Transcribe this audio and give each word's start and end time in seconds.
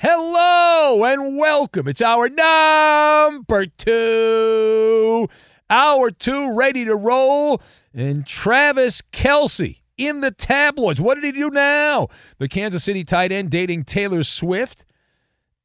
Hello 0.00 1.02
and 1.02 1.36
welcome. 1.36 1.88
It's 1.88 2.00
our 2.00 2.28
number 2.28 3.66
two, 3.66 5.28
hour 5.68 6.12
two, 6.12 6.52
ready 6.52 6.84
to 6.84 6.94
roll. 6.94 7.60
And 7.92 8.24
Travis 8.24 9.02
Kelce 9.12 9.80
in 9.96 10.20
the 10.20 10.30
tabloids. 10.30 11.00
What 11.00 11.16
did 11.16 11.24
he 11.24 11.32
do 11.32 11.50
now? 11.50 12.06
The 12.38 12.46
Kansas 12.46 12.84
City 12.84 13.02
tight 13.02 13.32
end 13.32 13.50
dating 13.50 13.86
Taylor 13.86 14.22
Swift. 14.22 14.84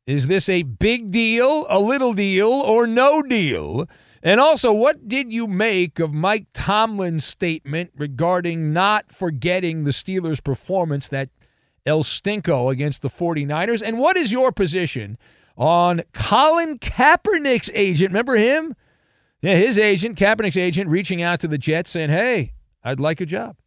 Is 0.08 0.26
this 0.26 0.50
a 0.50 0.64
big 0.64 1.12
deal, 1.12 1.68
a 1.70 1.78
little 1.78 2.14
deal, 2.14 2.50
or 2.50 2.88
no 2.88 3.22
deal? 3.22 3.86
And 4.24 4.40
also, 4.40 4.74
what 4.74 5.08
did 5.08 5.32
you 5.32 5.46
make 5.46 6.00
of 6.00 6.12
Mike 6.12 6.48
Tomlin's 6.54 7.24
statement 7.24 7.92
regarding 7.96 8.74
not 8.74 9.12
forgetting 9.12 9.84
the 9.84 9.92
Steelers' 9.92 10.44
performance 10.44 11.08
that 11.10 11.30
El 11.86 12.04
Stinko 12.04 12.72
against 12.72 13.02
the 13.02 13.10
49ers? 13.10 13.82
And 13.86 13.98
what 13.98 14.18
is 14.18 14.32
your 14.32 14.52
position 14.52 15.18
on 15.58 16.02
Colin 16.14 16.80
Kaepernick's 16.80 17.70
agent? 17.74 18.12
Remember 18.12 18.36
him? 18.36 18.76
Yeah, 19.42 19.56
his 19.56 19.78
agent, 19.78 20.18
Kaepernick's 20.18 20.58
agent, 20.58 20.90
reaching 20.90 21.22
out 21.22 21.42
to 21.42 21.48
the 21.48 21.58
Jets 21.58 21.90
saying, 21.92 22.10
hey, 22.10 22.54
I'd 22.84 23.00
like 23.00 23.20
a 23.20 23.26
job. 23.26 23.58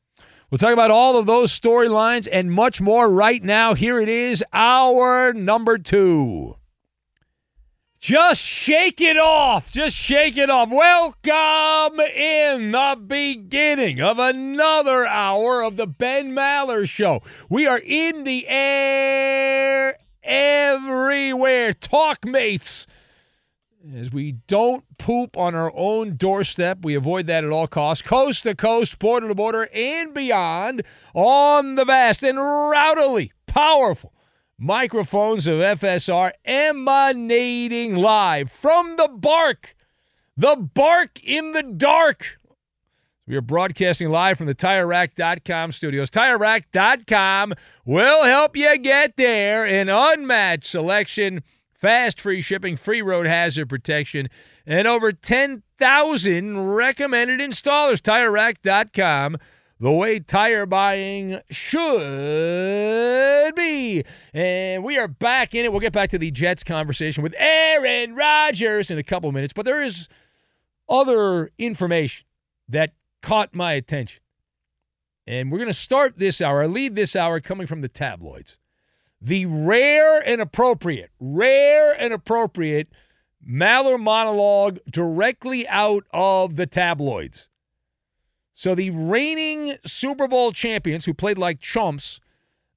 We'll 0.51 0.59
talk 0.59 0.73
about 0.73 0.91
all 0.91 1.19
of 1.19 1.27
those 1.27 1.59
storylines 1.59 2.29
and 2.31 2.53
much 2.53 2.81
more 2.81 3.11
right 3.11 3.43
now. 3.43 3.75
Here 3.75 4.01
it 4.01 4.09
is, 4.09 4.45
our 4.53 5.33
number 5.33 5.77
two. 5.77 6.57
Just 8.07 8.41
shake 8.41 9.01
it 9.01 9.17
off. 9.17 9.73
Just 9.73 9.97
shake 9.97 10.37
it 10.37 10.49
off. 10.49 10.69
Welcome 10.71 11.99
in 11.99 12.71
the 12.71 12.97
beginning 13.05 14.01
of 14.01 14.21
another 14.21 15.05
hour 15.05 15.61
of 15.61 15.77
the 15.77 15.89
Ben 15.89 16.31
Maller 16.31 16.89
Show. 16.89 17.21
We 17.51 17.67
are 17.67 17.81
in 17.85 18.23
the 18.23 18.47
air 18.47 19.99
everywhere. 20.23 21.73
Talk 21.73 22.25
mates. 22.25 22.87
As 23.93 24.13
we 24.13 24.37
don't 24.47 24.85
poop 24.99 25.37
on 25.37 25.57
our 25.57 25.73
own 25.75 26.17
doorstep, 26.17 26.85
we 26.85 26.95
avoid 26.95 27.27
that 27.27 27.43
at 27.43 27.51
all 27.51 27.67
costs. 27.67 28.07
Coast 28.07 28.45
to 28.45 28.55
coast, 28.55 29.01
border 29.01 29.27
to 29.27 29.35
border, 29.35 29.69
and 29.75 30.15
beyond 30.15 30.85
on 31.13 31.75
the 31.75 31.85
vast 31.85 32.23
and 32.23 32.39
rowdily 32.39 33.33
powerful 33.49 34.13
microphones 34.59 35.47
of 35.47 35.59
FSR 35.59 36.33
emanating 36.45 37.95
live 37.95 38.51
from 38.51 38.97
the 38.97 39.09
bark, 39.09 39.77
the 40.37 40.57
bark 40.57 41.23
in 41.23 41.53
the 41.53 41.63
dark. 41.63 42.39
We 43.27 43.35
are 43.35 43.41
broadcasting 43.41 44.09
live 44.09 44.39
from 44.39 44.47
the 44.47 44.55
TireRack.com 44.55 45.73
studios. 45.73 46.11
TireRack.com 46.11 47.55
will 47.85 48.25
help 48.25 48.57
you 48.57 48.79
get 48.79 49.17
there. 49.17 49.67
An 49.67 49.89
unmatched 49.89 50.71
selection, 50.71 51.43
fast 51.75 52.21
free 52.21 52.41
shipping, 52.41 52.77
free 52.77 53.03
road 53.03 53.27
hazard 53.27 53.69
protection, 53.69 54.29
and 54.65 54.87
over 54.87 55.13
10,000 55.13 56.69
recommended 56.69 57.41
installers. 57.41 58.01
TireRack.com 58.01 59.39
the 59.79 59.91
way 59.91 60.21
tire 60.21 60.67
buying 60.67 61.41
should 61.51 61.95
be. 63.55 64.05
And 64.33 64.83
we 64.83 64.99
are 64.99 65.09
back 65.09 65.55
in 65.55 65.65
it. 65.65 65.73
We'll 65.73 65.81
get 65.81 65.93
back 65.93 66.11
to 66.11 66.19
the 66.19 66.31
Jets 66.31 66.65
conversation 66.65 67.23
with 67.23 67.35
Aaron 67.39 68.15
Rodgers 68.15 68.91
in 68.91 68.99
a 68.99 69.03
couple 69.03 69.31
minutes, 69.33 69.53
but 69.53 69.67
there 69.67 69.83
is 69.83 70.09
other 70.89 71.51
information 71.59 72.27
that 72.69 72.93
caught 73.23 73.55
my 73.55 73.73
attention. 73.73 74.23
And 75.27 75.51
we're 75.51 75.59
going 75.59 75.69
to 75.69 75.75
start 75.75 76.19
this 76.19 76.41
hour, 76.41 76.67
lead 76.69 76.95
this 76.95 77.17
hour 77.17 77.41
coming 77.41 77.67
from 77.67 77.81
the 77.81 77.89
tabloids. 77.89 78.59
The 79.21 79.47
rare 79.47 80.21
and 80.21 80.41
appropriate, 80.41 81.11
rare 81.19 81.93
and 81.99 82.13
appropriate 82.13 82.89
Maller 83.49 83.99
monologue 84.01 84.79
directly 84.91 85.69
out 85.69 86.05
of 86.13 86.57
the 86.57 86.67
tabloids. 86.67 87.49
So 88.59 88.75
the 88.75 88.89
reigning 88.89 89.77
Super 89.85 90.27
Bowl 90.27 90.51
champions 90.51 91.05
who 91.05 91.13
played 91.13 91.37
like 91.37 91.61
chumps 91.61 92.21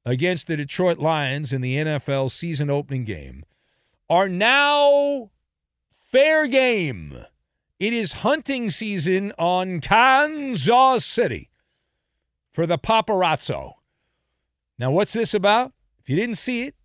against 0.05 0.47
the 0.47 0.57
Detroit 0.57 0.99
Lions 0.99 1.53
in 1.53 1.61
the 1.61 1.77
NFL 1.77 2.31
season 2.31 2.69
opening 2.69 3.05
game 3.05 3.45
are 4.09 4.27
now 4.27 5.31
fair 6.11 6.47
game. 6.47 7.23
It 7.79 7.93
is 7.93 8.11
hunting 8.11 8.69
season 8.69 9.31
on 9.39 9.79
Kansas 9.79 11.05
City 11.05 11.49
for 12.51 12.67
the 12.67 12.77
paparazzo. 12.77 13.75
Now, 14.77 14.91
what's 14.91 15.13
this 15.13 15.33
about? 15.33 15.71
If 15.97 16.09
you 16.09 16.17
didn't 16.17 16.39
see 16.39 16.63
it, 16.63 16.75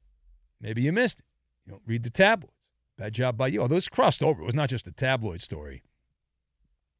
maybe 0.60 0.82
you 0.82 0.92
missed 0.92 1.18
it. 1.18 1.24
You 1.66 1.72
don't 1.72 1.82
read 1.84 2.04
the 2.04 2.10
tabloids. 2.10 2.54
Bad 2.96 3.14
job 3.14 3.36
by 3.36 3.48
you. 3.48 3.60
Although 3.60 3.74
it's 3.74 3.88
crossed 3.88 4.22
over. 4.22 4.42
It 4.42 4.46
was 4.46 4.54
not 4.54 4.68
just 4.68 4.86
a 4.86 4.92
tabloid 4.92 5.40
story. 5.40 5.82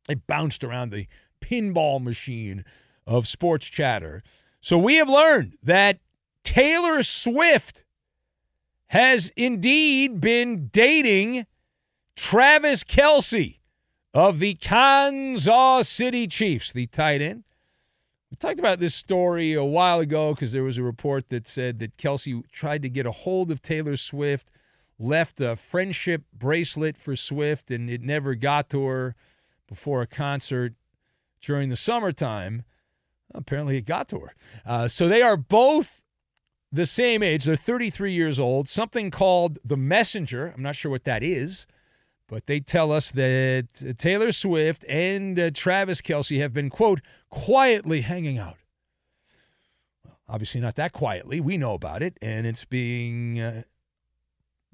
It 0.09 0.27
bounced 0.27 0.65
around 0.65 0.91
the 0.91 1.07
pinball 1.45 2.03
machine 2.03 2.65
of 3.07 3.29
sports 3.29 3.67
chatter. 3.67 4.23
So 4.61 4.79
we 4.79 4.97
have 4.97 5.09
learned 5.09 5.59
that 5.63 5.99
Taylor 6.43 7.03
Swift 7.03 7.85
has 8.89 9.31
indeed 9.37 10.21
been 10.21 10.69
dating 10.69 11.47
Travis 12.17 12.85
Kelce 12.85 13.59
of 14.13 14.39
the 14.39 14.55
Kansas 14.55 15.89
City 15.89 16.27
Chiefs, 16.27 16.73
the 16.73 16.87
tight 16.87 17.21
end. 17.21 17.45
We 18.31 18.37
talked 18.37 18.59
about 18.59 18.81
this 18.81 18.95
story 18.95 19.53
a 19.53 19.65
while 19.65 20.01
ago 20.01 20.35
because 20.35 20.53
there 20.53 20.63
was 20.63 20.79
a 20.79 20.83
report 20.83 21.29
that 21.29 21.49
said 21.49 21.79
that 21.81 21.97
Kelce 21.97 22.43
tried 22.51 22.83
to 22.83 22.89
get 22.89 23.07
a 23.07 23.13
hold 23.13 23.51
of 23.51 23.63
Taylor 23.63 23.97
Swift, 23.97 24.51
left 24.99 25.41
a 25.41 25.57
friendship 25.57 26.23
bracelet 26.33 26.97
for 26.97 27.17
Swift, 27.17 27.71
and 27.71 27.91
it 27.91 28.03
never 28.03 28.35
got 28.35 28.71
to 28.71 28.87
her 28.87 29.15
before 29.67 30.03
a 30.03 30.07
concert 30.07 30.75
during 31.45 31.69
the 31.69 31.77
summertime. 31.77 32.65
Apparently, 33.35 33.77
it 33.77 33.87
got 33.87 34.09
to 34.09 34.21
her. 34.21 34.35
Uh, 34.65 34.89
so 34.89 35.09
they 35.09 35.23
are 35.23 35.37
both 35.37 36.03
the 36.71 36.87
same 36.87 37.23
age. 37.23 37.45
They're 37.45 37.57
33 37.57 38.13
years 38.13 38.41
old. 38.41 38.69
Something 38.69 39.11
called 39.11 39.59
the 39.65 39.77
Messenger. 39.77 40.53
I'm 40.55 40.63
not 40.63 40.77
sure 40.77 40.91
what 40.91 41.05
that 41.05 41.23
is. 41.23 41.67
But 42.27 42.47
they 42.47 42.61
tell 42.61 42.91
us 42.91 43.11
that 43.13 43.97
Taylor 43.99 44.33
Swift 44.33 44.85
and 44.89 45.39
uh, 45.39 45.51
Travis 45.53 46.01
Kelce 46.01 46.41
have 46.41 46.55
been, 46.55 46.71
quote, 46.71 47.01
quietly 47.29 48.01
hanging 48.01 48.39
out. 48.39 48.57
Well, 50.05 50.19
obviously, 50.29 50.61
not 50.61 50.77
that 50.77 50.93
quietly. 50.93 51.41
We 51.41 51.59
know 51.59 51.75
about 51.75 52.03
it, 52.03 52.17
and 52.23 52.47
it's 52.47 52.65
being 52.65 53.39
uh, 53.39 53.63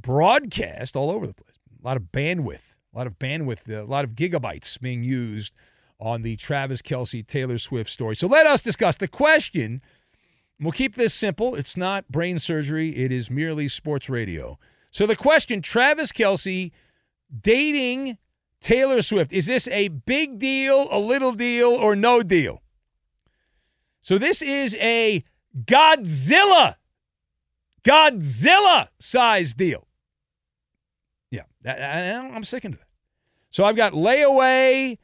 broadcast 0.00 0.94
all 0.94 1.11
over 1.11 1.26
the 1.26 1.34
place. 1.34 1.58
A 1.82 1.87
lot 1.87 1.96
of 1.96 2.05
bandwidth, 2.12 2.75
a 2.94 2.99
lot 2.99 3.06
of 3.06 3.19
bandwidth, 3.19 3.69
a 3.69 3.84
lot 3.84 4.05
of 4.05 4.12
gigabytes 4.12 4.78
being 4.81 5.02
used 5.02 5.52
on 6.00 6.23
the 6.23 6.37
Travis 6.37 6.82
Kelce 6.82 7.26
Taylor 7.26 7.58
Swift 7.58 7.91
story. 7.91 8.17
So 8.17 8.26
let 8.26 8.47
us 8.47 8.62
discuss 8.62 8.97
the 8.97 9.08
question. 9.08 9.82
We'll 10.58 10.73
keep 10.73 10.94
this 10.94 11.14
simple. 11.14 11.55
It's 11.55 11.76
not 11.76 12.08
brain 12.08 12.38
surgery, 12.38 12.97
it 12.97 13.12
is 13.12 13.31
merely 13.31 13.69
sports 13.69 14.08
radio. 14.08 14.58
So 14.91 15.06
the 15.06 15.17
question 15.17 15.62
Travis 15.62 16.12
Kelce 16.12 16.73
dating 17.41 18.19
Taylor 18.61 19.00
Swift. 19.02 19.32
Is 19.32 19.47
this 19.47 19.69
a 19.69 19.88
big 19.88 20.38
deal, 20.38 20.88
a 20.91 20.99
little 20.99 21.32
deal, 21.32 21.69
or 21.69 21.97
no 21.97 22.23
deal? 22.23 22.61
So 24.02 24.19
this 24.19 24.43
is 24.43 24.75
a 24.76 25.25
Godzilla, 25.64 26.76
Godzilla 27.82 28.88
size 28.99 29.55
deal. 29.55 29.87
Yeah, 31.31 31.43
I'm 32.35 32.44
sticking 32.44 32.73
to 32.73 32.79
that. 32.79 32.87
So 33.50 33.64
I've 33.64 33.76
got 33.76 33.93
layaway, 33.93 34.99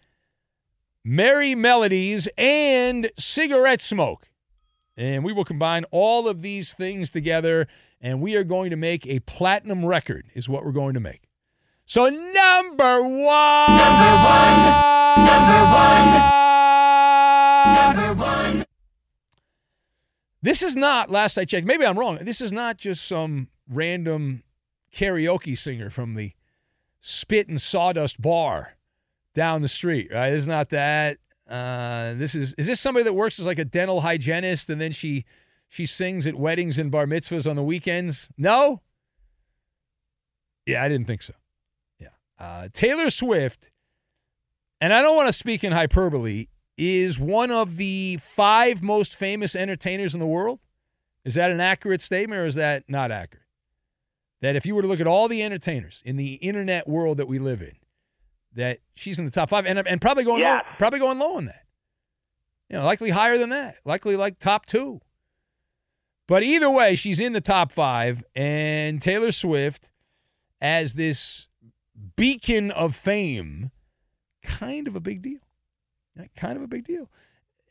merry 1.06 1.54
melodies, 1.54 2.28
and 2.36 3.10
cigarette 3.16 3.80
smoke. 3.80 4.28
And 4.96 5.22
we 5.22 5.32
will 5.32 5.44
combine 5.44 5.84
all 5.92 6.26
of 6.26 6.42
these 6.42 6.74
things 6.74 7.10
together, 7.10 7.68
and 8.00 8.20
we 8.20 8.34
are 8.34 8.44
going 8.44 8.70
to 8.70 8.76
make 8.76 9.06
a 9.06 9.20
platinum 9.20 9.84
record, 9.84 10.26
is 10.34 10.48
what 10.48 10.64
we're 10.64 10.72
going 10.72 10.94
to 10.94 11.00
make. 11.00 11.28
So 11.84 12.08
number 12.08 13.02
one. 13.02 13.70
Number 13.70 14.16
one. 14.24 14.58
Number 15.24 15.64
one. 15.72 16.16
Number 17.74 18.20
one. 18.20 18.64
This 20.42 20.62
is 20.62 20.74
not, 20.74 21.10
last 21.10 21.38
I 21.38 21.44
checked, 21.44 21.66
maybe 21.66 21.86
I'm 21.86 21.98
wrong. 21.98 22.18
This 22.22 22.40
is 22.40 22.52
not 22.52 22.78
just 22.78 23.06
some 23.06 23.48
random 23.68 24.42
karaoke 24.92 25.56
singer 25.56 25.90
from 25.90 26.14
the 26.14 26.32
Spit 27.00 27.48
and 27.48 27.60
Sawdust 27.60 28.20
Bar 28.20 28.76
down 29.36 29.62
the 29.62 29.68
street, 29.68 30.10
right? 30.12 30.32
It's 30.32 30.48
not 30.48 30.70
that. 30.70 31.18
Uh, 31.48 32.14
this 32.14 32.34
is 32.34 32.54
is 32.54 32.66
this 32.66 32.80
somebody 32.80 33.04
that 33.04 33.12
works 33.12 33.38
as 33.38 33.46
like 33.46 33.60
a 33.60 33.64
dental 33.64 34.00
hygienist 34.00 34.68
and 34.68 34.80
then 34.80 34.90
she 34.90 35.24
she 35.68 35.86
sings 35.86 36.26
at 36.26 36.34
weddings 36.34 36.76
and 36.76 36.90
bar 36.90 37.06
mitzvahs 37.06 37.48
on 37.48 37.54
the 37.54 37.62
weekends? 37.62 38.30
No. 38.36 38.80
Yeah, 40.64 40.82
I 40.82 40.88
didn't 40.88 41.06
think 41.06 41.22
so. 41.22 41.34
Yeah, 42.00 42.08
uh, 42.40 42.68
Taylor 42.72 43.10
Swift, 43.10 43.70
and 44.80 44.92
I 44.92 45.00
don't 45.02 45.14
want 45.14 45.28
to 45.28 45.32
speak 45.32 45.62
in 45.62 45.70
hyperbole, 45.70 46.48
is 46.76 47.20
one 47.20 47.52
of 47.52 47.76
the 47.76 48.18
five 48.20 48.82
most 48.82 49.14
famous 49.14 49.54
entertainers 49.54 50.14
in 50.14 50.18
the 50.18 50.26
world. 50.26 50.58
Is 51.24 51.34
that 51.34 51.52
an 51.52 51.60
accurate 51.60 52.02
statement 52.02 52.40
or 52.40 52.46
is 52.46 52.56
that 52.56 52.84
not 52.88 53.12
accurate? 53.12 53.46
That 54.40 54.56
if 54.56 54.66
you 54.66 54.74
were 54.74 54.82
to 54.82 54.88
look 54.88 55.00
at 55.00 55.06
all 55.06 55.28
the 55.28 55.42
entertainers 55.42 56.02
in 56.04 56.16
the 56.16 56.34
internet 56.34 56.88
world 56.88 57.18
that 57.18 57.28
we 57.28 57.38
live 57.38 57.62
in, 57.62 57.76
that 58.56 58.80
she's 58.94 59.18
in 59.18 59.24
the 59.24 59.30
top 59.30 59.50
five 59.50 59.66
and, 59.66 59.78
and 59.78 60.00
probably 60.00 60.24
going 60.24 60.40
yes. 60.40 60.64
low, 60.66 60.74
probably 60.78 60.98
going 60.98 61.18
low 61.18 61.36
on 61.36 61.46
that. 61.46 61.62
You 62.68 62.76
know, 62.76 62.84
likely 62.84 63.10
higher 63.10 63.38
than 63.38 63.50
that, 63.50 63.76
likely 63.84 64.16
like 64.16 64.38
top 64.38 64.66
two. 64.66 65.00
But 66.26 66.42
either 66.42 66.68
way, 66.68 66.96
she's 66.96 67.20
in 67.20 67.32
the 67.32 67.40
top 67.40 67.70
five, 67.70 68.24
and 68.34 69.00
Taylor 69.00 69.30
Swift, 69.30 69.90
as 70.60 70.94
this 70.94 71.46
beacon 72.16 72.72
of 72.72 72.96
fame, 72.96 73.70
kind 74.42 74.88
of 74.88 74.96
a 74.96 75.00
big 75.00 75.22
deal. 75.22 75.38
Kind 76.34 76.56
of 76.56 76.62
a 76.62 76.66
big 76.66 76.84
deal. 76.84 77.10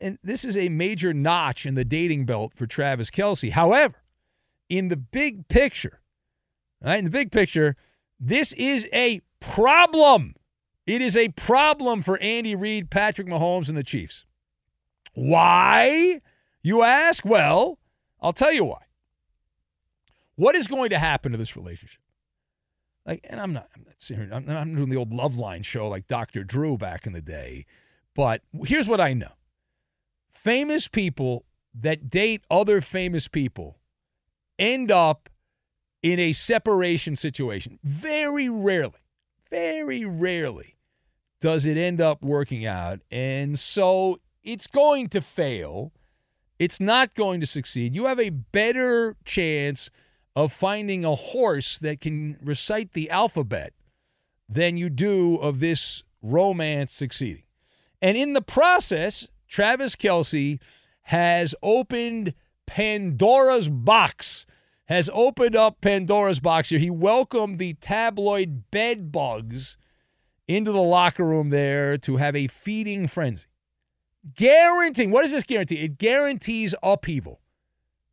And 0.00 0.18
this 0.22 0.44
is 0.44 0.56
a 0.56 0.68
major 0.68 1.12
notch 1.12 1.66
in 1.66 1.74
the 1.74 1.84
dating 1.84 2.26
belt 2.26 2.52
for 2.54 2.66
Travis 2.66 3.10
Kelce. 3.10 3.50
However, 3.50 3.96
in 4.68 4.88
the 4.88 4.96
big 4.96 5.48
picture, 5.48 6.00
right, 6.80 6.98
in 6.98 7.04
the 7.04 7.10
big 7.10 7.32
picture, 7.32 7.76
this 8.20 8.52
is 8.54 8.86
a 8.92 9.20
problem. 9.40 10.35
It 10.86 11.02
is 11.02 11.16
a 11.16 11.28
problem 11.30 12.02
for 12.02 12.18
Andy 12.18 12.54
Reid, 12.54 12.90
Patrick 12.90 13.26
Mahomes, 13.26 13.68
and 13.68 13.76
the 13.76 13.82
Chiefs. 13.82 14.24
Why, 15.14 16.20
you 16.62 16.82
ask? 16.82 17.24
Well, 17.24 17.78
I'll 18.20 18.32
tell 18.32 18.52
you 18.52 18.64
why. 18.64 18.82
What 20.36 20.54
is 20.54 20.68
going 20.68 20.90
to 20.90 20.98
happen 20.98 21.32
to 21.32 21.38
this 21.38 21.56
relationship? 21.56 22.00
Like, 23.04 23.20
and 23.24 23.40
I'm 23.40 23.52
not, 23.52 23.68
I'm 23.74 23.84
not 23.84 23.94
serious. 23.98 24.30
I'm, 24.32 24.48
I'm 24.48 24.74
doing 24.74 24.90
the 24.90 24.96
old 24.96 25.12
love 25.12 25.36
line 25.36 25.62
show 25.62 25.88
like 25.88 26.06
Dr. 26.06 26.44
Drew 26.44 26.76
back 26.76 27.06
in 27.06 27.12
the 27.12 27.22
day. 27.22 27.66
But 28.14 28.42
here's 28.64 28.88
what 28.88 29.00
I 29.00 29.12
know 29.12 29.32
famous 30.32 30.86
people 30.86 31.44
that 31.74 32.08
date 32.08 32.44
other 32.50 32.80
famous 32.80 33.26
people 33.26 33.78
end 34.58 34.90
up 34.92 35.28
in 36.02 36.20
a 36.20 36.32
separation 36.32 37.16
situation. 37.16 37.78
Very 37.82 38.48
rarely, 38.48 39.00
very 39.50 40.04
rarely 40.04 40.75
does 41.40 41.66
it 41.66 41.76
end 41.76 42.00
up 42.00 42.22
working 42.22 42.66
out. 42.66 43.00
And 43.10 43.58
so 43.58 44.18
it's 44.42 44.66
going 44.66 45.08
to 45.08 45.20
fail. 45.20 45.92
It's 46.58 46.80
not 46.80 47.14
going 47.14 47.40
to 47.40 47.46
succeed. 47.46 47.94
You 47.94 48.06
have 48.06 48.20
a 48.20 48.30
better 48.30 49.16
chance 49.24 49.90
of 50.34 50.52
finding 50.52 51.04
a 51.04 51.14
horse 51.14 51.78
that 51.78 52.00
can 52.00 52.38
recite 52.42 52.92
the 52.92 53.10
alphabet 53.10 53.72
than 54.48 54.76
you 54.76 54.88
do 54.88 55.36
of 55.36 55.60
this 55.60 56.04
romance 56.22 56.92
succeeding. 56.92 57.42
And 58.00 58.16
in 58.16 58.34
the 58.34 58.42
process, 58.42 59.28
Travis 59.48 59.96
Kelce 59.96 60.60
has 61.02 61.54
opened 61.62 62.34
Pandora's 62.66 63.68
box, 63.68 64.46
has 64.86 65.10
opened 65.12 65.56
up 65.56 65.80
Pandora's 65.80 66.40
box 66.40 66.68
here. 66.68 66.78
He 66.78 66.90
welcomed 66.90 67.58
the 67.58 67.74
tabloid 67.74 68.70
bed 68.70 69.10
bugs 69.12 69.76
into 70.48 70.72
the 70.72 70.80
locker 70.80 71.24
room 71.24 71.48
there 71.48 71.96
to 71.98 72.16
have 72.16 72.36
a 72.36 72.46
feeding 72.48 73.06
frenzy. 73.06 73.44
Guaranteeing, 74.34 75.10
what 75.10 75.22
does 75.22 75.32
this 75.32 75.44
guarantee? 75.44 75.76
It 75.76 75.98
guarantees 75.98 76.74
upheaval, 76.82 77.40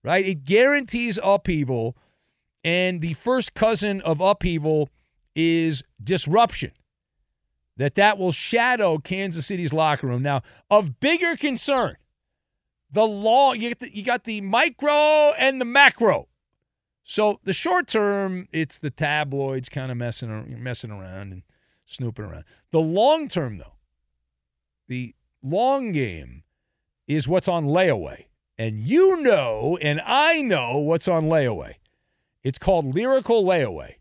right? 0.04 0.26
It 0.26 0.44
guarantees 0.44 1.20
upheaval 1.24 1.98
and 2.64 3.02
the 3.02 3.14
first 3.14 3.54
cousin 3.54 4.02
of 4.02 4.22
upheaval 4.22 4.90
is 5.36 5.84
disruption. 6.02 6.72
That 7.78 7.96
that 7.96 8.20
will 8.20 8.32
shadow 8.32 9.00
Kansas 9.00 9.48
City's 9.48 9.74
locker 9.74 10.08
room. 10.08 10.22
Now, 10.22 10.44
of 10.70 11.00
bigger 11.00 11.36
concern, 11.36 11.98
the 12.92 13.04
long 13.04 13.60
you, 13.60 13.74
the, 13.74 13.96
you 13.96 14.04
got 14.04 14.26
the 14.26 14.42
micro 14.42 15.34
and 15.40 15.60
the 15.60 15.66
macro. 15.66 16.28
So 17.04 17.40
the 17.44 17.54
short 17.54 17.88
term, 17.88 18.48
it's 18.52 18.78
the 18.78 18.92
tabloids 18.92 19.70
kind 19.70 19.92
of 19.92 19.98
messing 19.98 20.64
messing 20.64 20.92
around 20.92 21.34
and 21.34 21.42
snooping 21.94 22.26
around. 22.26 22.46
The 22.72 22.80
long 22.80 23.28
term, 23.28 23.58
though, 23.58 23.78
the 24.88 25.16
long 25.42 25.92
game 25.92 26.44
is 27.08 27.28
what's 27.28 27.48
on 27.48 27.66
layaway. 27.66 28.26
And 28.58 28.80
you 28.80 29.22
know, 29.22 29.78
and 29.82 30.02
I 30.06 30.42
know 30.42 30.78
what's 30.78 31.08
on 31.08 31.24
layaway. 31.24 31.76
It's 32.44 32.60
called 32.60 32.94
Lyrical 32.94 33.44
Layaway. 33.44 33.96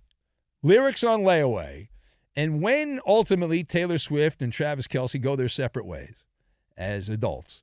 Lyrics 0.62 1.04
on 1.04 1.22
Layaway. 1.22 1.88
And 2.34 2.62
when 2.62 3.00
ultimately 3.06 3.62
Taylor 3.62 3.98
Swift 3.98 4.42
and 4.42 4.52
Travis 4.52 4.86
Kelce 4.88 5.20
go 5.20 5.36
their 5.36 5.48
separate 5.48 5.86
ways 5.86 6.24
as 6.76 7.08
adults, 7.08 7.62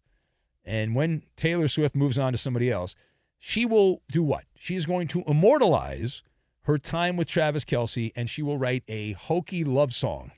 and 0.63 0.95
when 0.95 1.23
Taylor 1.35 1.67
Swift 1.67 1.95
moves 1.95 2.19
on 2.19 2.31
to 2.33 2.37
somebody 2.37 2.71
else, 2.71 2.95
she 3.39 3.65
will 3.65 4.01
do 4.11 4.21
what? 4.21 4.43
She 4.55 4.75
is 4.75 4.85
going 4.85 5.07
to 5.09 5.23
immortalize 5.25 6.23
her 6.69 6.77
time 6.77 7.17
with 7.17 7.27
Travis 7.27 7.65
Kelce, 7.65 8.11
and 8.15 8.29
she 8.29 8.43
will 8.43 8.57
write 8.57 8.83
a 8.87 9.13
hokey 9.13 9.63
love 9.63 9.93
song. 9.93 10.31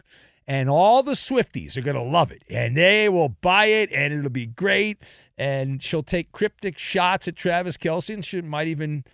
and 0.48 0.70
all 0.70 1.04
the 1.04 1.12
Swifties 1.12 1.78
are 1.78 1.82
going 1.82 1.96
to 1.96 2.02
love 2.02 2.32
it, 2.32 2.44
and 2.50 2.76
they 2.76 3.08
will 3.08 3.30
buy 3.30 3.66
it, 3.66 3.92
and 3.92 4.12
it'll 4.12 4.30
be 4.30 4.48
great. 4.48 4.98
And 5.38 5.82
she'll 5.84 6.04
take 6.04 6.32
cryptic 6.32 6.78
shots 6.78 7.28
at 7.28 7.36
Travis 7.36 7.78
Kelce, 7.78 8.14
and 8.14 8.26
she 8.26 8.42
might 8.42 8.68
even 8.68 9.06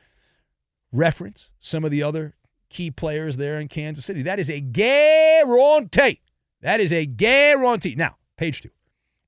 reference 0.92 1.52
some 1.60 1.84
of 1.84 1.92
the 1.92 2.02
other 2.02 2.36
key 2.70 2.92
players 2.92 3.38
there 3.38 3.60
in 3.60 3.68
Kansas 3.68 4.06
City. 4.06 4.22
That 4.22 4.40
is 4.40 4.50
a 4.50 4.62
guarantee. 4.62 6.22
That 6.62 6.80
is 6.80 6.94
a 6.94 7.06
guarantee. 7.06 7.96
Now, 7.96 8.16
page 8.38 8.62
two. 8.62 8.72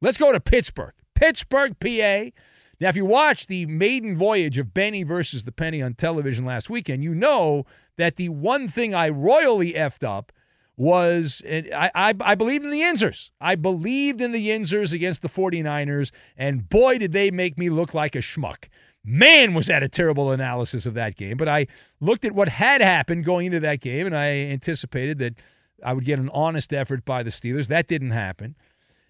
Let's 0.01 0.17
go 0.17 0.31
to 0.31 0.39
Pittsburgh. 0.39 0.93
Pittsburgh, 1.15 1.75
PA. 1.79 2.31
Now, 2.79 2.89
if 2.89 2.95
you 2.95 3.05
watched 3.05 3.49
the 3.49 3.65
maiden 3.65 4.15
voyage 4.15 4.57
of 4.57 4.73
Benny 4.73 5.03
versus 5.03 5.43
the 5.43 5.51
Penny 5.51 5.81
on 5.81 5.95
television 5.95 6.45
last 6.45 6.69
weekend, 6.69 7.03
you 7.03 7.13
know 7.13 7.65
that 7.97 8.15
the 8.15 8.29
one 8.29 8.67
thing 8.69 8.95
I 8.95 9.09
royally 9.09 9.73
effed 9.73 10.07
up 10.07 10.31
was 10.77 11.41
I, 11.45 11.91
I, 11.93 12.13
I 12.21 12.35
believed 12.35 12.63
in 12.63 12.71
the 12.71 12.79
Yinzers. 12.79 13.31
I 13.41 13.55
believed 13.55 14.21
in 14.21 14.31
the 14.31 14.47
Yinzers 14.47 14.93
against 14.93 15.21
the 15.21 15.27
49ers, 15.27 16.11
and 16.37 16.69
boy, 16.69 16.97
did 16.97 17.11
they 17.11 17.31
make 17.31 17.57
me 17.57 17.69
look 17.69 17.93
like 17.93 18.15
a 18.15 18.19
schmuck. 18.19 18.69
Man, 19.03 19.53
was 19.53 19.67
that 19.67 19.83
a 19.83 19.89
terrible 19.89 20.31
analysis 20.31 20.85
of 20.85 20.93
that 20.93 21.17
game. 21.17 21.35
But 21.35 21.49
I 21.49 21.67
looked 21.99 22.23
at 22.23 22.33
what 22.33 22.47
had 22.47 22.79
happened 22.81 23.25
going 23.25 23.47
into 23.47 23.59
that 23.59 23.81
game, 23.81 24.05
and 24.05 24.15
I 24.15 24.27
anticipated 24.27 25.17
that 25.19 25.35
I 25.83 25.91
would 25.91 26.05
get 26.05 26.19
an 26.19 26.29
honest 26.29 26.73
effort 26.73 27.03
by 27.03 27.23
the 27.23 27.29
Steelers. 27.29 27.67
That 27.67 27.87
didn't 27.87 28.11
happen. 28.11 28.55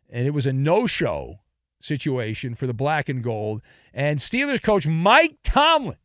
And 0.09 0.25
it 0.25 0.31
was 0.31 0.47
a 0.47 0.53
no 0.53 0.87
show 0.87 1.39
situation 1.79 2.55
for 2.55 2.67
the 2.67 2.73
black 2.73 3.09
and 3.09 3.23
gold. 3.23 3.61
And 3.93 4.19
Steelers 4.19 4.61
coach 4.61 4.87
Mike 4.87 5.37
Tomlin 5.43 5.97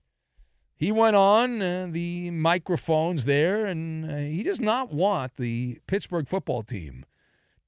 he 0.76 0.90
went 0.90 1.16
on 1.16 1.62
uh, 1.62 1.88
the 1.90 2.31
microphones 2.31 3.25
there, 3.25 3.64
and 3.64 4.11
uh, 4.11 4.16
he 4.16 4.43
does 4.43 4.61
not 4.61 4.93
want 4.93 5.37
the 5.37 5.78
Pittsburgh 5.87 6.28
football 6.28 6.62
team 6.62 7.07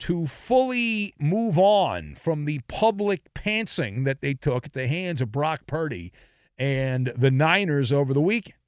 to 0.00 0.26
fully 0.26 1.14
move 1.18 1.56
on 1.56 2.16
from 2.16 2.44
the 2.44 2.60
public 2.68 3.32
pantsing 3.32 4.04
that 4.04 4.20
they 4.20 4.34
took 4.34 4.66
at 4.66 4.72
the 4.74 4.88
hands 4.88 5.20
of 5.20 5.32
Brock 5.32 5.62
Purdy 5.66 6.12
and 6.58 7.12
the 7.16 7.30
Niners 7.30 7.92
over 7.92 8.12
the 8.12 8.20
weekend. 8.20 8.58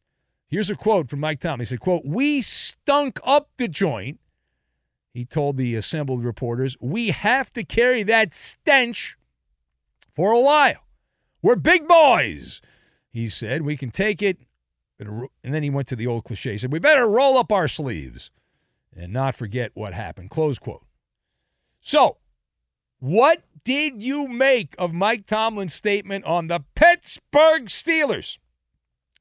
Here's 0.47 0.71
a 0.71 0.75
quote 0.75 1.11
from 1.11 1.21
Mike 1.21 1.41
Tomlin. 1.41 1.61
He 1.61 1.65
said, 1.67 1.81
quote, 1.81 2.07
we 2.07 2.41
stunk 2.41 3.21
up 3.25 3.51
the 3.59 3.69
joint. 3.69 4.19
He 5.13 5.27
told 5.27 5.59
the 5.59 5.75
assembled 5.75 6.25
reporters, 6.25 6.75
we 6.81 7.11
have 7.11 7.53
to 7.53 7.65
carry 7.65 8.03
that 8.05 8.33
stench 8.33 9.18
for 10.19 10.33
a 10.33 10.41
while. 10.41 10.85
We're 11.43 11.55
big 11.55 11.87
boys. 11.87 12.61
He 13.09 13.29
said, 13.29 13.63
We 13.63 13.77
can 13.77 13.93
take 13.93 14.21
it. 14.21 14.39
And 14.99 15.29
then 15.45 15.63
he 15.63 15.71
went 15.71 15.87
to 15.89 15.97
the 15.97 16.09
old 16.09 16.25
cliche. 16.25 16.51
He 16.51 16.59
said, 16.59 16.73
We 16.73 16.81
better 16.81 17.07
roll 17.07 17.39
up 17.39 17.53
our 17.53 17.69
sleeves 17.69 18.33
and 18.97 19.13
not 19.13 19.37
forget 19.37 19.71
what 19.75 19.95
happened. 19.95 20.31
Close 20.31 20.59
quote. 20.59 20.85
So, 21.81 22.17
what 22.99 23.45
did 23.63 24.03
you 24.03 24.27
make 24.27 24.75
of 24.77 24.93
Mike 24.93 25.25
Tomlin's 25.25 25.75
statement 25.75 26.25
on 26.25 26.49
the 26.49 26.65
Pittsburgh 26.75 27.67
Steelers? 27.67 28.39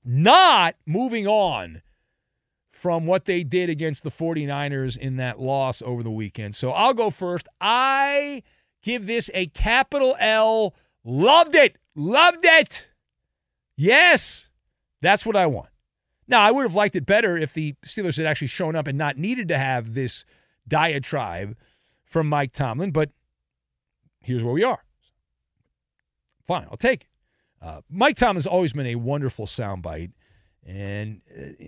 Not 0.04 0.78
moving 0.88 1.28
on 1.28 1.84
from 2.72 3.06
what 3.06 3.26
they 3.26 3.44
did 3.44 3.70
against 3.70 4.02
the 4.02 4.10
49ers 4.10 4.98
in 4.98 5.18
that 5.18 5.40
loss 5.40 5.84
over 5.84 6.02
the 6.02 6.10
weekend. 6.10 6.56
So 6.56 6.72
I'll 6.72 6.96
go 6.96 7.12
first. 7.12 7.48
I 7.62 8.42
give 8.82 9.06
this 9.06 9.30
a 9.36 9.46
capital 9.48 10.16
L. 10.20 10.74
Loved 11.10 11.56
it. 11.56 11.78
Loved 11.96 12.44
it. 12.44 12.92
Yes, 13.78 14.50
that's 15.02 15.26
what 15.26 15.38
I 15.38 15.46
want. 15.46 15.70
Now, 16.28 16.42
I 16.42 16.52
would 16.52 16.64
have 16.64 16.76
liked 16.76 16.98
it 16.98 17.06
better 17.06 17.38
if 17.38 17.54
the 17.54 17.76
Steelers 17.86 18.18
had 18.18 18.26
actually 18.26 18.48
shown 18.48 18.76
up 18.76 18.88
and 18.88 18.98
not 18.98 19.18
needed 19.18 19.48
to 19.48 19.58
have 19.58 19.94
this 19.94 20.26
diatribe 20.68 21.56
from 22.04 22.28
Mike 22.28 22.52
Tomlin, 22.52 22.92
but 22.92 23.12
here's 24.22 24.44
where 24.44 24.54
we 24.54 24.66
are. 24.66 24.84
Fine, 26.46 26.68
I'll 26.70 26.78
take 26.78 27.04
it. 27.04 27.08
Uh, 27.62 27.82
Mike 27.90 28.18
Tomlin's 28.18 28.46
always 28.46 28.74
been 28.74 28.86
a 28.86 28.96
wonderful 28.96 29.46
soundbite, 29.46 30.12
and 30.66 31.22
uh, 31.34 31.66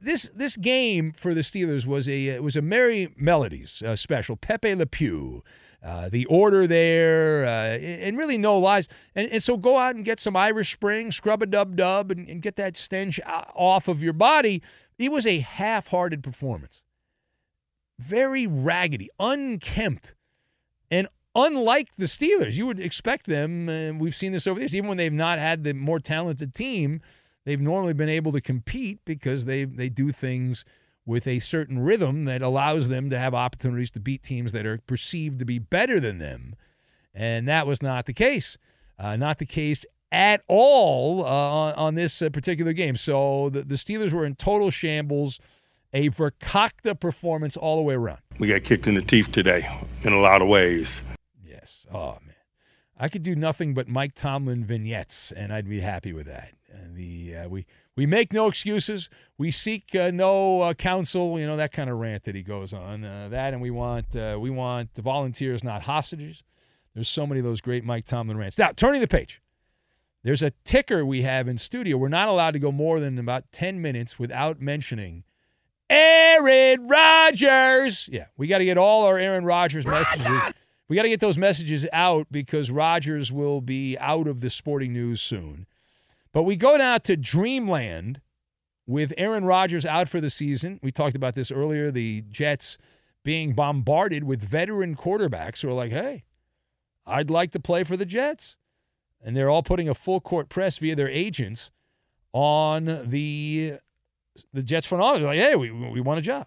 this 0.00 0.30
this 0.34 0.56
game 0.56 1.12
for 1.12 1.34
the 1.34 1.40
Steelers 1.40 1.86
was 1.86 2.08
a 2.08 2.38
was 2.40 2.54
a 2.54 2.62
Merry 2.62 3.14
Melodies 3.16 3.82
uh, 3.82 3.96
special. 3.96 4.36
Pepe 4.36 4.74
Le 4.74 4.86
Pew 4.86 5.42
uh, 5.82 6.08
the 6.08 6.26
order 6.26 6.66
there, 6.66 7.44
uh, 7.44 7.78
and 7.78 8.18
really 8.18 8.36
no 8.38 8.58
lies. 8.58 8.88
And, 9.14 9.30
and, 9.30 9.42
so 9.42 9.56
go 9.56 9.78
out 9.78 9.94
and 9.94 10.04
get 10.04 10.18
some 10.18 10.36
Irish 10.36 10.72
Spring, 10.72 11.12
scrub 11.12 11.42
a 11.42 11.46
dub 11.46 11.76
dub, 11.76 12.10
and, 12.10 12.28
and 12.28 12.42
get 12.42 12.56
that 12.56 12.76
stench 12.76 13.20
off 13.24 13.86
of 13.86 14.02
your 14.02 14.12
body. 14.12 14.62
It 14.98 15.12
was 15.12 15.26
a 15.26 15.38
half 15.38 15.88
hearted 15.88 16.22
performance. 16.22 16.82
Very 17.98 18.46
raggedy, 18.46 19.08
unkempt, 19.20 20.14
and 20.90 21.08
unlike 21.34 21.94
the 21.94 22.06
Steelers, 22.06 22.54
you 22.54 22.66
would 22.66 22.80
expect 22.80 23.26
them, 23.26 23.68
and 23.68 24.00
we've 24.00 24.14
seen 24.14 24.32
this 24.32 24.46
over 24.46 24.58
this, 24.58 24.74
even 24.74 24.88
when 24.88 24.98
they've 24.98 25.12
not 25.12 25.38
had 25.38 25.64
the 25.64 25.74
more 25.74 26.00
talented 26.00 26.54
team, 26.54 27.00
they've 27.44 27.60
normally 27.60 27.92
been 27.92 28.08
able 28.08 28.32
to 28.32 28.40
compete 28.40 29.00
because 29.04 29.44
they, 29.44 29.64
they 29.64 29.88
do 29.88 30.12
things 30.12 30.64
with 31.08 31.26
a 31.26 31.38
certain 31.38 31.78
rhythm 31.78 32.26
that 32.26 32.42
allows 32.42 32.88
them 32.88 33.08
to 33.08 33.18
have 33.18 33.34
opportunities 33.34 33.90
to 33.90 33.98
beat 33.98 34.22
teams 34.22 34.52
that 34.52 34.66
are 34.66 34.76
perceived 34.86 35.38
to 35.38 35.44
be 35.46 35.58
better 35.58 35.98
than 35.98 36.18
them. 36.18 36.54
And 37.14 37.48
that 37.48 37.66
was 37.66 37.80
not 37.80 38.04
the 38.04 38.12
case. 38.12 38.58
Uh, 38.98 39.16
not 39.16 39.38
the 39.38 39.46
case 39.46 39.86
at 40.12 40.42
all 40.48 41.24
uh, 41.24 41.28
on, 41.28 41.74
on, 41.74 41.94
this 41.94 42.20
uh, 42.20 42.28
particular 42.28 42.74
game. 42.74 42.94
So 42.94 43.48
the, 43.50 43.62
the 43.62 43.76
Steelers 43.76 44.12
were 44.12 44.26
in 44.26 44.34
total 44.34 44.70
shambles, 44.70 45.40
a 45.94 46.10
verkakta 46.10 47.00
performance 47.00 47.56
all 47.56 47.76
the 47.76 47.82
way 47.82 47.94
around. 47.94 48.20
We 48.38 48.48
got 48.48 48.64
kicked 48.64 48.86
in 48.86 48.94
the 48.94 49.00
teeth 49.00 49.32
today 49.32 49.66
in 50.02 50.12
a 50.12 50.20
lot 50.20 50.42
of 50.42 50.48
ways. 50.48 51.04
Yes. 51.42 51.86
Oh, 51.92 52.18
man. 52.26 52.34
I 53.00 53.08
could 53.08 53.22
do 53.22 53.34
nothing 53.34 53.72
but 53.72 53.88
Mike 53.88 54.14
Tomlin 54.14 54.62
vignettes, 54.62 55.32
and 55.32 55.54
I'd 55.54 55.68
be 55.68 55.80
happy 55.80 56.12
with 56.12 56.26
that. 56.26 56.50
And 56.70 56.96
the 56.96 57.36
uh, 57.36 57.48
we 57.48 57.64
we 57.98 58.06
make 58.06 58.32
no 58.32 58.46
excuses. 58.46 59.10
We 59.38 59.50
seek 59.50 59.92
uh, 59.92 60.12
no 60.12 60.60
uh, 60.60 60.74
counsel. 60.74 61.36
You 61.40 61.48
know 61.48 61.56
that 61.56 61.72
kind 61.72 61.90
of 61.90 61.98
rant 61.98 62.22
that 62.26 62.36
he 62.36 62.44
goes 62.44 62.72
on. 62.72 63.04
Uh, 63.04 63.28
that 63.28 63.52
and 63.52 63.60
we 63.60 63.72
want 63.72 64.14
uh, 64.14 64.38
we 64.40 64.50
want 64.50 64.94
the 64.94 65.02
volunteers, 65.02 65.64
not 65.64 65.82
hostages. 65.82 66.44
There's 66.94 67.08
so 67.08 67.26
many 67.26 67.40
of 67.40 67.44
those 67.44 67.60
great 67.60 67.84
Mike 67.84 68.06
Tomlin 68.06 68.36
rants. 68.36 68.56
Now, 68.56 68.70
turning 68.70 69.00
the 69.00 69.08
page. 69.08 69.42
There's 70.22 70.44
a 70.44 70.50
ticker 70.64 71.04
we 71.04 71.22
have 71.22 71.48
in 71.48 71.58
studio. 71.58 71.96
We're 71.96 72.08
not 72.08 72.28
allowed 72.28 72.52
to 72.52 72.60
go 72.60 72.70
more 72.70 73.00
than 73.00 73.18
about 73.18 73.50
10 73.50 73.82
minutes 73.82 74.16
without 74.16 74.60
mentioning 74.60 75.24
Aaron 75.90 76.86
Rodgers. 76.86 78.08
Yeah, 78.12 78.26
we 78.36 78.46
got 78.46 78.58
to 78.58 78.64
get 78.64 78.78
all 78.78 79.06
our 79.06 79.18
Aaron 79.18 79.44
Rodgers 79.44 79.84
messages. 79.84 80.54
We 80.88 80.94
got 80.94 81.02
to 81.02 81.08
get 81.08 81.20
those 81.20 81.36
messages 81.36 81.86
out 81.92 82.28
because 82.30 82.70
Rodgers 82.70 83.32
will 83.32 83.60
be 83.60 83.98
out 83.98 84.28
of 84.28 84.40
the 84.40 84.50
sporting 84.50 84.92
news 84.92 85.20
soon. 85.20 85.66
But 86.38 86.44
we 86.44 86.54
go 86.54 86.76
now 86.76 86.98
to 86.98 87.16
Dreamland 87.16 88.20
with 88.86 89.12
Aaron 89.18 89.44
Rodgers 89.44 89.84
out 89.84 90.08
for 90.08 90.20
the 90.20 90.30
season. 90.30 90.78
We 90.84 90.92
talked 90.92 91.16
about 91.16 91.34
this 91.34 91.50
earlier. 91.50 91.90
The 91.90 92.22
Jets 92.30 92.78
being 93.24 93.54
bombarded 93.54 94.22
with 94.22 94.40
veteran 94.40 94.94
quarterbacks 94.94 95.62
who 95.62 95.68
are 95.68 95.72
like, 95.72 95.90
hey, 95.90 96.22
I'd 97.04 97.28
like 97.28 97.50
to 97.54 97.58
play 97.58 97.82
for 97.82 97.96
the 97.96 98.06
Jets. 98.06 98.56
And 99.20 99.36
they're 99.36 99.50
all 99.50 99.64
putting 99.64 99.88
a 99.88 99.94
full 99.94 100.20
court 100.20 100.48
press 100.48 100.78
via 100.78 100.94
their 100.94 101.08
agents 101.08 101.72
on 102.32 102.84
the 103.10 103.78
the 104.52 104.62
Jets 104.62 104.86
front 104.86 105.02
office. 105.02 105.24
Like, 105.24 105.40
hey, 105.40 105.56
we, 105.56 105.72
we 105.72 106.00
want 106.00 106.20
a 106.20 106.22
job. 106.22 106.46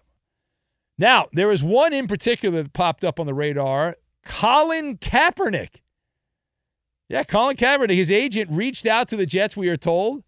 Now, 0.96 1.26
there 1.34 1.52
is 1.52 1.62
one 1.62 1.92
in 1.92 2.06
particular 2.06 2.62
that 2.62 2.72
popped 2.72 3.04
up 3.04 3.20
on 3.20 3.26
the 3.26 3.34
radar 3.34 3.96
Colin 4.24 4.96
Kaepernick. 4.96 5.81
Yeah, 7.12 7.24
Colin 7.24 7.58
Kaepernick, 7.58 7.94
his 7.94 8.10
agent 8.10 8.50
reached 8.50 8.86
out 8.86 9.06
to 9.08 9.16
the 9.16 9.26
Jets, 9.26 9.54
we 9.54 9.68
are 9.68 9.76
told, 9.76 10.22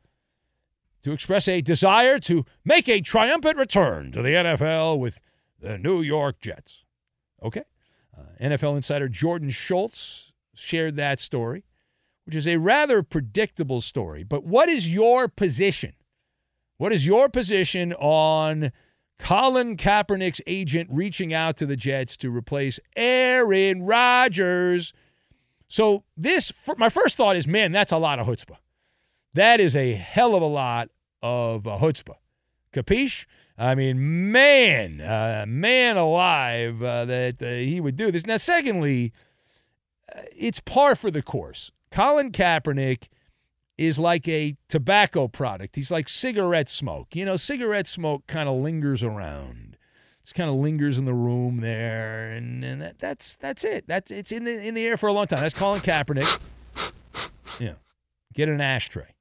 to 1.01 1.13
express 1.13 1.49
a 1.49 1.63
desire 1.63 2.19
to 2.19 2.45
make 2.63 2.91
a 2.91 3.01
triumphant 3.01 3.57
return 3.57 4.13
to 4.13 4.21
the 4.21 4.29
NFL 4.29 4.99
with 4.99 5.19
the 5.59 5.79
New 5.79 6.03
York 6.03 6.43
Jets. 6.43 6.85
Okay. 7.43 7.63
Uh, 8.15 8.25
NFL 8.39 8.77
insider 8.77 9.09
Jordan 9.09 9.49
Schultz 9.49 10.33
shared 10.55 10.97
that 10.97 11.19
story, 11.21 11.65
which 12.27 12.35
is 12.35 12.47
a 12.47 12.59
rather 12.59 13.03
predictable 13.03 13.81
story. 13.81 14.23
But 14.23 14.45
what 14.45 14.69
is 14.69 14.87
your 14.87 15.27
position? 15.27 15.95
What 16.77 16.93
is 16.93 17.07
your 17.07 17.31
position 17.31 17.95
on 17.95 18.73
Colin 19.19 19.79
Kaepernick's 19.79 20.43
agent 20.47 20.91
reaching 20.93 21.33
out 21.33 21.57
to 21.57 21.65
the 21.65 21.77
Jets 21.77 22.15
to 22.19 22.29
replace 22.29 22.79
Aaron 22.95 23.85
Rodgers? 23.85 24.93
So 25.75 26.05
this, 26.17 26.53
my 26.77 26.89
first 26.89 27.17
thought 27.17 27.35
is, 27.35 27.49
man, 27.49 27.73
that's 27.73 27.91
a 27.91 27.99
lot 27.99 28.21
of 28.21 28.29
chutzpah. 28.29 28.59
That 29.33 29.59
is 29.59 29.75
a 29.75 29.95
hell 29.95 30.37
of 30.37 30.41
a 30.41 30.47
lot 30.47 30.89
of 31.21 31.67
uh, 31.67 31.79
chutzpah. 31.79 32.15
Capiche? 32.73 33.25
I 33.59 33.75
mean, 33.75 34.31
man, 34.31 35.01
uh, 35.01 35.47
man 35.49 35.97
alive 35.97 36.81
uh, 36.81 37.07
that 37.07 37.43
uh, 37.43 37.47
he 37.47 37.81
would 37.81 37.97
do 37.97 38.13
this. 38.13 38.25
Now, 38.25 38.37
secondly, 38.37 39.13
uh, 40.15 40.21
it's 40.37 40.61
par 40.61 40.95
for 40.95 41.11
the 41.11 41.23
course. 41.23 41.73
Colin 41.91 42.31
Kaepernick 42.31 43.09
is 43.77 43.99
like 43.99 44.29
a 44.29 44.57
tobacco 44.69 45.27
product. 45.27 45.75
He's 45.75 45.91
like 45.91 46.09
cigarette 46.09 46.69
smoke. 46.69 47.17
You 47.17 47.25
know, 47.25 47.35
cigarette 47.35 47.89
smoke 47.89 48.29
kind 48.29 48.49
of 48.49 48.63
lingers 48.63 49.03
around. 49.03 49.74
Just 50.25 50.35
kind 50.35 50.49
of 50.49 50.57
lingers 50.57 50.99
in 50.99 51.05
the 51.05 51.15
room 51.15 51.59
there, 51.59 52.33
and, 52.33 52.65
and 52.65 52.83
that, 52.83 52.99
that's 52.99 53.37
that's 53.37 53.63
it. 53.63 53.85
That's 53.87 54.11
it's 54.11 54.33
in 54.33 54.45
the 54.45 54.67
in 54.67 54.75
the 54.75 54.87
air 54.87 54.97
for 54.97 55.07
a 55.09 55.13
long 55.13 55.27
time. 55.27 55.43
That's 55.43 55.55
Colin 55.55 55.81
Kaepernick. 55.81 56.41
Yeah, 57.61 57.75
get 58.33 58.49
an 58.49 58.61
ashtray. 58.61 59.15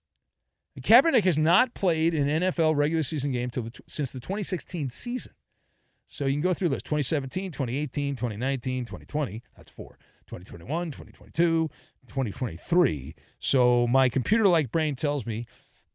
Kaepernick 0.81 1.24
has 1.24 1.38
not 1.38 1.74
played 1.74 2.15
an 2.15 2.27
NFL 2.27 2.75
regular 2.75 3.03
season 3.03 3.31
game 3.31 3.50
till 3.50 3.63
the, 3.63 3.72
since 3.88 4.12
the 4.12 4.19
2016 4.19 4.89
season. 4.89 5.33
So 6.07 6.25
you 6.25 6.33
can 6.33 6.41
go 6.41 6.53
through 6.53 6.69
this 6.69 6.81
2017, 6.81 7.51
2018, 7.51 8.15
2019, 8.15 8.86
2020. 8.86 9.43
That's 9.55 9.69
four. 9.69 9.98
2021, 10.27 10.91
2022, 10.91 11.69
2023. 12.07 13.15
So 13.39 13.86
my 13.88 14.10
computer 14.10 14.48
like 14.48 14.72
brain 14.72 14.95
tells 14.95 15.25
me, 15.25 15.45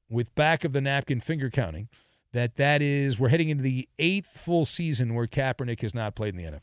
with 0.08 0.34
back 0.34 0.64
of 0.64 0.72
the 0.72 0.80
napkin 0.80 1.20
finger 1.20 1.50
counting, 1.50 1.88
that 2.32 2.56
that 2.56 2.82
is 2.82 3.18
we're 3.18 3.28
heading 3.28 3.48
into 3.48 3.62
the 3.62 3.88
eighth 3.98 4.28
full 4.28 4.64
season 4.64 5.14
where 5.14 5.26
Kaepernick 5.26 5.80
has 5.80 5.94
not 5.94 6.14
played 6.14 6.34
in 6.34 6.36
the 6.36 6.50
NFL. 6.50 6.60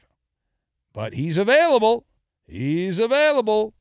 But 0.94 1.14
he's 1.14 1.38
available. 1.38 2.06
He's 2.48 3.00
available. 3.00 3.74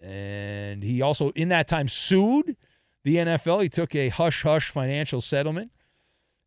And 0.00 0.82
he 0.82 1.02
also, 1.02 1.30
in 1.30 1.48
that 1.50 1.68
time, 1.68 1.88
sued 1.88 2.56
the 3.04 3.16
NFL. 3.16 3.62
He 3.62 3.68
took 3.68 3.94
a 3.94 4.08
hush 4.08 4.42
hush 4.42 4.70
financial 4.70 5.20
settlement 5.20 5.70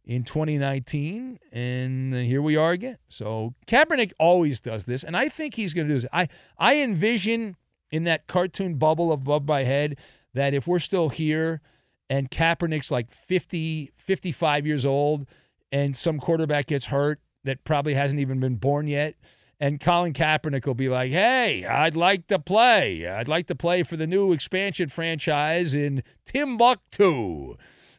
in 0.04 0.24
2019, 0.24 1.40
and 1.52 2.14
here 2.14 2.42
we 2.42 2.56
are 2.56 2.72
again. 2.72 2.98
So 3.08 3.56
Kaepernick 3.68 4.12
always 4.20 4.60
does 4.60 4.86
this, 4.86 5.04
and 5.04 5.18
I 5.18 5.30
think 5.30 5.56
he's 5.56 5.74
going 5.74 5.88
to 5.88 5.94
do 5.94 6.00
this. 6.00 6.10
I 6.14 6.28
I 6.58 6.78
envision 6.78 7.56
in 7.92 8.04
that 8.04 8.28
cartoon 8.28 8.76
bubble 8.76 9.12
above 9.12 9.48
my 9.48 9.64
head 9.64 9.98
that 10.34 10.54
if 10.54 10.68
we're 10.68 10.80
still 10.80 11.10
here 11.10 11.62
and 12.10 12.30
Kaepernick's 12.30 12.92
like 12.92 13.12
50, 13.12 13.92
55 13.98 14.66
years 14.68 14.86
old, 14.86 15.28
and 15.72 15.96
some 15.96 16.20
quarterback 16.20 16.68
gets 16.68 16.86
hurt 16.86 17.20
that 17.44 17.64
probably 17.64 17.94
hasn't 17.94 18.20
even 18.20 18.40
been 18.40 18.56
born 18.56 18.88
yet. 18.88 19.16
And 19.60 19.80
Colin 19.80 20.14
Kaepernick 20.14 20.66
will 20.66 20.74
be 20.74 20.90
like, 20.90 21.12
hey, 21.12 21.66
I'd 21.66 21.96
like 21.96 22.28
to 22.28 22.40
play. 22.40 23.08
I'd 23.08 23.30
like 23.30 23.48
to 23.48 23.56
play 23.56 23.84
for 23.84 23.96
the 23.96 24.06
new 24.06 24.34
expansion 24.34 24.90
franchise 24.90 25.74
in 25.74 26.04
Timbuktu 26.26 27.56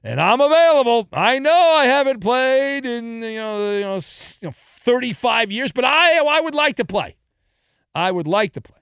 and 0.07 0.21
I'm 0.21 0.41
available. 0.41 1.09
I 1.13 1.41
know 1.41 1.53
I 1.53 1.87
haven't 1.87 2.21
played 2.21 2.87
in 2.87 3.23
you 3.23 3.39
know, 3.39 3.77
you 3.77 3.81
know, 4.43 4.53
35 4.55 5.51
years, 5.51 5.73
but 5.73 5.85
I 5.85 6.19
I 6.19 6.41
would 6.41 6.55
like 6.55 6.77
to 6.77 6.85
play. 6.85 7.17
I 7.95 8.13
would 8.13 8.29
like 8.29 8.53
to 8.53 8.61
play. 8.61 8.76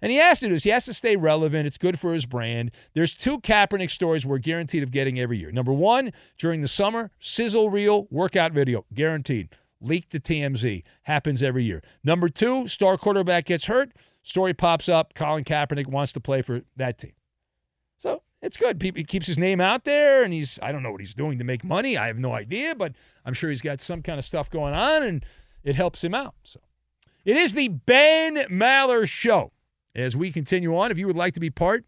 And 0.00 0.12
he 0.12 0.18
has 0.18 0.40
to 0.40 0.46
do 0.46 0.54
this. 0.54 0.64
He 0.64 0.70
has 0.70 0.84
to 0.84 0.94
stay 0.94 1.16
relevant. 1.16 1.66
It's 1.66 1.78
good 1.78 1.98
for 1.98 2.12
his 2.12 2.24
brand. 2.24 2.70
There's 2.94 3.14
two 3.14 3.40
Kaepernick 3.40 3.90
stories 3.90 4.24
we're 4.24 4.38
guaranteed 4.38 4.82
of 4.82 4.90
getting 4.92 5.18
every 5.18 5.38
year. 5.38 5.50
Number 5.50 5.72
one, 5.72 6.12
during 6.38 6.60
the 6.60 6.68
summer, 6.68 7.10
sizzle 7.18 7.70
reel 7.70 8.06
workout 8.10 8.52
video, 8.52 8.84
guaranteed. 8.94 9.48
Leaked 9.80 10.10
to 10.10 10.20
TMZ. 10.20 10.82
Happens 11.02 11.42
every 11.42 11.64
year. 11.64 11.82
Number 12.02 12.28
two, 12.28 12.68
star 12.68 12.96
quarterback 12.96 13.46
gets 13.46 13.66
hurt. 13.66 13.92
Story 14.22 14.54
pops 14.54 14.88
up. 14.88 15.14
Colin 15.14 15.44
Kaepernick 15.44 15.86
wants 15.86 16.12
to 16.12 16.20
play 16.20 16.42
for 16.42 16.62
that 16.76 16.98
team. 16.98 17.12
So 17.96 18.22
it's 18.42 18.56
good. 18.56 18.80
He 18.82 19.04
keeps 19.04 19.26
his 19.26 19.38
name 19.38 19.60
out 19.60 19.84
there, 19.84 20.22
and 20.22 20.32
he's 20.32 20.58
I 20.62 20.72
don't 20.72 20.82
know 20.82 20.90
what 20.92 21.00
he's 21.00 21.14
doing 21.14 21.38
to 21.38 21.44
make 21.44 21.64
money. 21.64 21.96
I 21.96 22.06
have 22.08 22.18
no 22.18 22.32
idea, 22.32 22.74
but 22.74 22.94
I'm 23.24 23.34
sure 23.34 23.50
he's 23.50 23.62
got 23.62 23.80
some 23.80 24.02
kind 24.02 24.18
of 24.18 24.24
stuff 24.24 24.50
going 24.50 24.74
on, 24.74 25.02
and 25.02 25.24
it 25.64 25.76
helps 25.76 26.04
him 26.04 26.14
out. 26.14 26.34
So 26.42 26.60
it 27.24 27.36
is 27.36 27.54
the 27.54 27.68
Ben 27.68 28.36
Maller 28.50 29.08
Show. 29.08 29.52
As 29.94 30.16
we 30.16 30.30
continue 30.30 30.76
on, 30.76 30.90
if 30.90 30.98
you 30.98 31.06
would 31.06 31.16
like 31.16 31.34
to 31.34 31.40
be 31.40 31.50
part, 31.50 31.84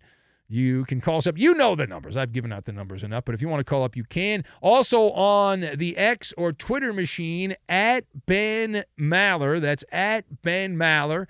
you 0.48 0.84
can 0.84 1.00
call 1.00 1.18
us 1.18 1.26
up. 1.26 1.38
You 1.38 1.54
know 1.54 1.76
the 1.76 1.86
numbers. 1.86 2.16
I've 2.16 2.32
given 2.32 2.52
out 2.52 2.64
the 2.64 2.72
numbers 2.72 3.04
enough, 3.04 3.24
but 3.24 3.34
if 3.34 3.42
you 3.42 3.48
want 3.48 3.60
to 3.60 3.70
call 3.70 3.84
up, 3.84 3.96
you 3.96 4.04
can. 4.04 4.44
Also 4.60 5.10
on 5.12 5.60
the 5.76 5.96
X 5.96 6.34
or 6.36 6.52
Twitter 6.52 6.92
machine 6.92 7.54
at 7.68 8.04
Ben 8.26 8.84
Maller. 8.98 9.60
That's 9.60 9.84
at 9.92 10.42
Ben 10.42 10.76
Maller. 10.76 11.26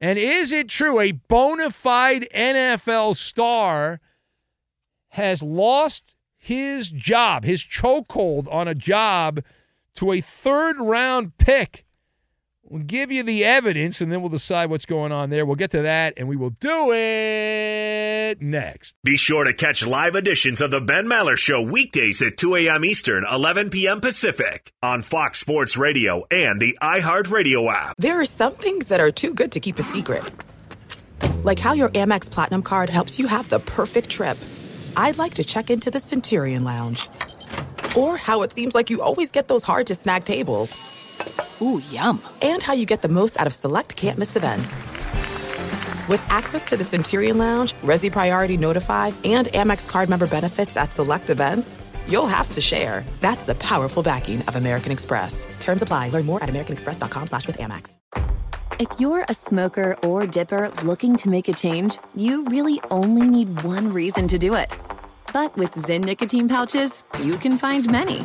And 0.00 0.18
is 0.18 0.50
it 0.50 0.68
true 0.68 0.98
a 0.98 1.12
bona 1.12 1.70
fide 1.70 2.26
NFL 2.34 3.14
star? 3.16 4.00
has 5.14 5.44
lost 5.44 6.16
his 6.36 6.90
job, 6.90 7.44
his 7.44 7.62
chokehold 7.62 8.52
on 8.52 8.66
a 8.66 8.74
job 8.74 9.40
to 9.94 10.10
a 10.10 10.20
third 10.20 10.76
round 10.80 11.38
pick. 11.38 11.83
We'll 12.66 12.82
give 12.82 13.12
you 13.12 13.22
the 13.22 13.44
evidence 13.44 14.00
and 14.00 14.10
then 14.10 14.22
we'll 14.22 14.30
decide 14.30 14.70
what's 14.70 14.86
going 14.86 15.12
on 15.12 15.28
there. 15.28 15.44
We'll 15.44 15.54
get 15.56 15.70
to 15.72 15.82
that 15.82 16.14
and 16.16 16.26
we 16.28 16.36
will 16.36 16.50
do 16.50 16.92
it 16.92 18.40
next. 18.40 18.96
Be 19.04 19.18
sure 19.18 19.44
to 19.44 19.52
catch 19.52 19.86
live 19.86 20.14
editions 20.14 20.62
of 20.62 20.70
The 20.70 20.80
Ben 20.80 21.04
Maller 21.04 21.36
Show 21.36 21.60
weekdays 21.60 22.22
at 22.22 22.38
2 22.38 22.56
a.m. 22.56 22.84
Eastern, 22.84 23.26
11 23.30 23.68
p.m. 23.68 24.00
Pacific 24.00 24.72
on 24.82 25.02
Fox 25.02 25.40
Sports 25.40 25.76
Radio 25.76 26.24
and 26.30 26.58
the 26.58 26.78
iHeartRadio 26.80 27.70
app. 27.70 27.96
There 27.98 28.18
are 28.18 28.24
some 28.24 28.54
things 28.54 28.88
that 28.88 28.98
are 28.98 29.10
too 29.10 29.34
good 29.34 29.52
to 29.52 29.60
keep 29.60 29.78
a 29.78 29.82
secret, 29.82 30.24
like 31.42 31.58
how 31.58 31.74
your 31.74 31.90
Amex 31.90 32.30
Platinum 32.30 32.62
card 32.62 32.88
helps 32.88 33.18
you 33.18 33.26
have 33.26 33.48
the 33.50 33.60
perfect 33.60 34.08
trip. 34.08 34.38
I'd 34.96 35.18
like 35.18 35.34
to 35.34 35.44
check 35.44 35.70
into 35.70 35.90
the 35.90 36.00
Centurion 36.00 36.64
Lounge. 36.64 37.08
Or 37.94 38.16
how 38.16 38.42
it 38.42 38.52
seems 38.52 38.74
like 38.74 38.88
you 38.90 39.02
always 39.02 39.30
get 39.30 39.48
those 39.48 39.62
hard 39.62 39.86
to 39.88 39.94
snag 39.94 40.24
tables. 40.24 41.03
Ooh, 41.60 41.82
yum. 41.90 42.20
And 42.42 42.62
how 42.62 42.72
you 42.72 42.86
get 42.86 43.02
the 43.02 43.08
most 43.08 43.38
out 43.40 43.46
of 43.46 43.54
select 43.54 43.96
can't 43.96 44.18
miss 44.18 44.36
events. 44.36 44.78
With 46.08 46.22
access 46.28 46.64
to 46.66 46.76
the 46.76 46.84
Centurion 46.84 47.38
Lounge, 47.38 47.72
Resy 47.82 48.12
Priority 48.12 48.56
Notified, 48.56 49.14
and 49.24 49.46
Amex 49.48 49.88
card 49.88 50.08
member 50.08 50.26
benefits 50.26 50.76
at 50.76 50.92
select 50.92 51.30
events, 51.30 51.76
you'll 52.06 52.26
have 52.26 52.50
to 52.50 52.60
share. 52.60 53.04
That's 53.20 53.44
the 53.44 53.54
powerful 53.54 54.02
backing 54.02 54.42
of 54.42 54.56
American 54.56 54.92
Express. 54.92 55.46
Terms 55.60 55.80
apply. 55.80 56.10
Learn 56.10 56.26
more 56.26 56.42
at 56.42 56.50
americanexpress.com 56.50 57.28
slash 57.28 57.46
with 57.46 57.56
Amex. 57.56 57.96
If 58.80 58.88
you're 58.98 59.24
a 59.28 59.34
smoker 59.34 59.96
or 60.02 60.26
dipper 60.26 60.68
looking 60.82 61.16
to 61.18 61.28
make 61.28 61.48
a 61.48 61.54
change, 61.54 61.96
you 62.16 62.44
really 62.46 62.80
only 62.90 63.26
need 63.26 63.62
one 63.62 63.92
reason 63.92 64.26
to 64.28 64.36
do 64.36 64.54
it. 64.54 64.76
But 65.32 65.56
with 65.56 65.72
Zyn 65.72 66.04
nicotine 66.04 66.48
pouches, 66.48 67.04
you 67.22 67.38
can 67.38 67.56
find 67.56 67.90
many. 67.90 68.24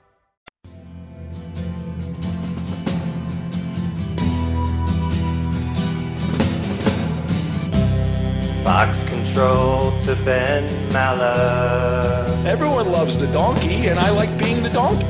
Fox 8.71 9.03
control 9.03 9.91
to 9.97 10.15
Ben 10.23 10.65
Maller. 10.91 12.45
Everyone 12.45 12.89
loves 12.89 13.17
the 13.17 13.27
donkey, 13.27 13.87
and 13.87 13.99
I 13.99 14.11
like 14.11 14.35
being 14.37 14.63
the 14.63 14.69
donkey. 14.69 15.05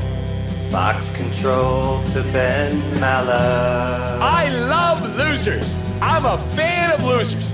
Fox 0.68 1.12
control 1.12 2.02
to 2.06 2.24
Ben 2.32 2.80
Maller. 2.94 4.18
I 4.20 4.48
love 4.48 5.16
losers. 5.16 5.76
I'm 6.00 6.26
a 6.26 6.38
fan 6.38 6.90
of 6.90 7.04
losers. 7.04 7.52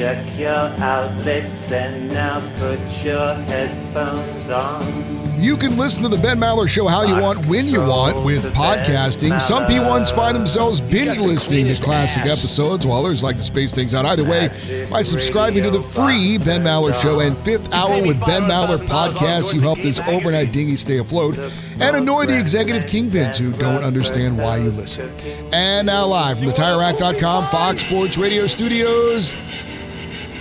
Check 0.00 0.38
your 0.38 0.50
outlets 0.50 1.70
and 1.72 2.08
now 2.10 2.40
put 2.56 3.04
your 3.04 3.34
headphones 3.34 4.48
on. 4.48 5.38
You 5.38 5.58
can 5.58 5.76
listen 5.76 6.02
to 6.04 6.08
the 6.08 6.16
Ben 6.16 6.38
Maller 6.38 6.66
Show 6.66 6.86
how 6.86 7.02
you 7.02 7.20
want, 7.20 7.44
when 7.46 7.68
you 7.68 7.80
want, 7.80 8.24
with 8.24 8.42
podcasting. 8.54 9.38
Some 9.38 9.64
P1s 9.64 10.10
find 10.14 10.34
themselves 10.34 10.80
binge 10.80 11.18
listening 11.18 11.66
to 11.66 11.82
classic 11.82 12.22
episodes, 12.22 12.86
while 12.86 13.04
others 13.04 13.22
like 13.22 13.36
to 13.36 13.44
space 13.44 13.74
things 13.74 13.94
out. 13.94 14.06
Either 14.06 14.24
way, 14.24 14.48
by 14.90 15.02
subscribing 15.02 15.64
to 15.64 15.70
the 15.70 15.82
free 15.82 16.38
Ben 16.38 16.62
Maller 16.62 16.94
Show 16.94 17.20
and 17.20 17.36
Fifth 17.36 17.70
Hour 17.74 18.02
with 18.02 18.18
Ben 18.20 18.44
Maller 18.44 18.78
podcast, 18.78 19.52
you 19.52 19.60
help 19.60 19.80
this 19.80 20.00
overnight 20.00 20.50
dinghy 20.50 20.76
stay 20.76 20.96
afloat 20.96 21.36
and 21.78 21.94
annoy 21.94 22.24
the 22.24 22.40
executive 22.40 22.84
kingpins 22.84 23.38
who 23.38 23.52
don't 23.52 23.84
understand 23.84 24.38
why 24.38 24.56
you 24.56 24.70
listen. 24.70 25.10
And 25.52 25.88
now, 25.88 26.06
live 26.06 26.38
from 26.38 26.46
the 26.46 26.52
TireRack.com 26.52 27.50
Fox 27.50 27.82
Sports 27.82 28.16
Radio 28.16 28.46
studios, 28.46 29.34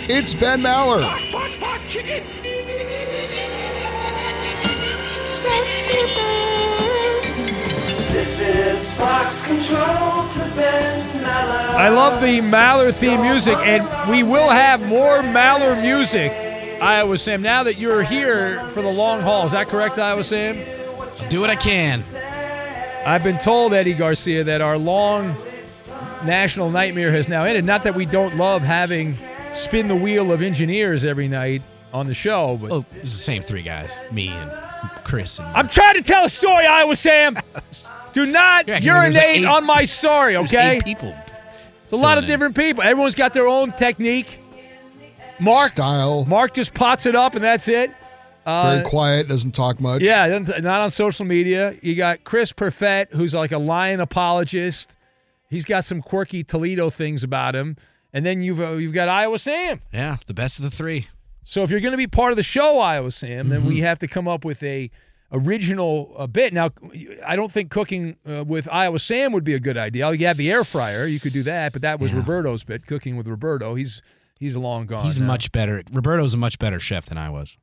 it's 0.09 0.33
Ben 0.33 0.61
Maller. 0.61 1.01
This 8.11 8.39
is 8.41 8.97
Fox 8.97 9.41
control 9.43 10.27
to 10.27 10.39
Ben 10.55 11.23
Maller. 11.23 11.69
I 11.75 11.89
love 11.89 12.21
the 12.21 12.39
Maller 12.39 12.93
theme 12.93 13.21
music, 13.21 13.57
and 13.59 14.09
we 14.09 14.23
will 14.23 14.49
have 14.49 14.85
more 14.87 15.19
Maller 15.19 15.79
music. 15.79 16.31
Iowa 16.81 17.17
Sam, 17.17 17.41
now 17.41 17.63
that 17.63 17.77
you're 17.77 18.03
here 18.03 18.67
for 18.69 18.81
the 18.81 18.91
long 18.91 19.21
haul, 19.21 19.45
is 19.45 19.51
that 19.51 19.67
correct, 19.67 19.99
Iowa 19.99 20.23
Sam? 20.23 20.55
Do 21.29 21.39
what 21.39 21.49
I 21.49 21.55
can. 21.55 22.01
I've 23.05 23.23
been 23.23 23.37
told, 23.37 23.73
Eddie 23.73 23.93
Garcia, 23.93 24.43
that 24.45 24.61
our 24.61 24.77
long 24.77 25.35
national 26.23 26.71
nightmare 26.71 27.11
has 27.11 27.29
now 27.29 27.43
ended. 27.43 27.63
Not 27.63 27.83
that 27.83 27.95
we 27.95 28.05
don't 28.05 28.37
love 28.37 28.61
having 28.61 29.17
spin 29.59 29.87
the 29.87 29.95
wheel 29.95 30.31
of 30.31 30.41
engineers 30.41 31.05
every 31.05 31.27
night 31.27 31.61
on 31.93 32.05
the 32.05 32.13
show, 32.13 32.57
but 32.61 32.71
Oh, 32.71 32.85
it's 32.91 33.01
the 33.03 33.07
same 33.09 33.41
three 33.43 33.61
guys, 33.63 33.99
me 34.11 34.27
and 34.29 34.51
Chris. 35.03 35.39
And 35.39 35.47
I'm 35.49 35.67
trying 35.69 35.95
to 35.95 36.01
tell 36.01 36.25
a 36.25 36.29
story, 36.29 36.65
Iowa 36.65 36.95
Sam. 36.95 37.35
Do 38.13 38.25
not 38.25 38.67
You're 38.67 38.75
like 38.77 38.83
urinate 38.85 39.17
eight- 39.37 39.45
on 39.45 39.65
my 39.65 39.85
story, 39.85 40.33
there's 40.33 40.47
okay? 40.53 40.77
eight 40.77 40.83
people. 40.83 41.15
It's 41.83 41.93
a 41.93 41.95
lot 41.95 42.17
of 42.17 42.23
in. 42.25 42.29
different 42.29 42.55
people. 42.55 42.83
Everyone's 42.83 43.15
got 43.15 43.33
their 43.33 43.47
own 43.47 43.71
technique. 43.71 44.39
Mark 45.39 45.69
Style. 45.73 46.25
Mark 46.25 46.53
just 46.53 46.73
pots 46.73 47.05
it 47.05 47.15
up 47.15 47.35
and 47.35 47.43
that's 47.43 47.67
it. 47.67 47.91
Uh, 48.45 48.73
Very 48.75 48.85
quiet, 48.85 49.27
doesn't 49.27 49.51
talk 49.53 49.79
much. 49.79 50.01
yeah, 50.01 50.37
not 50.39 50.81
on 50.81 50.89
social 50.91 51.25
media. 51.25 51.75
You 51.81 51.95
got 51.95 52.23
Chris 52.23 52.51
Perfett, 52.51 53.11
who's 53.11 53.33
like 53.35 53.51
a 53.51 53.57
lion 53.59 53.99
apologist. 53.99 54.95
He's 55.49 55.65
got 55.65 55.83
some 55.85 56.01
quirky 56.01 56.43
Toledo 56.43 56.89
things 56.89 57.23
about 57.23 57.55
him. 57.55 57.77
And 58.13 58.25
then 58.25 58.41
you've 58.41 58.59
uh, 58.59 58.71
you've 58.73 58.93
got 58.93 59.07
Iowa 59.09 59.37
Sam. 59.39 59.81
Yeah, 59.93 60.17
the 60.25 60.33
best 60.33 60.57
of 60.59 60.63
the 60.63 60.71
three. 60.71 61.07
So 61.43 61.63
if 61.63 61.69
you're 61.71 61.79
going 61.79 61.91
to 61.93 61.97
be 61.97 62.07
part 62.07 62.31
of 62.31 62.37
the 62.37 62.43
show, 62.43 62.79
Iowa 62.79 63.11
Sam, 63.11 63.49
then 63.49 63.59
Mm-hmm. 63.61 63.67
we 63.69 63.79
have 63.79 63.99
to 63.99 64.07
come 64.07 64.27
up 64.27 64.43
with 64.45 64.61
a 64.63 64.89
original 65.31 66.13
uh, 66.17 66.27
bit. 66.27 66.53
Now, 66.53 66.69
I 67.25 67.35
don't 67.35 67.51
think 67.51 67.69
cooking 67.71 68.15
uh, 68.29 68.43
with 68.43 68.67
Iowa 68.71 68.99
Sam 68.99 69.31
would 69.33 69.43
be 69.43 69.53
a 69.53 69.59
good 69.59 69.77
idea. 69.77 70.11
You 70.11 70.25
have 70.27 70.37
the 70.37 70.51
air 70.51 70.63
fryer, 70.63 71.05
you 71.05 71.19
could 71.19 71.33
do 71.33 71.43
that, 71.43 71.73
but 71.73 71.81
that 71.83 71.99
was 71.99 72.13
Roberto's 72.13 72.63
bit. 72.63 72.85
Cooking 72.87 73.15
with 73.15 73.27
Roberto, 73.27 73.75
he's 73.75 74.01
he's 74.39 74.57
long 74.57 74.85
gone. 74.87 75.03
He's 75.05 75.19
now. 75.19 75.27
much 75.27 75.51
better. 75.51 75.83
Roberto's 75.91 76.33
a 76.33 76.37
much 76.37 76.59
better 76.59 76.79
chef 76.79 77.05
than 77.05 77.17
I 77.17 77.29
was. 77.29 77.57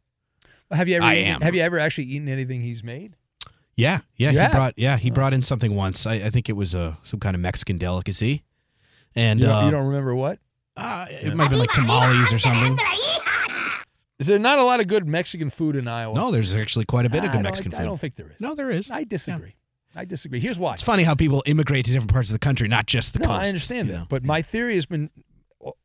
Have 0.70 0.88
you 0.88 0.96
ever? 0.96 1.04
I 1.04 1.14
am. 1.14 1.40
Have 1.42 1.54
you 1.54 1.62
ever 1.62 1.78
actually 1.78 2.04
eaten 2.04 2.28
anything 2.28 2.60
he's 2.60 2.82
made? 2.84 3.16
Yeah, 3.76 4.00
yeah. 4.16 4.30
You 4.30 4.38
he 4.38 4.42
have? 4.42 4.52
brought 4.52 4.74
yeah 4.76 4.96
he 4.96 5.10
brought 5.10 5.34
in 5.34 5.42
something 5.42 5.74
once. 5.74 6.06
I, 6.06 6.14
I 6.14 6.30
think 6.30 6.48
it 6.48 6.54
was 6.54 6.74
a 6.74 6.96
some 7.04 7.20
kind 7.20 7.34
of 7.34 7.40
Mexican 7.40 7.78
delicacy, 7.78 8.42
and 9.16 9.40
You 9.40 9.46
don't, 9.46 9.56
uh, 9.56 9.64
you 9.64 9.70
don't 9.70 9.86
remember 9.86 10.14
what? 10.14 10.38
uh, 10.76 11.06
it 11.10 11.34
might 11.34 11.44
have 11.44 11.50
been 11.50 11.58
like 11.58 11.72
tamales 11.72 12.32
or 12.32 12.38
something. 12.38 12.78
Is 14.18 14.26
there 14.26 14.38
not 14.38 14.58
a 14.58 14.64
lot 14.64 14.80
of 14.80 14.86
good 14.86 15.06
Mexican 15.06 15.50
food 15.50 15.76
in 15.76 15.88
Iowa? 15.88 16.14
No, 16.14 16.30
there's 16.30 16.54
actually 16.56 16.86
quite 16.86 17.04
a 17.04 17.10
bit 17.10 17.22
I 17.22 17.26
of 17.26 17.32
good 17.32 17.42
Mexican 17.42 17.74
I 17.74 17.78
food. 17.78 17.82
I 17.82 17.86
don't 17.86 18.00
think 18.00 18.16
there 18.16 18.30
is. 18.30 18.40
No, 18.40 18.54
there 18.54 18.70
is. 18.70 18.90
I 18.90 19.04
disagree. 19.04 19.54
I 19.94 20.04
disagree. 20.04 20.40
Here's 20.40 20.58
why. 20.58 20.74
It's 20.74 20.82
funny 20.82 21.02
how 21.02 21.14
people 21.14 21.42
immigrate 21.46 21.84
to 21.86 21.92
different 21.92 22.12
parts 22.12 22.28
of 22.30 22.34
the 22.34 22.38
country, 22.38 22.68
not 22.68 22.86
just 22.86 23.12
the 23.12 23.18
no, 23.20 23.26
coast. 23.26 23.44
I 23.44 23.48
understand 23.48 23.88
that. 23.88 23.92
know? 23.92 24.06
But 24.08 24.24
my 24.24 24.40
theory 24.42 24.74
has 24.76 24.86
been 24.86 25.10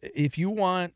if 0.02 0.38
you 0.38 0.50
want 0.50 0.94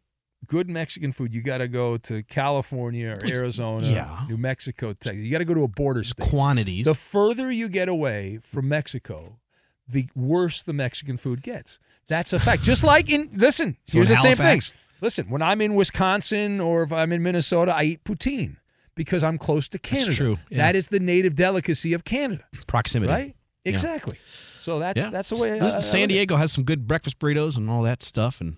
good 0.47 0.69
Mexican 0.69 1.11
food, 1.11 1.33
you 1.33 1.41
got 1.41 1.57
to 1.57 1.67
go 1.67 1.97
to 1.97 2.23
California 2.23 3.09
or 3.09 3.25
Arizona, 3.25 3.87
yeah. 3.87 4.25
New 4.29 4.37
Mexico, 4.37 4.93
Texas. 4.93 5.23
You 5.23 5.31
got 5.31 5.39
to 5.39 5.45
go 5.45 5.53
to 5.55 5.63
a 5.63 5.67
border 5.67 6.03
state. 6.03 6.27
quantities. 6.27 6.85
The 6.85 6.93
further 6.93 7.51
you 7.51 7.67
get 7.67 7.89
away 7.89 8.39
from 8.43 8.69
Mexico, 8.69 9.39
the 9.87 10.07
worse 10.15 10.61
the 10.61 10.73
Mexican 10.73 11.17
food 11.17 11.41
gets. 11.41 11.79
That's 12.07 12.33
a 12.33 12.39
fact. 12.39 12.61
Just 12.63 12.83
like 12.83 13.09
in 13.09 13.29
listen, 13.35 13.77
So 13.85 13.99
here's 13.99 14.09
the 14.09 14.21
same 14.21 14.37
thing. 14.37 14.61
Listen, 15.01 15.29
when 15.29 15.41
I'm 15.41 15.59
in 15.61 15.75
Wisconsin 15.75 16.59
or 16.59 16.83
if 16.83 16.91
I'm 16.91 17.11
in 17.11 17.21
Minnesota, 17.23 17.75
I 17.75 17.83
eat 17.83 18.03
poutine 18.03 18.57
because 18.95 19.23
I'm 19.23 19.37
close 19.37 19.67
to 19.69 19.79
Canada. 19.79 20.13
true, 20.13 20.37
yeah. 20.49 20.57
That 20.59 20.75
is 20.75 20.87
the 20.87 20.99
native 20.99 21.35
delicacy 21.35 21.93
of 21.93 22.05
Canada, 22.05 22.43
proximity. 22.67 23.11
right? 23.11 23.35
Yeah. 23.65 23.71
Exactly. 23.73 24.17
So 24.61 24.79
that's 24.79 25.03
Yeah. 25.03 25.09
that's 25.09 25.29
the 25.29 25.35
way. 25.37 25.51
I- 25.51 25.59
Listen, 25.63 25.77
I 25.77 25.79
San 25.79 26.01
look 26.01 26.09
it. 26.11 26.13
Diego 26.13 26.35
has 26.37 26.51
some 26.51 26.63
good 26.63 26.87
breakfast 26.87 27.19
burritos 27.19 27.57
and 27.57 27.69
all 27.69 27.81
that 27.83 28.01
stuff, 28.03 28.39
and 28.41 28.55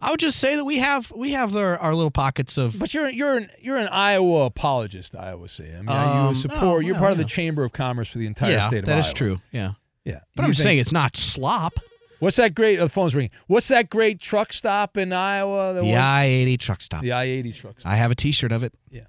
I 0.00 0.10
would 0.10 0.20
just 0.20 0.38
say 0.38 0.56
that 0.56 0.64
we 0.64 0.78
have 0.78 1.10
we 1.14 1.32
have 1.32 1.54
our, 1.56 1.76
our 1.78 1.94
little 1.94 2.10
pockets 2.10 2.56
of. 2.56 2.78
But 2.78 2.94
you're 2.94 3.10
you're 3.10 3.36
an 3.36 3.50
you're 3.60 3.76
an 3.76 3.88
Iowa 3.88 4.44
apologist, 4.46 5.14
Iowa 5.14 5.48
Sam. 5.48 5.86
Yeah, 5.88 6.20
Um, 6.22 6.28
you 6.28 6.34
support. 6.34 6.62
oh, 6.62 6.78
you're 6.78 6.94
well, 6.94 7.00
part 7.02 7.12
of 7.12 7.18
the 7.18 7.24
Chamber 7.24 7.64
of 7.64 7.72
Commerce 7.72 8.08
for 8.08 8.18
the 8.18 8.26
entire 8.26 8.52
yeah, 8.52 8.66
state 8.68 8.78
of 8.78 8.84
that 8.86 8.92
Iowa. 8.92 9.02
That 9.02 9.08
is 9.08 9.14
true. 9.14 9.40
Yeah, 9.52 9.72
Yeah, 10.04 10.20
but 10.34 10.42
You 10.42 10.48
I'm 10.48 10.52
think- 10.54 10.62
saying 10.62 10.78
it's 10.78 10.92
not 10.92 11.16
slop. 11.16 11.78
What's 12.18 12.36
that 12.36 12.54
great? 12.54 12.76
The 12.76 12.88
phone's 12.88 13.14
ringing. 13.14 13.30
What's 13.46 13.68
that 13.68 13.90
great 13.90 14.20
truck 14.20 14.52
stop 14.52 14.96
in 14.96 15.12
Iowa? 15.12 15.74
The 15.74 15.84
one- 15.84 15.94
I-80 15.98 16.58
truck 16.58 16.80
stop. 16.80 17.02
the 17.02 17.12
I 17.12 17.24
eighty 17.24 17.52
truck 17.52 17.78
stop. 17.80 17.92
I 17.92 17.96
have 17.96 18.10
a 18.10 18.14
T-shirt 18.14 18.52
of 18.52 18.62
it. 18.62 18.74
Yeah. 18.90 19.02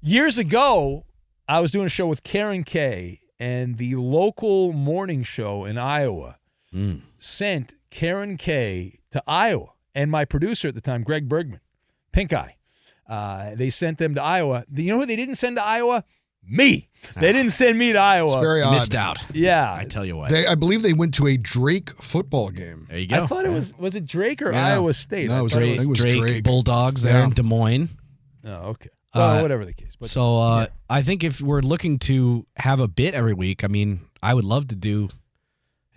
Years 0.00 0.38
ago, 0.38 1.04
I 1.48 1.60
was 1.60 1.70
doing 1.70 1.86
a 1.86 1.90
show 1.90 2.06
with 2.06 2.22
Karen 2.22 2.64
Kay, 2.64 3.20
and 3.38 3.76
the 3.78 3.94
local 3.96 4.72
morning 4.72 5.22
show 5.22 5.64
in 5.64 5.78
Iowa 5.78 6.36
Mm. 6.74 7.00
sent 7.18 7.74
Karen 7.90 8.36
Kay 8.36 8.98
to 9.12 9.22
Iowa, 9.26 9.68
and 9.94 10.10
my 10.10 10.24
producer 10.24 10.68
at 10.68 10.74
the 10.74 10.80
time, 10.82 11.02
Greg 11.02 11.28
Bergman, 11.28 11.60
Pink 12.12 12.32
Eye. 12.32 12.56
Uh, 13.08 13.54
they 13.54 13.70
sent 13.70 13.96
them 13.98 14.14
to 14.14 14.22
Iowa. 14.22 14.64
You 14.74 14.92
know 14.92 14.98
who 14.98 15.06
they 15.06 15.16
didn't 15.16 15.36
send 15.36 15.56
to 15.56 15.64
Iowa? 15.64 16.04
Me. 16.48 16.88
They 17.14 17.32
didn't 17.32 17.52
send 17.52 17.78
me 17.78 17.92
to 17.92 17.98
Iowa. 17.98 18.26
It's 18.32 18.40
very 18.40 18.62
odd. 18.62 18.72
Missed 18.74 18.94
out. 18.94 19.18
Yeah. 19.32 19.72
I 19.72 19.84
tell 19.84 20.04
you 20.04 20.16
what. 20.16 20.30
They, 20.30 20.46
I 20.46 20.54
believe 20.56 20.82
they 20.82 20.92
went 20.94 21.14
to 21.14 21.26
a 21.28 21.36
Drake 21.36 21.90
football 21.90 22.48
game. 22.50 22.86
there 22.88 22.98
you 22.98 23.06
go. 23.06 23.22
I 23.22 23.26
thought 23.26 23.44
it 23.44 23.50
was 23.52 23.72
was 23.78 23.94
it 23.96 24.04
Drake 24.06 24.42
or 24.42 24.52
Yeah. 24.52 24.66
Iowa 24.68 24.92
State? 24.92 25.28
No, 25.28 25.36
I 25.36 25.40
it 25.40 25.42
was 25.44 25.52
thought 25.52 25.58
Drake. 25.60 25.80
It 25.80 25.86
was 25.86 25.98
Drake, 25.98 26.18
Drake. 26.20 26.44
Bulldogs 26.44 27.02
there 27.02 27.14
Yeah. 27.18 27.24
in 27.24 27.30
Des 27.30 27.42
Moines. 27.42 27.90
Oh, 28.44 28.50
okay. 28.70 28.90
Well, 29.14 29.38
Uh, 29.38 29.42
whatever 29.42 29.64
the 29.64 29.72
case. 29.72 29.96
But 29.98 30.10
so 30.10 30.38
uh, 30.38 30.66
I 30.90 31.02
think 31.02 31.22
if 31.24 31.40
we're 31.40 31.60
looking 31.62 31.98
to 32.00 32.46
have 32.56 32.80
a 32.80 32.88
bit 32.88 33.14
every 33.14 33.34
week, 33.34 33.64
I 33.64 33.68
mean, 33.68 34.00
I 34.22 34.34
would 34.34 34.44
love 34.44 34.68
to 34.68 34.74
do 34.76 35.08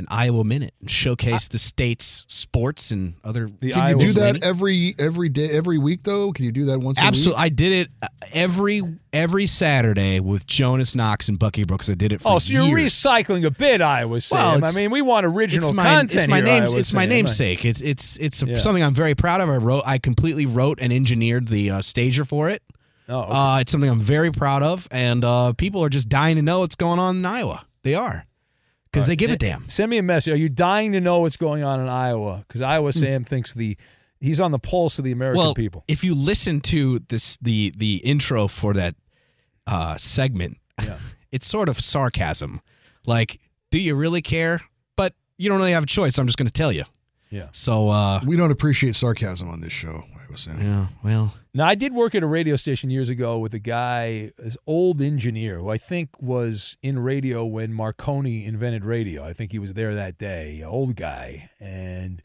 an 0.01 0.07
Iowa 0.09 0.43
minute 0.43 0.73
and 0.81 0.89
showcase 0.89 1.47
the 1.47 1.59
state's 1.59 2.25
sports 2.27 2.91
and 2.91 3.13
other. 3.23 3.49
The 3.59 3.71
Can 3.71 3.81
Iowa 3.81 4.01
you 4.01 4.07
do 4.07 4.13
that 4.13 4.25
winning. 4.33 4.43
every 4.43 4.93
every 4.99 5.29
day, 5.29 5.49
every 5.51 5.77
week 5.77 6.03
though? 6.03 6.31
Can 6.31 6.45
you 6.45 6.51
do 6.51 6.65
that 6.65 6.79
once 6.79 6.99
a 6.99 7.03
Absolutely, 7.03 7.39
week? 7.39 7.45
I 7.45 7.49
did 7.49 7.71
it 7.73 7.89
uh, 8.01 8.07
every 8.33 8.81
every 9.13 9.47
Saturday 9.47 10.19
with 10.19 10.45
Jonas 10.47 10.95
Knox 10.95 11.29
and 11.29 11.37
Bucky 11.37 11.63
Brooks. 11.63 11.89
I 11.89 11.93
did 11.93 12.11
it 12.11 12.21
for 12.21 12.33
oh, 12.33 12.39
so 12.39 12.51
you're 12.51 12.75
recycling 12.77 13.45
a 13.45 13.51
bit, 13.51 13.81
Iowa 13.81 14.19
Sam. 14.21 14.61
Well, 14.61 14.65
I 14.65 14.73
mean, 14.75 14.91
we 14.91 15.01
want 15.01 15.25
original 15.25 15.69
it's 15.69 15.75
my, 15.75 15.83
content. 15.83 16.15
It's 16.23 16.27
my 16.27 16.41
name. 16.41 16.63
Iowa 16.63 16.77
It's 16.77 16.93
my 16.93 17.05
namesake. 17.05 17.63
It's 17.65 17.81
it's 17.81 18.17
it's 18.17 18.41
Yeah. 18.43 18.57
something 18.57 18.83
I'm 18.83 18.95
very 18.95 19.15
proud 19.15 19.41
of. 19.41 19.49
I 19.49 19.57
wrote. 19.57 19.83
I 19.85 19.97
completely 19.97 20.45
wrote 20.45 20.79
and 20.81 20.91
engineered 20.91 21.47
the 21.47 21.69
uh, 21.71 21.81
stager 21.81 22.25
for 22.25 22.49
it. 22.49 22.63
Oh, 23.09 23.21
okay. 23.23 23.31
uh, 23.31 23.59
it's 23.59 23.71
something 23.71 23.89
I'm 23.89 23.99
very 23.99 24.31
proud 24.31 24.63
of, 24.63 24.87
and 24.89 25.25
uh, 25.25 25.53
people 25.53 25.83
are 25.83 25.89
just 25.89 26.07
dying 26.07 26.37
to 26.37 26.41
know 26.41 26.59
what's 26.59 26.75
going 26.75 26.97
on 26.99 27.17
in 27.17 27.25
Iowa. 27.25 27.65
They 27.83 27.93
are 27.95 28.25
because 28.91 29.07
they 29.07 29.15
give 29.15 29.31
a 29.31 29.37
damn. 29.37 29.67
Send 29.69 29.89
me 29.89 29.97
a 29.97 30.03
message. 30.03 30.33
Are 30.33 30.37
you 30.37 30.49
dying 30.49 30.91
to 30.93 30.99
know 31.01 31.19
what's 31.21 31.37
going 31.37 31.63
on 31.63 31.79
in 31.79 31.87
Iowa? 31.87 32.43
Because 32.47 32.61
Iowa 32.61 32.91
Sam 32.93 33.23
thinks 33.23 33.53
the 33.53 33.77
he's 34.19 34.39
on 34.39 34.51
the 34.51 34.59
pulse 34.59 34.99
of 34.99 35.05
the 35.05 35.11
American 35.11 35.39
Hmm. 35.41 35.45
well, 35.47 35.53
people. 35.55 35.83
if 35.87 36.03
you 36.03 36.13
listen 36.15 36.61
to 36.61 36.99
this, 37.09 37.37
the 37.41 37.73
the 37.77 37.97
intro 37.97 38.47
for 38.47 38.73
that 38.73 38.95
uh, 39.67 39.95
segment, 39.97 40.57
it's 41.31 41.47
sort 41.47 41.69
of 41.69 41.79
sarcasm. 41.79 42.61
Like, 43.05 43.39
do 43.71 43.79
you 43.79 43.95
really 43.95 44.21
care? 44.21 44.61
But 44.95 45.13
you 45.37 45.49
don't 45.49 45.59
really 45.59 45.71
have 45.71 45.83
a 45.83 45.87
choice. 45.87 46.17
I'm 46.17 46.27
just 46.27 46.37
going 46.37 46.47
to 46.47 46.53
tell 46.53 46.71
you. 46.71 46.83
Yeah. 47.29 47.47
So 47.53 47.89
uh, 47.89 48.19
We 48.25 48.35
don't 48.35 48.51
appreciate 48.51 48.93
sarcasm 48.95 49.49
on 49.49 49.61
this 49.61 49.71
show. 49.71 50.03
I 50.31 50.33
was 50.33 50.41
saying. 50.41 50.61
yeah, 50.61 50.87
well, 51.03 51.33
Now, 51.53 51.65
I 51.67 51.75
did 51.75 51.93
work 51.93 52.15
at 52.15 52.23
a 52.23 52.27
radio 52.27 52.55
station 52.55 52.89
years 52.89 53.09
ago 53.09 53.37
with 53.37 53.53
a 53.53 53.59
guy, 53.59 54.31
this 54.37 54.55
old 54.65 55.01
engineer, 55.01 55.59
who 55.59 55.69
I 55.69 55.77
think 55.77 56.09
was 56.21 56.77
in 56.81 56.99
radio 56.99 57.43
when 57.45 57.73
Marconi 57.73 58.45
invented 58.45 58.85
radio. 58.85 59.25
I 59.25 59.33
think 59.33 59.51
he 59.51 59.59
was 59.59 59.73
there 59.73 59.93
that 59.95 60.17
day, 60.17 60.63
old 60.65 60.95
guy. 60.95 61.49
And 61.59 62.21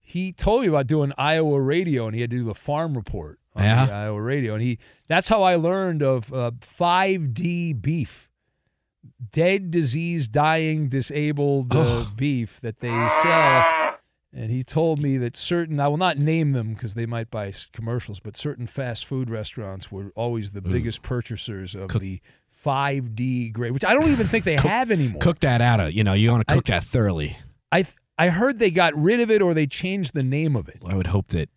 he 0.00 0.32
told 0.32 0.62
me 0.62 0.68
about 0.68 0.86
doing 0.86 1.12
Iowa 1.18 1.60
radio, 1.60 2.06
and 2.06 2.14
he 2.14 2.22
had 2.22 2.30
to 2.30 2.36
do 2.38 2.44
the 2.44 2.54
farm 2.54 2.94
report 2.96 3.38
on 3.54 3.62
Yeah? 3.64 3.86
the 3.86 3.92
Iowa 3.92 4.22
radio. 4.22 4.54
And 4.54 4.62
he 4.62 4.78
that's 5.06 5.28
how 5.28 5.42
I 5.42 5.56
learned 5.56 6.02
of 6.02 6.32
uh, 6.32 6.52
5D 6.78 7.80
beef. 7.82 8.28
Dead, 9.32 9.70
diseased, 9.70 10.32
dying, 10.32 10.88
disabled 10.88 11.74
uh, 11.74 12.06
beef 12.16 12.58
that 12.62 12.78
they 12.78 12.88
sell. 13.22 13.89
And 14.32 14.50
he 14.52 14.62
told 14.62 15.00
me 15.00 15.16
that 15.18 15.36
certain, 15.36 15.80
I 15.80 15.88
will 15.88 15.96
not 15.96 16.16
name 16.16 16.52
them 16.52 16.74
because 16.74 16.94
they 16.94 17.04
might 17.06 17.30
buy 17.32 17.52
commercials, 17.72 18.20
but 18.20 18.36
certain 18.36 18.68
fast 18.68 19.04
food 19.04 19.28
restaurants 19.28 19.90
were 19.90 20.12
always 20.14 20.52
the 20.52 20.60
biggest 20.60 21.02
purchasers 21.02 21.74
of 21.74 21.88
the 21.98 22.20
5D 22.64 23.52
grade, 23.52 23.72
which 23.72 23.84
I 23.84 23.92
don't 23.94 24.08
even 24.10 24.26
think 24.26 24.44
they 24.44 24.56
have 24.56 24.90
anymore. 24.90 25.20
cook 25.20 25.40
that 25.40 25.60
out 25.60 25.80
of 25.80 25.92
you 25.92 26.04
know 26.04 26.12
you 26.12 26.30
want 26.30 26.46
to 26.46 26.54
cook 26.54 26.66
that 26.66 26.84
thoroughly. 26.84 27.36
I 27.72 27.84
I 28.18 28.28
heard 28.28 28.58
they 28.58 28.70
got 28.70 28.94
rid 28.96 29.20
of 29.20 29.30
it 29.30 29.42
or 29.42 29.54
they 29.54 29.66
changed 29.66 30.14
the 30.14 30.22
name 30.22 30.54
of 30.56 30.68
it. 30.68 30.78
I 30.86 30.94
would 30.94 31.06
hope 31.08 31.28
that 31.28 31.48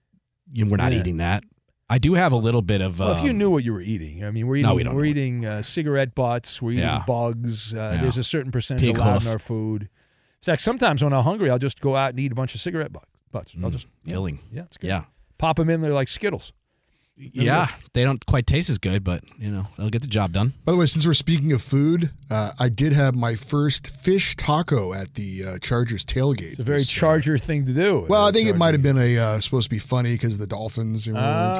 you, 0.51 0.65
we're 0.65 0.77
not 0.77 0.93
Yeah. 0.93 0.99
eating 0.99 1.17
that. 1.17 1.43
I 1.89 1.97
do 1.99 2.13
have 2.15 2.31
a 2.31 2.37
little 2.37 2.61
bit 2.61 2.81
of. 2.81 2.99
Well, 2.99 3.11
if 3.11 3.21
you 3.23 3.31
um, 3.31 3.37
knew 3.37 3.51
what 3.51 3.63
you 3.63 3.73
were 3.73 3.81
eating, 3.81 4.23
I 4.23 4.31
mean, 4.31 4.47
we're 4.47 4.55
eating, 4.57 4.69
No, 4.69 4.75
we 4.75 4.83
we're 4.85 5.05
eating 5.05 5.45
uh, 5.45 5.61
cigarette 5.61 6.15
butts, 6.15 6.61
we're 6.61 6.71
eating 6.71 6.83
Yeah. 6.85 7.03
bugs. 7.05 7.73
Uh, 7.73 7.91
Yeah. 7.95 8.01
There's 8.01 8.17
a 8.17 8.23
certain 8.23 8.51
percentage 8.51 8.87
allowed 8.97 9.13
hoof. 9.15 9.25
in 9.25 9.31
our 9.31 9.39
food. 9.39 9.89
In 10.43 10.51
fact, 10.51 10.61
sometimes 10.61 11.01
when 11.03 11.13
I'm 11.13 11.23
hungry, 11.23 11.49
I'll 11.49 11.57
just 11.57 11.79
go 11.79 11.95
out 11.95 12.09
and 12.09 12.19
eat 12.19 12.31
a 12.33 12.35
bunch 12.35 12.53
of 12.53 12.59
cigarette 12.61 12.91
bu- 12.91 12.99
butts. 13.31 13.53
I'll 13.63 13.69
just 13.69 13.87
yeah, 14.03 14.09
Mm, 14.09 14.13
filling. 14.15 14.39
Yeah, 14.51 14.63
it's 14.63 14.75
good. 14.77 14.87
Yeah. 14.87 15.05
Pop 15.37 15.55
them 15.55 15.69
in 15.69 15.79
there 15.81 15.93
like 15.93 16.09
Skittles. 16.09 16.51
Yeah, 17.15 17.67
they 17.93 18.03
don't 18.03 18.25
quite 18.25 18.47
taste 18.47 18.71
as 18.71 18.79
good, 18.79 19.03
but 19.03 19.23
you 19.37 19.51
know 19.51 19.67
they'll 19.77 19.91
get 19.91 20.01
the 20.01 20.07
job 20.07 20.33
done. 20.33 20.53
By 20.65 20.71
the 20.71 20.79
way, 20.79 20.87
since 20.87 21.05
we're 21.05 21.13
speaking 21.13 21.51
of 21.53 21.61
food, 21.61 22.09
uh, 22.31 22.53
I 22.59 22.69
did 22.69 22.91
have 22.91 23.13
my 23.15 23.35
first 23.35 23.85
fish 23.87 24.35
taco 24.35 24.93
at 24.93 25.13
the 25.13 25.43
uh, 25.45 25.57
Chargers 25.59 26.05
tailgate. 26.05 26.53
It's 26.53 26.59
a 26.59 26.63
very 26.63 26.79
this, 26.79 26.89
uh, 26.97 26.99
Charger 26.99 27.37
thing 27.37 27.67
to 27.67 27.73
do. 27.73 28.07
well, 28.09 28.25
I 28.25 28.31
think 28.31 28.49
it 28.49 28.57
might 28.57 28.73
have 28.73 28.81
been 28.81 28.97
a 28.97 29.17
uh, 29.19 29.39
supposed 29.41 29.65
to 29.65 29.69
be 29.69 29.77
funny 29.79 30.13
because 30.13 30.39
the 30.39 30.47
Dolphins 30.47 31.05
were 31.07 31.13
in 31.13 31.19
Ah. 31.19 31.53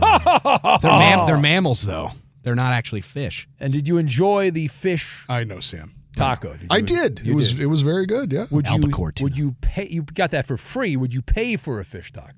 town. 0.00 0.02
Uh-huh. 0.02 0.78
They're 0.82 0.90
mam- 0.90 1.26
they're 1.26 1.38
mammals 1.38 1.82
though. 1.82 2.10
They're 2.42 2.56
not 2.56 2.72
actually 2.72 3.02
fish. 3.02 3.48
And 3.60 3.72
did 3.72 3.86
you 3.86 3.98
enjoy 3.98 4.50
the 4.50 4.66
fish 4.68 5.24
I 5.28 5.44
know, 5.44 5.60
Sam. 5.60 5.92
Taco? 6.16 6.54
Did 6.56 6.66
I 6.70 6.80
did. 6.80 7.20
It 7.26 7.34
was 7.34 7.52
did. 7.54 7.62
it 7.62 7.66
was 7.66 7.82
very 7.82 8.06
good. 8.06 8.32
Yeah. 8.32 8.46
Would 8.50 8.66
you 8.66 8.72
Albacore 8.74 9.12
tuna. 9.12 9.24
would 9.26 9.38
you 9.38 9.54
pay? 9.60 9.86
You 9.88 10.02
got 10.02 10.30
that 10.32 10.46
for 10.46 10.56
free. 10.56 10.96
Would 10.96 11.14
you 11.14 11.22
pay 11.22 11.56
for 11.56 11.78
a 11.78 11.84
fish 11.84 12.12
taco? 12.12 12.32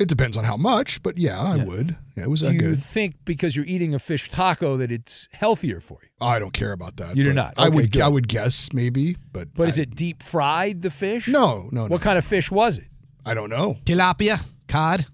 It 0.00 0.08
depends 0.08 0.36
on 0.36 0.42
how 0.42 0.56
much, 0.56 1.00
but 1.04 1.18
yeah, 1.18 1.38
I 1.38 1.54
Yeah. 1.54 1.64
would. 1.66 1.96
Yeah, 2.16 2.24
it 2.24 2.30
was 2.30 2.40
Do 2.40 2.46
that 2.48 2.54
you 2.54 2.74
think 2.74 3.14
because 3.24 3.54
you're 3.54 3.64
eating 3.66 3.94
a 3.94 4.00
fish 4.00 4.28
taco 4.28 4.76
that 4.76 4.90
it's 4.90 5.28
healthier 5.32 5.80
for 5.80 5.98
you? 6.02 6.08
I 6.20 6.40
don't 6.40 6.52
care 6.52 6.72
about 6.72 6.96
that. 6.96 7.16
You 7.16 7.22
do 7.24 7.30
but 7.30 7.34
not. 7.36 7.54
I 7.56 7.68
would 7.68 7.92
good. 7.92 8.02
I 8.02 8.08
would 8.08 8.26
guess 8.26 8.72
maybe, 8.72 9.16
but 9.32 9.54
But 9.54 9.68
is 9.68 9.78
it 9.78 9.94
deep 9.94 10.22
fried 10.22 10.82
the 10.82 10.90
fish? 10.90 11.28
No, 11.28 11.68
no, 11.70 11.82
no. 11.82 11.86
What 11.86 12.00
kind 12.02 12.18
of 12.18 12.24
fish 12.24 12.50
was 12.50 12.78
it? 12.78 12.88
I 13.24 13.34
don't 13.34 13.50
know. 13.50 13.76
Tilapia, 13.86 14.44
cod. 14.68 15.06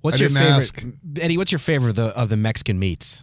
What's 0.00 0.16
I 0.16 0.20
your 0.20 0.28
didn't 0.30 0.42
favorite, 0.42 0.56
ask. 0.56 0.84
Eddie? 1.20 1.36
What's 1.36 1.52
your 1.52 1.58
favorite 1.60 1.90
of 1.90 1.96
the, 1.96 2.06
of 2.18 2.28
the 2.30 2.36
Mexican 2.36 2.78
meats? 2.80 3.22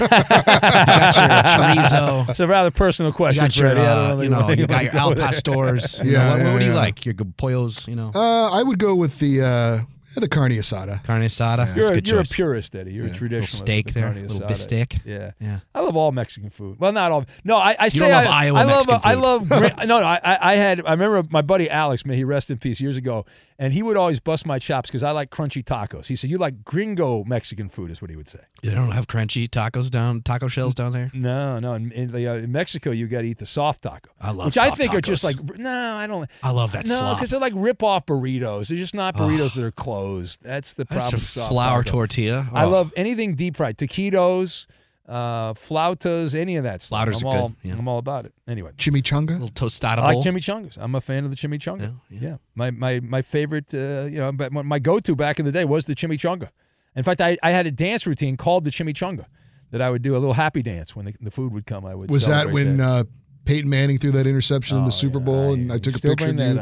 You 0.00 0.08
got 0.08 1.16
your 1.16 1.82
chorizo. 1.82 2.28
It's 2.30 2.40
a 2.40 2.46
rather 2.46 2.70
personal 2.70 3.10
You 3.12 3.16
question, 3.16 3.44
got 3.44 3.56
your, 3.56 3.70
Freddie. 3.70 3.80
I 3.86 3.94
don't 3.94 4.04
uh, 4.04 4.08
really 4.14 4.24
you 4.24 4.30
know, 4.30 4.40
wanna 4.40 4.54
you 4.56 4.66
got 4.66 4.82
your 4.84 4.92
go 4.92 4.98
al 4.98 5.14
there. 5.14 5.24
pastors. 5.26 5.98
You 6.00 6.04
know, 6.04 6.10
Yeah, 6.12 6.30
what, 6.30 6.38
yeah, 6.40 6.52
what 6.52 6.58
do 6.58 6.64
you 6.66 6.72
like? 6.74 7.04
Your 7.04 7.14
pollos, 7.36 7.86
you 7.88 7.96
know, 7.96 8.10
Uh, 8.14 8.50
I 8.50 8.62
would 8.62 8.78
go 8.78 8.94
with 8.94 9.18
the 9.18 9.42
uh, 9.42 9.78
the 10.20 10.28
carne 10.28 10.52
asada. 10.52 11.02
carne 11.04 11.22
asada. 11.22 11.66
That's 11.66 11.76
You're, 11.76 11.86
a 11.86 11.90
a, 11.90 11.94
good 11.94 12.08
you're 12.08 12.20
a 12.20 12.24
purist, 12.24 12.74
Eddie. 12.74 12.92
You're 12.92 13.06
a 13.06 13.08
Yeah. 13.08 13.14
traditionalist. 13.14 13.30
Little 13.30 13.46
steak 13.48 13.84
with 13.86 13.94
the 13.94 14.00
there, 14.00 14.10
carne 14.12 14.22
little 14.28 14.40
asada. 14.40 14.50
bistek. 14.50 15.00
Yeah. 15.04 15.30
Yeah. 15.40 15.60
I 15.74 15.80
love 15.80 15.96
all 15.96 16.12
Mexican 16.12 16.50
food. 16.50 16.78
Well, 16.80 16.92
not 16.92 17.12
all. 17.12 17.24
No, 17.44 17.56
I, 17.56 17.76
I 17.78 17.88
say 17.88 18.00
don't 18.00 18.10
love 18.10 18.26
I, 18.26 18.44
Iowa 18.46 18.58
I 18.58 18.62
love. 18.64 18.86
Mexican 18.88 19.00
I 19.10 19.14
love. 19.14 19.48
gra- 19.76 19.86
no, 19.86 20.00
no. 20.00 20.06
I, 20.06 20.20
I 20.22 20.52
I 20.52 20.54
had. 20.56 20.80
I 20.86 20.92
remember 20.92 21.22
my 21.30 21.42
buddy 21.42 21.68
Alex. 21.70 22.04
May 22.06 22.16
he 22.16 22.24
rest 22.24 22.50
in 22.50 22.58
peace. 22.58 22.80
Years 22.80 22.96
ago, 22.96 23.24
and 23.58 23.72
he 23.72 23.82
would 23.82 23.96
always 23.96 24.20
bust 24.20 24.46
my 24.46 24.58
chops 24.58 24.90
because 24.90 25.02
I 25.02 25.10
like 25.12 25.30
crunchy 25.30 25.64
tacos. 25.64 26.06
He 26.06 26.16
said, 26.16 26.30
"You 26.30 26.38
like 26.38 26.64
gringo 26.64 27.24
Mexican 27.24 27.68
food," 27.68 27.90
is 27.90 28.00
what 28.02 28.10
he 28.10 28.16
would 28.16 28.28
say. 28.28 28.40
They 28.62 28.70
don't 28.74 28.92
have 28.92 29.06
crunchy 29.06 29.48
tacos 29.48 29.90
down, 29.90 30.22
taco 30.22 30.48
shells 30.48 30.74
down 30.74 30.92
there. 30.92 31.10
No, 31.14 31.58
no. 31.58 31.74
In, 31.74 31.92
in, 31.92 32.12
the, 32.12 32.26
uh, 32.28 32.34
in 32.34 32.50
Mexico, 32.52 32.90
you 32.90 33.06
got 33.06 33.20
to 33.22 33.26
eat 33.28 33.38
the 33.38 33.46
soft 33.46 33.82
taco. 33.82 34.10
I 34.20 34.30
love 34.30 34.46
which 34.46 34.58
I 34.58 34.66
soft 34.68 34.78
think 34.78 34.94
are 34.94 35.00
just 35.00 35.22
like 35.24 35.36
no, 35.58 35.96
I 35.96 36.06
don't. 36.06 36.28
I 36.42 36.50
love 36.50 36.72
that 36.72 36.86
no, 36.86 37.14
because 37.14 37.30
they're 37.30 37.40
like 37.40 37.52
rip-off 37.56 38.06
burritos. 38.06 38.68
They're 38.68 38.78
just 38.78 38.94
not 38.94 39.14
burritos 39.16 39.54
that 39.54 39.64
are 39.64 39.70
closed. 39.72 40.03
That's 40.42 40.72
the 40.74 40.84
That's 40.84 41.10
problem. 41.10 41.20
a 41.20 41.24
soft 41.24 41.50
flour 41.50 41.82
taco. 41.82 41.96
tortilla. 41.98 42.48
I 42.52 42.64
Oh. 42.64 42.70
love 42.70 42.92
anything 42.96 43.34
deep 43.34 43.56
fried. 43.56 43.76
Taquitos, 43.78 44.66
uh, 45.08 45.52
flautas, 45.54 46.34
any 46.34 46.56
of 46.56 46.64
that 46.64 46.82
stuff. 46.82 47.06
Flouters 47.08 47.22
I'm 47.22 47.28
are 47.28 47.36
all, 47.36 47.48
good, 47.48 47.56
yeah. 47.62 47.74
I'm 47.74 47.88
all 47.88 47.98
about 47.98 48.24
it. 48.26 48.32
Anyway, 48.48 48.70
Chimichanga. 48.76 49.30
little 49.30 49.48
tostada 49.48 49.98
I 49.98 50.14
like 50.14 50.18
chimichangas. 50.24 50.78
I'm 50.80 50.94
a 50.94 51.00
fan 51.00 51.24
of 51.24 51.30
the 51.30 51.36
chimichanga. 51.36 51.80
Yeah, 52.10 52.18
Yeah, 52.20 52.28
yeah. 52.30 52.36
My 52.54 52.70
my 52.70 53.00
my 53.00 53.22
favorite. 53.22 53.74
Uh, 53.74 54.04
you 54.10 54.18
know, 54.18 54.32
but 54.32 54.52
my- 54.52 54.62
my 54.62 54.78
go-to 54.78 55.14
back 55.14 55.38
in 55.38 55.44
the 55.44 55.52
day 55.52 55.64
was 55.64 55.84
the 55.86 55.94
chimichanga. 55.94 56.48
In 56.96 57.02
fact, 57.02 57.20
I, 57.20 57.36
I 57.42 57.50
had 57.50 57.66
a 57.66 57.70
dance 57.72 58.06
routine 58.06 58.36
called 58.36 58.64
the 58.64 58.70
chimichanga 58.70 59.26
that 59.72 59.82
I 59.82 59.90
would 59.90 60.02
do 60.02 60.12
a 60.16 60.18
little 60.18 60.34
happy 60.34 60.62
dance 60.62 60.94
when 60.94 61.06
the, 61.06 61.14
the 61.20 61.30
food 61.30 61.52
would 61.52 61.66
come. 61.66 61.84
I 61.84 61.94
would. 61.94 62.08
Was 62.10 62.26
that 62.28 62.42
celebrate 62.42 62.64
when 62.64 62.80
uh, 62.80 63.02
Peyton 63.44 63.68
Manning 63.68 63.98
threw 63.98 64.12
that 64.12 64.26
interception 64.28 64.76
in 64.78 64.84
Oh, 64.84 64.86
the 64.86 64.92
Super 64.92 65.18
yeah, 65.18 65.24
Bowl 65.24 65.50
I- 65.50 65.54
and 65.54 65.72
I 65.72 65.78
took 65.78 65.96
a 65.96 65.98
picture 65.98 66.30
of 66.30 66.36
bring 66.36 66.38
you 66.38 66.54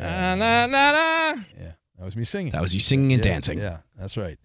that 0.00 0.04
up, 0.34 0.38
yeah. 0.38 0.66
dancing? 0.68 1.46
Yeah, 1.58 1.72
that 1.98 2.04
was 2.04 2.16
me 2.16 2.24
singing. 2.24 2.52
That 2.52 2.62
was 2.62 2.74
you 2.74 2.80
singing 2.80 3.12
and 3.12 3.24
Yeah, 3.24 3.32
dancing. 3.32 3.58
Yeah, 3.58 3.78
that's 3.96 4.16
right. 4.16 4.38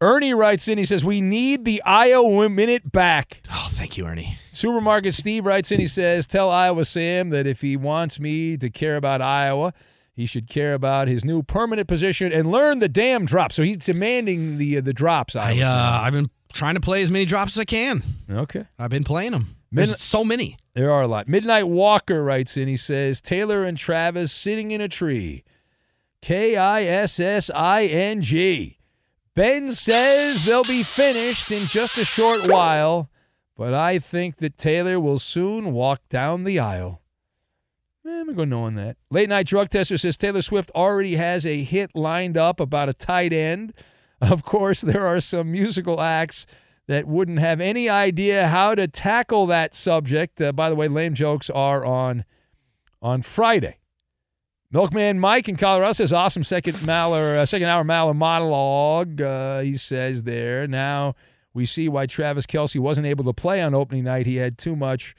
Ernie 0.00 0.32
writes 0.32 0.68
in. 0.68 0.78
He 0.78 0.84
says 0.84 1.04
we 1.04 1.20
need 1.20 1.64
the 1.64 1.82
Iowa 1.82 2.48
minute 2.48 2.92
back. 2.92 3.42
Oh, 3.50 3.66
thank 3.70 3.96
you, 3.96 4.06
Ernie. 4.06 4.38
Supermarket 4.52 5.14
Steve 5.14 5.44
writes 5.44 5.72
in. 5.72 5.80
He 5.80 5.88
says, 5.88 6.26
"Tell 6.26 6.50
Iowa 6.50 6.84
Sam 6.84 7.30
that 7.30 7.46
if 7.46 7.60
he 7.60 7.76
wants 7.76 8.20
me 8.20 8.56
to 8.58 8.70
care 8.70 8.96
about 8.96 9.20
Iowa, 9.20 9.72
he 10.12 10.24
should 10.26 10.48
care 10.48 10.74
about 10.74 11.08
his 11.08 11.24
new 11.24 11.42
permanent 11.42 11.88
position 11.88 12.32
and 12.32 12.50
learn 12.50 12.78
the 12.78 12.88
damn 12.88 13.24
drop." 13.24 13.52
So 13.52 13.62
he's 13.64 13.78
demanding 13.78 14.58
the 14.58 14.78
uh, 14.78 14.80
the 14.82 14.92
drops. 14.92 15.34
I, 15.34 15.50
Iowa 15.52 15.64
uh, 15.64 16.00
I've 16.04 16.12
been 16.12 16.30
trying 16.52 16.74
to 16.74 16.80
play 16.80 17.02
as 17.02 17.10
many 17.10 17.24
drops 17.24 17.54
as 17.54 17.58
I 17.58 17.64
can. 17.64 18.02
Okay. 18.30 18.64
I've 18.78 18.90
been 18.90 19.04
playing 19.04 19.32
them. 19.32 19.56
There's 19.72 19.90
Min- 19.90 19.98
so 19.98 20.24
many. 20.24 20.58
There 20.78 20.92
are 20.92 21.02
a 21.02 21.08
lot. 21.08 21.26
Midnight 21.26 21.66
Walker 21.66 22.22
writes 22.22 22.56
in. 22.56 22.68
He 22.68 22.76
says 22.76 23.20
Taylor 23.20 23.64
and 23.64 23.76
Travis 23.76 24.30
sitting 24.30 24.70
in 24.70 24.80
a 24.80 24.86
tree. 24.86 25.42
K 26.22 26.54
I 26.54 26.84
S 26.84 27.18
S 27.18 27.50
I 27.52 27.86
N 27.86 28.22
G. 28.22 28.78
Ben 29.34 29.72
says 29.72 30.44
they'll 30.44 30.62
be 30.62 30.84
finished 30.84 31.50
in 31.50 31.66
just 31.66 31.98
a 31.98 32.04
short 32.04 32.48
while, 32.48 33.10
but 33.56 33.74
I 33.74 33.98
think 33.98 34.36
that 34.36 34.56
Taylor 34.56 35.00
will 35.00 35.18
soon 35.18 35.72
walk 35.72 36.00
down 36.08 36.44
the 36.44 36.60
aisle. 36.60 37.02
Eh, 38.06 38.10
I'm 38.10 38.26
going 38.26 38.28
to 38.28 38.34
go 38.34 38.44
knowing 38.44 38.76
that. 38.76 38.98
Late 39.10 39.28
night 39.28 39.48
drug 39.48 39.70
tester 39.70 39.98
says 39.98 40.16
Taylor 40.16 40.42
Swift 40.42 40.70
already 40.76 41.16
has 41.16 41.44
a 41.44 41.64
hit 41.64 41.90
lined 41.96 42.36
up 42.36 42.60
about 42.60 42.88
a 42.88 42.94
tight 42.94 43.32
end. 43.32 43.74
Of 44.20 44.44
course, 44.44 44.80
there 44.80 45.08
are 45.08 45.20
some 45.20 45.50
musical 45.50 46.00
acts 46.00 46.46
that 46.88 47.06
wouldn't 47.06 47.38
have 47.38 47.60
any 47.60 47.88
idea 47.88 48.48
how 48.48 48.74
to 48.74 48.88
tackle 48.88 49.46
that 49.46 49.74
subject. 49.74 50.40
Uh, 50.40 50.52
by 50.52 50.68
the 50.68 50.74
way, 50.74 50.88
lame 50.88 51.14
jokes 51.14 51.48
are 51.50 51.84
on 51.84 52.24
on 53.00 53.22
Friday. 53.22 53.78
Milkman 54.70 55.20
Mike 55.20 55.48
in 55.48 55.56
Colorado 55.56 55.92
says 55.92 56.12
awesome 56.12 56.44
second 56.44 56.74
Maller, 56.78 57.38
uh, 57.38 57.46
second 57.46 57.68
hour 57.68 57.84
Maller 57.84 58.16
monologue. 58.16 59.22
Uh, 59.22 59.60
he 59.60 59.76
says 59.76 60.24
there 60.24 60.66
now 60.66 61.14
we 61.54 61.66
see 61.66 61.88
why 61.88 62.06
Travis 62.06 62.46
Kelce 62.46 62.80
wasn't 62.80 63.06
able 63.06 63.24
to 63.24 63.32
play 63.32 63.62
on 63.62 63.74
opening 63.74 64.04
night. 64.04 64.26
He 64.26 64.36
had 64.36 64.58
too 64.58 64.76
much 64.76 65.14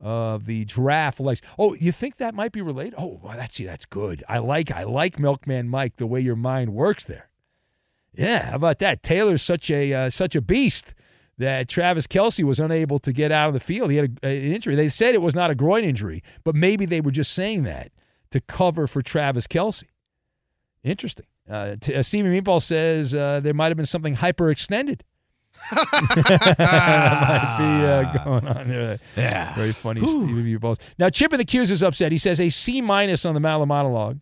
of 0.00 0.46
the 0.46 0.64
giraffe 0.64 1.20
legs. 1.20 1.40
Oh, 1.58 1.74
you 1.74 1.92
think 1.92 2.16
that 2.16 2.34
might 2.34 2.52
be 2.52 2.62
related? 2.62 2.94
Oh, 2.98 3.20
well, 3.22 3.36
that's 3.36 3.58
that's 3.58 3.86
good. 3.86 4.24
I 4.28 4.38
like 4.38 4.72
I 4.72 4.82
like 4.82 5.18
Milkman 5.18 5.68
Mike 5.68 5.96
the 5.96 6.06
way 6.06 6.20
your 6.20 6.36
mind 6.36 6.74
works 6.74 7.04
there. 7.04 7.28
Yeah, 8.12 8.50
how 8.50 8.56
about 8.56 8.80
that? 8.80 9.02
Taylor's 9.02 9.42
such 9.42 9.70
a 9.70 9.92
uh, 9.92 10.10
such 10.10 10.34
a 10.34 10.40
beast 10.40 10.94
that 11.42 11.68
Travis 11.68 12.06
Kelce 12.06 12.44
was 12.44 12.58
unable 12.58 12.98
to 13.00 13.12
get 13.12 13.30
out 13.30 13.48
of 13.48 13.54
the 13.54 13.60
field. 13.60 13.90
He 13.90 13.98
had 13.98 14.18
a, 14.22 14.26
an 14.26 14.52
injury. 14.54 14.74
They 14.74 14.88
said 14.88 15.14
it 15.14 15.22
was 15.22 15.34
not 15.34 15.50
a 15.50 15.54
groin 15.54 15.84
injury, 15.84 16.22
but 16.44 16.54
maybe 16.54 16.86
they 16.86 17.00
were 17.00 17.10
just 17.10 17.32
saying 17.32 17.64
that 17.64 17.92
to 18.30 18.40
cover 18.40 18.86
for 18.86 19.02
Travis 19.02 19.46
Kelce. 19.46 19.84
Interesting. 20.82 21.26
Uh, 21.48 21.76
t- 21.80 21.94
uh, 21.94 22.02
Stevie 22.02 22.28
Meatball 22.40 22.62
says 22.62 23.14
uh, 23.14 23.40
there 23.40 23.54
might 23.54 23.68
have 23.68 23.76
been 23.76 23.86
something 23.86 24.16
hyperextended. 24.16 25.00
might 25.72 27.56
be 27.58 27.86
uh, 27.86 28.12
going 28.24 28.46
on 28.48 28.68
there. 28.68 28.98
Yeah. 29.16 29.54
Very 29.54 29.72
funny, 29.72 30.00
Stevie 30.00 30.56
Meatballs. 30.58 30.78
Now, 30.98 31.10
Chip 31.10 31.32
in 31.32 31.38
the 31.38 31.44
Q's 31.44 31.70
is 31.70 31.82
upset. 31.82 32.10
He 32.12 32.18
says 32.18 32.40
a 32.40 32.48
C 32.48 32.80
minus 32.80 33.24
on 33.24 33.34
the 33.34 33.40
Maller 33.40 33.66
monologue. 33.66 34.18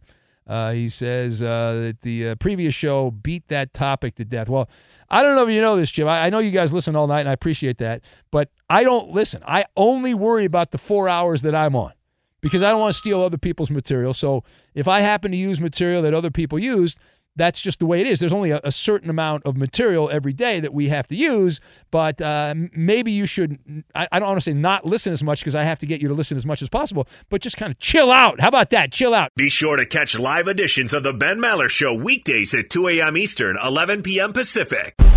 Uh, 0.51 0.73
he 0.73 0.89
says 0.89 1.45
uh, 1.45 1.81
that 1.81 2.01
the 2.03 2.31
uh, 2.31 2.35
previous 2.35 2.75
show 2.75 3.13
beat 3.13 3.47
that 3.47 3.73
topic 3.73 4.17
to 4.17 4.25
death. 4.25 4.49
Well, 4.49 4.69
I 5.09 5.23
don't 5.23 5.37
know 5.37 5.47
if 5.47 5.55
you 5.55 5.61
know 5.61 5.77
this, 5.77 5.93
Jim. 5.93 6.09
I, 6.09 6.27
I 6.27 6.31
know 6.31 6.41
you 6.41 6.51
guys 6.51 6.73
listen 6.73 6.97
all 6.97 7.07
night, 7.07 7.21
and 7.21 7.29
I 7.29 7.33
appreciate 7.33 7.79
that. 7.79 8.01
But 8.33 8.51
I 8.69 8.83
don't 8.83 9.11
listen. 9.11 9.45
I 9.47 9.67
only 9.77 10.13
worry 10.13 10.45
about 10.45 10.73
the 10.73 10.79
four 10.79 11.09
hours 11.09 11.43
that 11.43 11.55
I'm 11.55 11.77
on 11.77 11.93
because 12.41 12.65
I 12.65 12.71
don't 12.73 12.81
want 12.81 12.93
to 12.93 12.99
steal 12.99 13.23
other 13.23 13.39
people's 13.39 13.71
material. 13.71 14.13
So 14.13 14.43
if 14.75 14.89
I 14.89 15.01
happen 15.03 15.31
to 15.31 15.37
use 15.37 15.61
material 15.61 16.03
that 16.03 16.15
other 16.15 16.33
people 16.33 16.59
used, 16.59 16.99
that's 17.37 17.61
just 17.61 17.79
the 17.79 17.87
way 17.87 18.01
it 18.01 18.07
is. 18.07 18.21
There's 18.21 18.33
only 18.33 18.51
a, 18.51 18.61
a 18.65 18.73
certain 18.73 19.11
amount 19.11 19.45
of 19.47 19.57
material 19.57 20.11
every 20.11 20.33
day 20.33 20.61
that 20.61 20.75
we 20.75 20.89
have 20.89 21.07
to 21.09 21.17
use, 21.17 21.61
but 21.91 22.21
uh, 22.21 22.55
maybe 22.75 23.13
you 23.13 23.27
should, 23.27 23.85
I, 23.95 24.09
I 24.13 24.19
don't 24.19 24.29
want 24.29 24.39
to 24.39 24.45
say 24.45 24.53
not 24.53 24.85
listen 24.85 25.13
as 25.13 25.23
much 25.23 25.41
because 25.41 25.55
I 25.55 25.65
have 25.65 25.79
to 25.81 25.87
get 25.87 26.01
you 26.01 26.09
to 26.09 26.15
listen 26.15 26.37
as 26.37 26.47
much 26.47 26.63
as 26.63 26.69
possible, 26.69 27.07
but 27.29 27.41
just 27.41 27.57
kind 27.57 27.73
of 27.73 27.79
chill 27.79 28.11
out. 28.13 28.41
How 28.41 28.49
about 28.49 28.71
that? 28.71 28.93
Chill 28.93 29.15
out. 29.15 29.31
Be 29.37 29.49
sure 29.49 29.77
to 29.77 29.87
catch 29.87 30.19
live 30.19 30.49
editions 30.49 30.93
of 30.93 31.03
The 31.03 31.13
Ben 31.13 31.39
Maller 31.39 31.69
Show 31.69 31.95
weekdays 31.95 32.55
at 32.55 32.71
2 32.71 32.89
a.m. 32.89 33.17
Eastern, 33.17 33.57
11 33.63 34.03
p.m. 34.03 34.33
Pacific. 34.33 34.95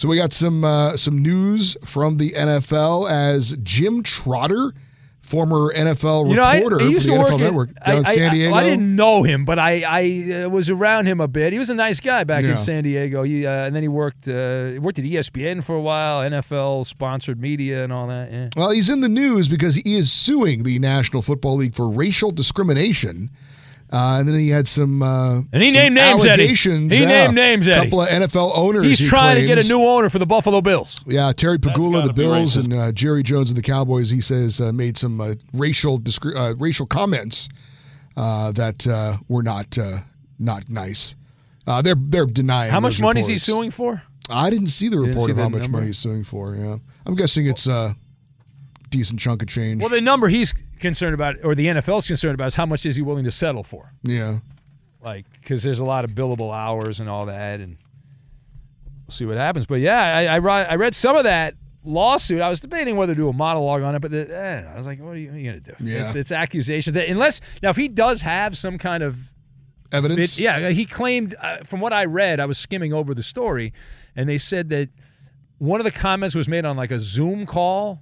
So 0.00 0.08
we 0.08 0.16
got 0.16 0.32
some 0.32 0.64
uh, 0.64 0.96
some 0.96 1.18
news 1.18 1.76
from 1.84 2.16
the 2.16 2.30
NFL 2.30 3.10
as 3.10 3.54
Jim 3.62 4.02
Trotter, 4.02 4.72
former 5.20 5.74
NFL 5.74 6.30
You 6.30 6.36
know, 6.36 6.50
reporter 6.54 6.80
I 6.80 6.84
used 6.84 7.06
for 7.06 7.18
the 7.18 7.22
NFL 7.22 7.32
at- 7.34 7.40
Network 7.40 7.70
I, 7.84 7.92
in 7.92 7.98
I- 7.98 8.02
San 8.08 8.30
I- 8.30 8.32
Diego. 8.34 8.54
I 8.54 8.64
didn't 8.64 8.96
know 8.96 9.24
him, 9.24 9.44
but 9.44 9.58
I, 9.58 9.82
I 9.86 10.44
uh, 10.44 10.48
was 10.48 10.70
around 10.70 11.04
him 11.04 11.20
a 11.20 11.28
bit. 11.28 11.52
He 11.52 11.58
was 11.58 11.68
a 11.68 11.74
nice 11.74 12.00
guy 12.00 12.24
back 12.24 12.44
Yeah. 12.44 12.52
in 12.52 12.56
San 12.56 12.82
Diego. 12.84 13.24
He, 13.24 13.46
uh, 13.46 13.50
and 13.66 13.76
then 13.76 13.82
he 13.82 13.88
worked 13.88 14.26
uh, 14.26 14.80
worked 14.80 14.98
at 14.98 15.04
ESPN 15.04 15.62
for 15.62 15.76
a 15.76 15.82
while, 15.82 16.22
NFL 16.22 16.86
sponsored 16.86 17.38
media 17.38 17.84
and 17.84 17.92
all 17.92 18.06
that. 18.06 18.32
Yeah. 18.32 18.48
Well, 18.56 18.70
he's 18.70 18.88
in 18.88 19.02
the 19.02 19.08
news 19.10 19.48
because 19.48 19.74
he 19.74 19.96
is 19.96 20.10
suing 20.10 20.62
the 20.62 20.78
National 20.78 21.20
Football 21.20 21.56
League 21.56 21.74
for 21.74 21.90
racial 21.90 22.30
discrimination. 22.30 23.28
Uh, 23.92 24.18
and 24.20 24.28
then 24.28 24.38
he 24.38 24.48
had 24.48 24.68
some 24.68 25.02
uh, 25.02 25.40
And 25.52 25.62
he 25.62 25.72
some 25.74 25.82
named 25.82 25.94
names, 25.96 26.24
Eddie. 26.24 26.46
He 26.54 27.02
yeah. 27.02 27.08
named 27.08 27.34
names, 27.34 27.66
A 27.66 27.74
Eddie. 27.74 27.86
couple 27.86 28.02
of 28.02 28.08
NFL 28.08 28.52
owners. 28.54 28.84
He's 28.84 29.00
he 29.00 29.08
trying 29.08 29.40
to 29.40 29.46
get 29.46 29.64
a 29.64 29.68
new 29.68 29.84
owner 29.84 30.08
for 30.08 30.20
the 30.20 30.26
Buffalo 30.26 30.60
Bills. 30.60 31.00
Yeah, 31.06 31.32
Terry 31.32 31.58
Pegula, 31.58 32.06
the 32.06 32.12
Bills, 32.12 32.54
and 32.56 32.72
uh, 32.72 32.92
Jerry 32.92 33.24
Jones 33.24 33.50
of 33.50 33.56
the 33.56 33.62
Cowboys. 33.62 34.08
He 34.10 34.20
says 34.20 34.60
uh, 34.60 34.72
made 34.72 34.96
some 34.96 35.20
uh, 35.20 35.34
racial 35.54 35.98
discri- 35.98 36.36
uh, 36.36 36.54
racial 36.56 36.86
comments 36.86 37.48
uh, 38.16 38.52
that 38.52 38.86
uh, 38.86 39.16
were 39.28 39.42
not 39.42 39.76
uh, 39.76 39.98
not 40.38 40.68
nice. 40.68 41.16
Uh, 41.66 41.82
they're 41.82 41.96
they're 41.98 42.26
denying. 42.26 42.70
How 42.70 42.78
much 42.78 42.94
those 42.94 43.02
money 43.02 43.20
is 43.22 43.26
he 43.26 43.38
suing 43.38 43.72
for? 43.72 44.02
I 44.28 44.50
didn't 44.50 44.68
see 44.68 44.88
the 44.88 44.98
You 44.98 45.06
report 45.06 45.26
see 45.26 45.32
of 45.32 45.38
how 45.38 45.48
much 45.48 45.62
number? 45.62 45.78
money 45.78 45.86
he's 45.88 45.98
suing 45.98 46.22
for. 46.22 46.54
Yeah, 46.54 46.76
I'm 47.06 47.16
guessing 47.16 47.46
it's 47.46 47.66
a 47.66 47.96
decent 48.90 49.18
chunk 49.18 49.42
of 49.42 49.48
change. 49.48 49.80
Well, 49.80 49.90
the 49.90 50.00
number 50.00 50.28
he's 50.28 50.54
concerned 50.80 51.14
about, 51.14 51.36
or 51.44 51.54
the 51.54 51.66
NFL's 51.66 52.06
concerned 52.06 52.34
about, 52.34 52.48
is 52.48 52.54
how 52.54 52.66
much 52.66 52.84
is 52.86 52.96
he 52.96 53.02
willing 53.02 53.24
to 53.24 53.30
settle 53.30 53.62
for? 53.62 53.92
yeah. 54.02 54.38
Like, 55.02 55.24
because 55.40 55.62
there's 55.62 55.78
a 55.78 55.84
lot 55.86 56.04
of 56.04 56.10
billable 56.10 56.54
hours 56.54 57.00
and 57.00 57.08
all 57.08 57.24
that, 57.24 57.58
and 57.60 57.78
we'll 59.06 59.14
see 59.14 59.24
what 59.24 59.38
happens. 59.38 59.64
But 59.64 59.80
yeah, 59.80 59.98
I, 59.98 60.36
I, 60.36 60.62
I 60.64 60.74
read 60.74 60.94
some 60.94 61.16
of 61.16 61.24
that 61.24 61.54
lawsuit. 61.82 62.42
I 62.42 62.50
was 62.50 62.60
debating 62.60 62.96
whether 62.96 63.14
to 63.14 63.20
do 63.22 63.28
a 63.30 63.32
monologue 63.32 63.80
on 63.80 63.94
it, 63.94 64.00
but 64.00 64.10
the, 64.10 64.24
I 64.24 64.54
don't 64.56 64.64
know. 64.66 64.70
I 64.72 64.76
was 64.76 64.86
like, 64.86 65.00
what 65.00 65.12
are 65.12 65.16
you, 65.16 65.32
you 65.32 65.50
going 65.52 65.62
to 65.62 65.70
do? 65.72 65.74
Yeah. 65.80 66.04
It's, 66.04 66.16
it's 66.16 66.32
accusations 66.32 66.92
that, 66.92 67.08
unless, 67.08 67.40
now, 67.62 67.70
if 67.70 67.76
he 67.76 67.88
does 67.88 68.20
have 68.20 68.58
some 68.58 68.76
kind 68.76 69.02
of 69.02 69.16
Evidence. 69.92 70.38
It- 70.38 70.42
yeah, 70.42 70.68
he 70.68 70.84
claimed, 70.84 71.34
uh, 71.40 71.64
from 71.64 71.80
what 71.80 71.92
I 71.94 72.04
read, 72.04 72.38
I 72.38 72.44
was 72.44 72.58
skimming 72.58 72.92
over 72.92 73.14
the 73.14 73.22
story, 73.22 73.72
and 74.14 74.28
they 74.28 74.36
said 74.38 74.68
that 74.68 74.90
one 75.56 75.80
of 75.80 75.84
the 75.84 75.90
comments 75.90 76.34
was 76.34 76.46
made 76.46 76.64
on 76.66 76.76
like 76.76 76.90
a 76.90 76.98
Zoom 76.98 77.46
call 77.46 78.00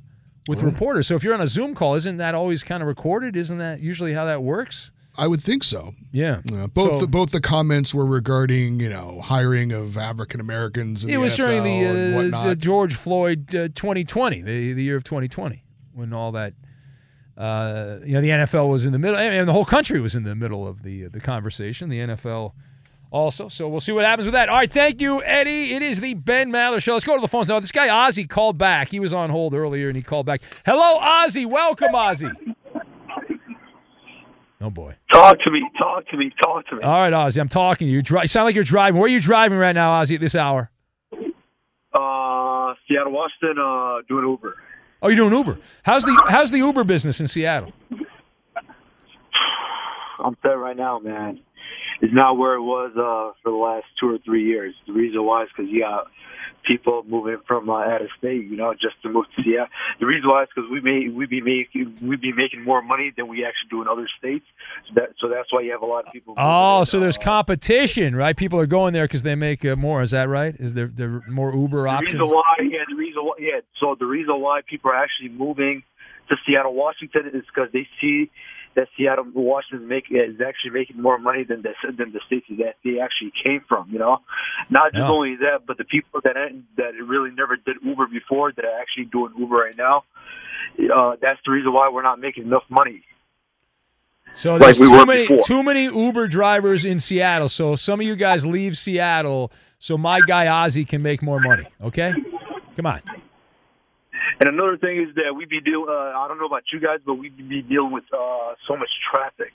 with 0.49 0.63
reporters. 0.63 1.07
So 1.07 1.15
if 1.15 1.23
you're 1.23 1.35
on 1.35 1.41
a 1.41 1.47
Zoom 1.47 1.75
call, 1.75 1.95
isn't 1.95 2.17
that 2.17 2.35
always 2.35 2.63
kind 2.63 2.83
of 2.83 2.87
recorded? 2.89 3.37
Isn't 3.37 3.59
that 3.59 3.81
usually 3.81 4.15
how 4.15 4.25
that 4.25 4.43
works? 4.43 4.91
I 5.17 5.27
would 5.27 5.41
think 5.41 5.65
so. 5.65 5.95
Yeah. 6.13 6.43
Yeah, 6.45 6.69
both 6.73 6.95
So- 6.95 7.01
the 7.01 7.09
both 7.09 7.31
the 7.31 7.41
comments 7.41 7.93
were 7.93 8.07
regarding 8.07 8.81
you 8.81 8.89
know 8.89 9.21
hiring 9.21 9.73
of 9.73 9.99
African 9.99 10.41
Americans. 10.41 11.05
It 11.05 11.17
was 11.17 11.35
during 11.35 11.67
and 11.67 12.33
the, 12.33 12.37
uh, 12.37 12.49
the 12.51 12.57
George 12.57 12.95
Floyd 12.95 13.55
uh, 13.55 13.69
2020, 13.75 14.43
the, 14.43 14.73
the 14.75 14.83
year 14.83 14.97
of 14.97 15.03
2020, 15.05 15.65
when 15.93 16.13
all 16.13 16.31
that, 16.33 16.55
uh, 17.37 17.99
you 18.05 18.15
know, 18.15 18.21
the 18.21 18.31
NFL 18.31 18.69
was 18.69 18.87
in 18.87 18.93
the 18.93 18.99
middle, 18.99 19.19
and 19.19 19.49
the 19.49 19.53
whole 19.53 19.65
country 19.65 20.01
was 20.01 20.15
in 20.15 20.23
the 20.23 20.35
middle 20.37 20.67
of 20.67 20.83
the 20.83 21.07
the 21.07 21.21
conversation. 21.21 21.89
The 21.89 21.99
NFL 21.99 22.53
also. 23.11 23.49
So 23.49 23.69
we'll 23.69 23.81
see 23.81 23.93
what 23.93 24.05
happens 24.05 24.27
with 24.27 24.35
that. 24.35 24.49
All 24.49 24.57
right, 24.57 24.71
thank 24.71 25.01
you, 25.01 25.23
Eddie. 25.23 25.75
It 25.75 25.83
is 25.83 26.01
the 26.01 26.15
Ben 26.15 26.51
Maller 26.51 26.83
Show. 26.83 26.95
Let's 26.95 27.05
go 27.05 27.15
to 27.15 27.21
the 27.21 27.29
phones 27.29 27.49
now. 27.49 27.61
This 27.61 27.73
guy 27.73 27.89
Ozzy 27.89 28.29
called 28.29 28.59
back. 28.59 28.91
He 28.91 29.01
was 29.01 29.13
on 29.13 29.31
hold 29.31 29.55
earlier, 29.55 29.89
and 29.89 29.97
he 29.97 30.03
called 30.03 30.27
back. 30.27 30.41
Hello, 30.65 31.01
Ozzy. 31.01 31.47
Welcome, 31.47 31.93
Ozzy. 31.93 32.33
Oh 34.61 34.71
boy. 34.71 34.97
Talk 35.13 35.39
to 35.41 35.51
me. 35.51 35.63
Talk 35.79 36.07
to 36.09 36.17
me. 36.17 36.33
Talk 36.43 36.67
to 36.69 36.77
me. 36.77 36.83
All 36.83 37.01
right, 37.01 37.13
Ozzy. 37.13 37.41
I'm 37.41 37.49
talking 37.49 37.87
to 37.87 37.93
you. 37.93 38.03
Dri- 38.03 38.23
you 38.23 38.29
sound 38.29 38.47
like 38.47 38.55
you're 38.55 38.65
driving. 38.65 39.01
Where 39.01 39.07
are 39.07 39.13
you 39.13 39.21
driving 39.21 39.57
right 39.57 39.75
now, 39.75 40.03
Ozzy? 40.03 40.17
At 40.17 40.21
this 40.21 40.35
hour? 40.35 40.71
Uh, 41.13 42.75
Seattle, 42.87 43.13
Washington, 43.13 43.59
uh, 43.59 44.03
doing 44.09 44.29
Uber. 44.29 44.57
Oh, 45.01 45.09
you're 45.09 45.17
doing 45.17 45.33
Uber. 45.33 45.59
How's 45.85 46.03
the 46.03 46.23
How's 46.29 46.51
the 46.51 46.59
Uber 46.59 46.83
business 46.85 47.21
in 47.21 47.29
Seattle? 47.29 47.73
I'm 50.19 50.37
you 50.45 50.59
right 50.59 50.77
now, 50.77 50.99
man. 50.99 51.41
It's 52.01 52.15
not 52.15 52.39
where 52.39 52.55
it 52.55 52.63
was 52.63 52.93
uh, 52.97 53.35
for 53.43 53.51
the 53.51 53.57
last 53.57 53.87
two 54.01 54.15
or 54.15 54.19
three 54.19 54.45
years. 54.45 54.75
The 54.87 54.93
reason 54.93 55.25
why 55.25 55.43
is 55.45 55.49
because 55.55 55.71
you 55.71 55.81
got 55.81 56.07
people 56.65 57.03
moving 57.09 57.39
from 57.47 57.69
uh, 57.71 57.79
out 57.79 58.03
of 58.03 58.09
state, 58.19 58.45
you 58.45 58.57
know, 58.57 58.73
just 58.75 59.01
to 59.03 59.09
move 59.09 59.25
to 59.37 59.43
Seattle. 59.43 59.67
The 60.01 60.07
reason 60.07 60.29
why 60.29 60.43
is 60.43 60.49
because 60.55 60.71
we 60.71 60.81
may 60.81 61.09
we 61.09 61.27
be 61.27 61.41
making 61.41 61.99
we 62.03 62.17
be 62.17 62.33
making 62.33 62.63
more 62.65 62.83
money 62.83 63.13
than 63.17 63.27
we 63.27 63.45
actually 63.45 63.71
do 63.71 63.83
in 63.83 63.89
other 63.89 64.09
states. 64.19 64.45
So 64.89 64.95
that 65.01 65.09
so 65.21 65.29
that's 65.29 65.53
why 65.53 65.63
you 65.63 65.73
have 65.73 65.83
a 65.83 65.87
lot 65.87 66.07
of 66.07 66.13
people. 66.13 66.35
Oh, 66.37 66.85
so 66.85 67.01
there's 67.01 67.19
competition, 67.19 68.15
right? 68.15 68.37
People 68.37 68.61
are 68.61 68.67
going 68.67 68.93
there 68.93 69.05
because 69.05 69.23
they 69.23 69.35
make 69.35 69.65
uh, 69.65 69.75
more. 69.77 70.03
Is 70.03 70.13
that 70.13 70.29
right? 70.29 70.55
Is 70.57 70.75
there 70.75 70.87
there 70.93 71.23
more 71.29 71.53
Uber 71.55 71.83
The 71.83 71.89
options? 71.89 72.15
reason 72.15 72.29
why, 72.29 72.43
yeah, 72.61 72.79
the 72.89 72.97
reason 72.97 73.25
why, 73.25 73.35
yeah. 73.41 73.61
So 73.81 73.97
the 73.99 74.07
reason 74.07 74.41
why 74.41 74.61
people 74.67 74.91
are 74.91 75.03
actually 75.03 75.31
moving 75.31 75.83
to 76.29 76.37
Seattle, 76.47 76.75
Washington, 76.75 77.31
is 77.33 77.45
because 77.47 77.71
they 77.73 77.89
see 78.01 78.31
that 78.79 78.87
Seattle, 78.97 79.27
Washington, 79.35 79.85
is 79.85 79.89
make 79.89 80.05
is 80.11 80.41
actually 80.41 80.71
making 80.71 81.03
more 81.03 81.19
money 81.19 81.43
than 81.43 81.63
the 81.63 81.73
than 81.99 82.13
the 82.13 82.21
states 82.27 82.47
that 82.49 82.77
they 82.85 83.01
actually 83.01 83.33
came 83.45 83.63
from. 83.69 83.89
You 83.91 83.99
know, 83.99 84.19
not 84.71 84.93
just 84.93 85.03
Yeah. 85.03 85.11
only 85.11 85.35
that, 85.37 85.67
but 85.67 85.79
the 85.79 85.85
people 85.85 86.21
that 86.23 86.37
that 86.77 86.93
really 87.15 87.31
never 87.33 87.57
did 87.57 87.77
Uber 87.83 88.07
before 88.07 88.53
that 88.53 88.65
are 88.65 88.81
actually 88.81 89.07
doing 89.07 89.33
Uber 89.37 89.57
right 89.57 89.77
now. 89.77 90.05
Uh, 90.79 91.17
that's 91.21 91.41
the 91.45 91.51
reason 91.51 91.73
why 91.73 91.89
we're 91.89 92.03
not 92.11 92.21
making 92.21 92.45
enough 92.45 92.63
money. 92.69 93.03
So 94.33 94.53
like 94.53 94.61
there's 94.77 94.79
we 94.79 94.87
too 94.87 95.07
many 95.07 95.27
before. 95.27 95.45
too 95.45 95.63
many 95.63 95.85
Uber 95.85 96.29
drivers 96.29 96.85
in 96.85 97.01
Seattle. 97.01 97.49
So 97.49 97.75
some 97.75 97.99
of 98.01 98.07
you 98.07 98.15
guys 98.15 98.47
leave 98.47 98.77
Seattle 98.77 99.51
so 99.81 99.99
my 99.99 100.21
guy 100.21 100.47
Ozzy 100.47 100.87
can 100.87 101.03
make 101.03 101.21
more 101.23 101.41
money. 101.41 101.67
Okay, 101.83 102.15
come 102.77 102.87
on. 102.87 103.01
And 104.41 104.49
another 104.49 104.77
thing 104.77 105.01
is 105.09 105.15
that 105.17 105.35
we 105.37 105.45
be 105.47 105.61
deal. 105.61 105.87
Uh, 105.89 105.93
I 105.93 106.27
don't 106.29 106.39
know 106.39 106.47
about 106.47 106.65
you 106.73 106.81
guys, 106.81 106.99
but 107.05 107.15
we 107.15 107.29
be 107.31 107.63
dealing 107.63 107.93
with 107.93 108.05
uh, 108.13 108.55
so 108.67 108.77
much 108.77 108.89
traffic. 109.11 109.53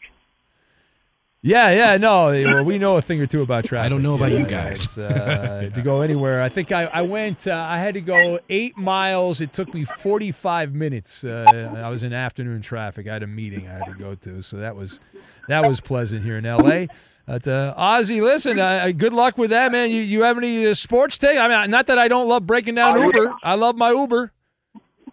Yeah, 1.46 1.72
yeah, 1.72 1.98
no, 1.98 2.28
well, 2.28 2.64
we 2.64 2.78
know 2.78 2.96
a 2.96 3.02
thing 3.02 3.20
or 3.20 3.28
two 3.28 3.42
about 3.42 3.66
traffic. 3.66 3.86
I 3.86 3.90
don't 3.90 4.02
know 4.02 4.16
about 4.16 4.32
Yeah, 4.32 4.40
you 4.40 4.46
guys. 4.46 4.86
it's, 4.86 4.98
uh, 4.98 5.70
to 5.74 5.82
go 5.82 6.00
anywhere, 6.00 6.42
I 6.42 6.48
think 6.48 6.72
I, 6.72 6.86
I 6.86 7.02
went. 7.02 7.48
Uh, 7.48 7.54
I 7.68 7.80
had 7.80 7.96
to 7.96 8.02
go 8.02 8.40
eight 8.48 8.78
miles. 8.78 9.42
It 9.42 9.52
took 9.52 9.74
me 9.74 9.84
forty-five 9.84 10.74
minutes. 10.74 11.26
Uh, 11.26 11.74
I 11.76 11.90
was 11.90 12.02
in 12.04 12.14
afternoon 12.14 12.62
traffic. 12.62 13.10
I 13.10 13.14
had 13.14 13.24
a 13.24 13.28
meeting 13.28 13.68
I 13.68 13.74
had 13.74 13.86
to 13.88 13.94
go 13.94 14.16
to, 14.16 14.42
so 14.42 14.56
that 14.56 14.78
was 14.78 15.02
that 15.50 15.68
was 15.68 15.82
pleasant 15.82 16.24
here 16.24 16.38
in 16.38 16.46
L.A. 16.46 16.88
But 17.26 17.46
uh, 17.46 17.74
Ozzy, 17.78 18.22
listen, 18.22 18.58
uh, 18.58 18.92
good 18.96 19.12
luck 19.14 19.38
with 19.38 19.50
that, 19.50 19.70
man. 19.74 19.92
You 19.92 20.00
you 20.00 20.24
have 20.24 20.38
any 20.38 20.66
uh, 20.68 20.74
sports 20.74 21.18
take? 21.18 21.38
I 21.38 21.50
mean, 21.50 21.70
not 21.72 21.88
that 21.88 21.98
I 22.00 22.08
don't 22.08 22.30
love 22.30 22.48
breaking 22.48 22.76
down 22.76 22.98
Oh, 22.98 23.04
Uber. 23.04 23.34
I 23.44 23.56
love 23.56 23.76
my 23.76 23.92
Uber. 23.92 24.32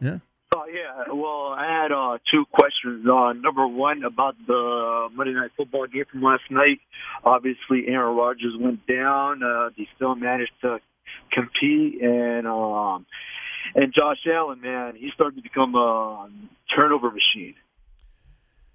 Yeah. 0.00 0.18
Oh 0.54 0.64
yeah. 0.66 1.12
Well, 1.12 1.54
I 1.56 1.66
had 1.82 1.92
uh, 1.92 2.18
two 2.30 2.44
questions. 2.52 3.06
Uh, 3.06 3.32
number 3.34 3.66
one 3.66 4.02
about 4.02 4.34
the 4.46 5.08
Monday 5.14 5.32
Night 5.32 5.50
Football 5.56 5.86
game 5.86 6.04
from 6.10 6.22
last 6.22 6.42
night. 6.50 6.80
Obviously, 7.24 7.86
Aaron 7.86 8.16
Rodgers 8.16 8.54
went 8.58 8.86
down. 8.86 9.42
Uh, 9.42 9.70
they 9.76 9.86
still 9.94 10.14
managed 10.16 10.52
to 10.62 10.78
compete, 11.32 12.02
and 12.02 12.46
um, 12.48 13.06
and 13.74 13.94
Josh 13.94 14.18
Allen, 14.26 14.60
man, 14.60 14.96
he 14.96 15.10
started 15.14 15.36
to 15.36 15.42
become 15.42 15.74
a 15.74 16.28
turnover 16.74 17.10
machine. 17.10 17.54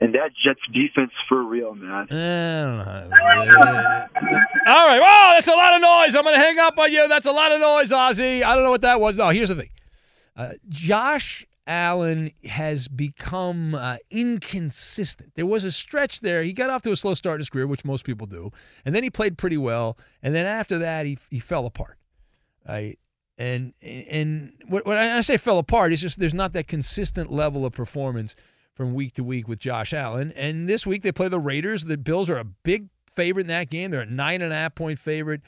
And 0.02 0.14
that 0.14 0.32
Jets 0.44 0.60
defense 0.74 1.12
for 1.30 1.42
real, 1.42 1.74
man. 1.74 2.08
All 4.68 4.88
right. 4.88 5.00
Wow, 5.00 5.32
that's 5.36 5.48
a 5.48 5.52
lot 5.52 5.74
of 5.74 5.82
noise. 5.82 6.16
I'm 6.16 6.24
going 6.24 6.36
to 6.36 6.40
hang 6.40 6.60
up 6.60 6.78
on 6.78 6.92
you. 6.92 7.08
That's 7.08 7.26
a 7.26 7.32
lot 7.32 7.54
of 7.54 7.62
noise, 7.62 7.92
Ozzy. 7.92 8.44
I 8.44 8.56
don't 8.56 8.66
know 8.66 8.72
what 8.72 8.82
that 8.82 9.00
was. 9.00 9.16
No, 9.16 9.30
here's 9.30 9.50
the 9.50 9.56
thing. 9.56 9.70
Uh, 10.36 10.54
Josh 10.68 11.46
Allen 11.68 12.32
has 12.46 12.88
become 12.88 13.74
uh, 13.74 13.98
inconsistent. 14.12 15.34
There 15.36 15.46
was 15.46 15.64
a 15.64 15.72
stretch 15.72 16.20
there. 16.20 16.44
He 16.44 16.54
got 16.54 16.70
off 16.70 16.84
to 16.84 16.92
a 16.92 16.96
slow 16.96 17.14
start 17.14 17.36
in 17.36 17.40
his 17.40 17.50
career, 17.50 17.68
which 17.68 17.86
most 17.86 18.06
people 18.06 18.28
do, 18.28 18.52
and 18.84 18.94
then 18.94 19.04
he 19.04 19.10
played 19.10 19.38
pretty 19.38 19.58
well. 19.58 19.98
And 20.22 20.36
then 20.36 20.46
after 20.46 20.78
that, 20.80 21.06
he 21.06 21.18
he 21.30 21.40
fell 21.40 21.66
apart. 21.66 21.98
Right? 22.68 23.00
And 23.38 23.74
and 23.82 24.54
what, 24.68 24.86
when 24.86 24.98
I 24.98 25.22
say 25.22 25.38
fell 25.38 25.58
apart, 25.58 25.92
it's 25.92 26.02
just 26.02 26.20
there's 26.20 26.34
not 26.34 26.54
that 26.54 26.68
consistent 26.68 27.32
level 27.32 27.66
of 27.66 27.74
performance 27.74 28.36
from 28.74 28.94
week 28.94 29.14
to 29.14 29.24
week 29.24 29.48
with 29.48 29.60
Josh 29.60 29.94
Allen. 29.94 30.32
And 30.36 30.70
this 30.70 30.86
week 30.86 31.02
they 31.02 31.12
play 31.12 31.30
the 31.30 31.40
Raiders. 31.40 31.86
The 31.86 31.98
Bills 31.98 32.30
are 32.30 32.38
a 32.38 32.44
big 32.44 32.90
favorite 33.12 33.44
in 33.44 33.48
that 33.48 33.70
game. 33.70 33.92
They're 33.92 34.02
a 34.02 34.06
nine 34.06 34.42
and 34.42 34.54
a 34.54 34.56
half 34.56 34.76
point 34.76 35.00
favorite. 35.00 35.42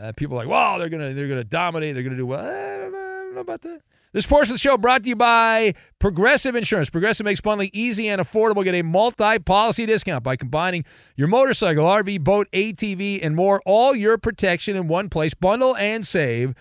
Uh, 0.00 0.12
people 0.12 0.36
are 0.36 0.40
like, 0.40 0.48
wow, 0.48 0.78
they're 0.78 0.88
gonna 0.88 1.12
they're 1.12 1.28
gonna 1.28 1.44
dominate. 1.44 1.94
They're 1.94 2.04
gonna 2.04 2.16
do 2.16 2.26
well. 2.26 2.40
I 2.40 2.82
don't 2.82 2.92
know, 2.92 2.98
I 2.98 3.24
don't 3.24 3.34
know 3.34 3.40
about 3.40 3.62
that. 3.62 3.82
This 4.16 4.24
portion 4.24 4.52
of 4.52 4.54
the 4.54 4.60
show 4.60 4.78
brought 4.78 5.02
to 5.02 5.10
you 5.10 5.14
by 5.14 5.74
Progressive 5.98 6.56
Insurance. 6.56 6.88
Progressive 6.88 7.26
makes 7.26 7.42
bundling 7.42 7.68
easy 7.74 8.08
and 8.08 8.18
affordable. 8.18 8.64
Get 8.64 8.74
a 8.74 8.80
multi-policy 8.80 9.84
discount 9.84 10.24
by 10.24 10.36
combining 10.36 10.86
your 11.16 11.28
motorcycle, 11.28 11.84
RV, 11.84 12.24
boat, 12.24 12.48
ATV, 12.50 13.20
and 13.22 13.36
more. 13.36 13.60
All 13.66 13.94
your 13.94 14.16
protection 14.16 14.74
in 14.74 14.88
one 14.88 15.10
place. 15.10 15.34
Bundle 15.34 15.76
and 15.76 16.06
save 16.06 16.54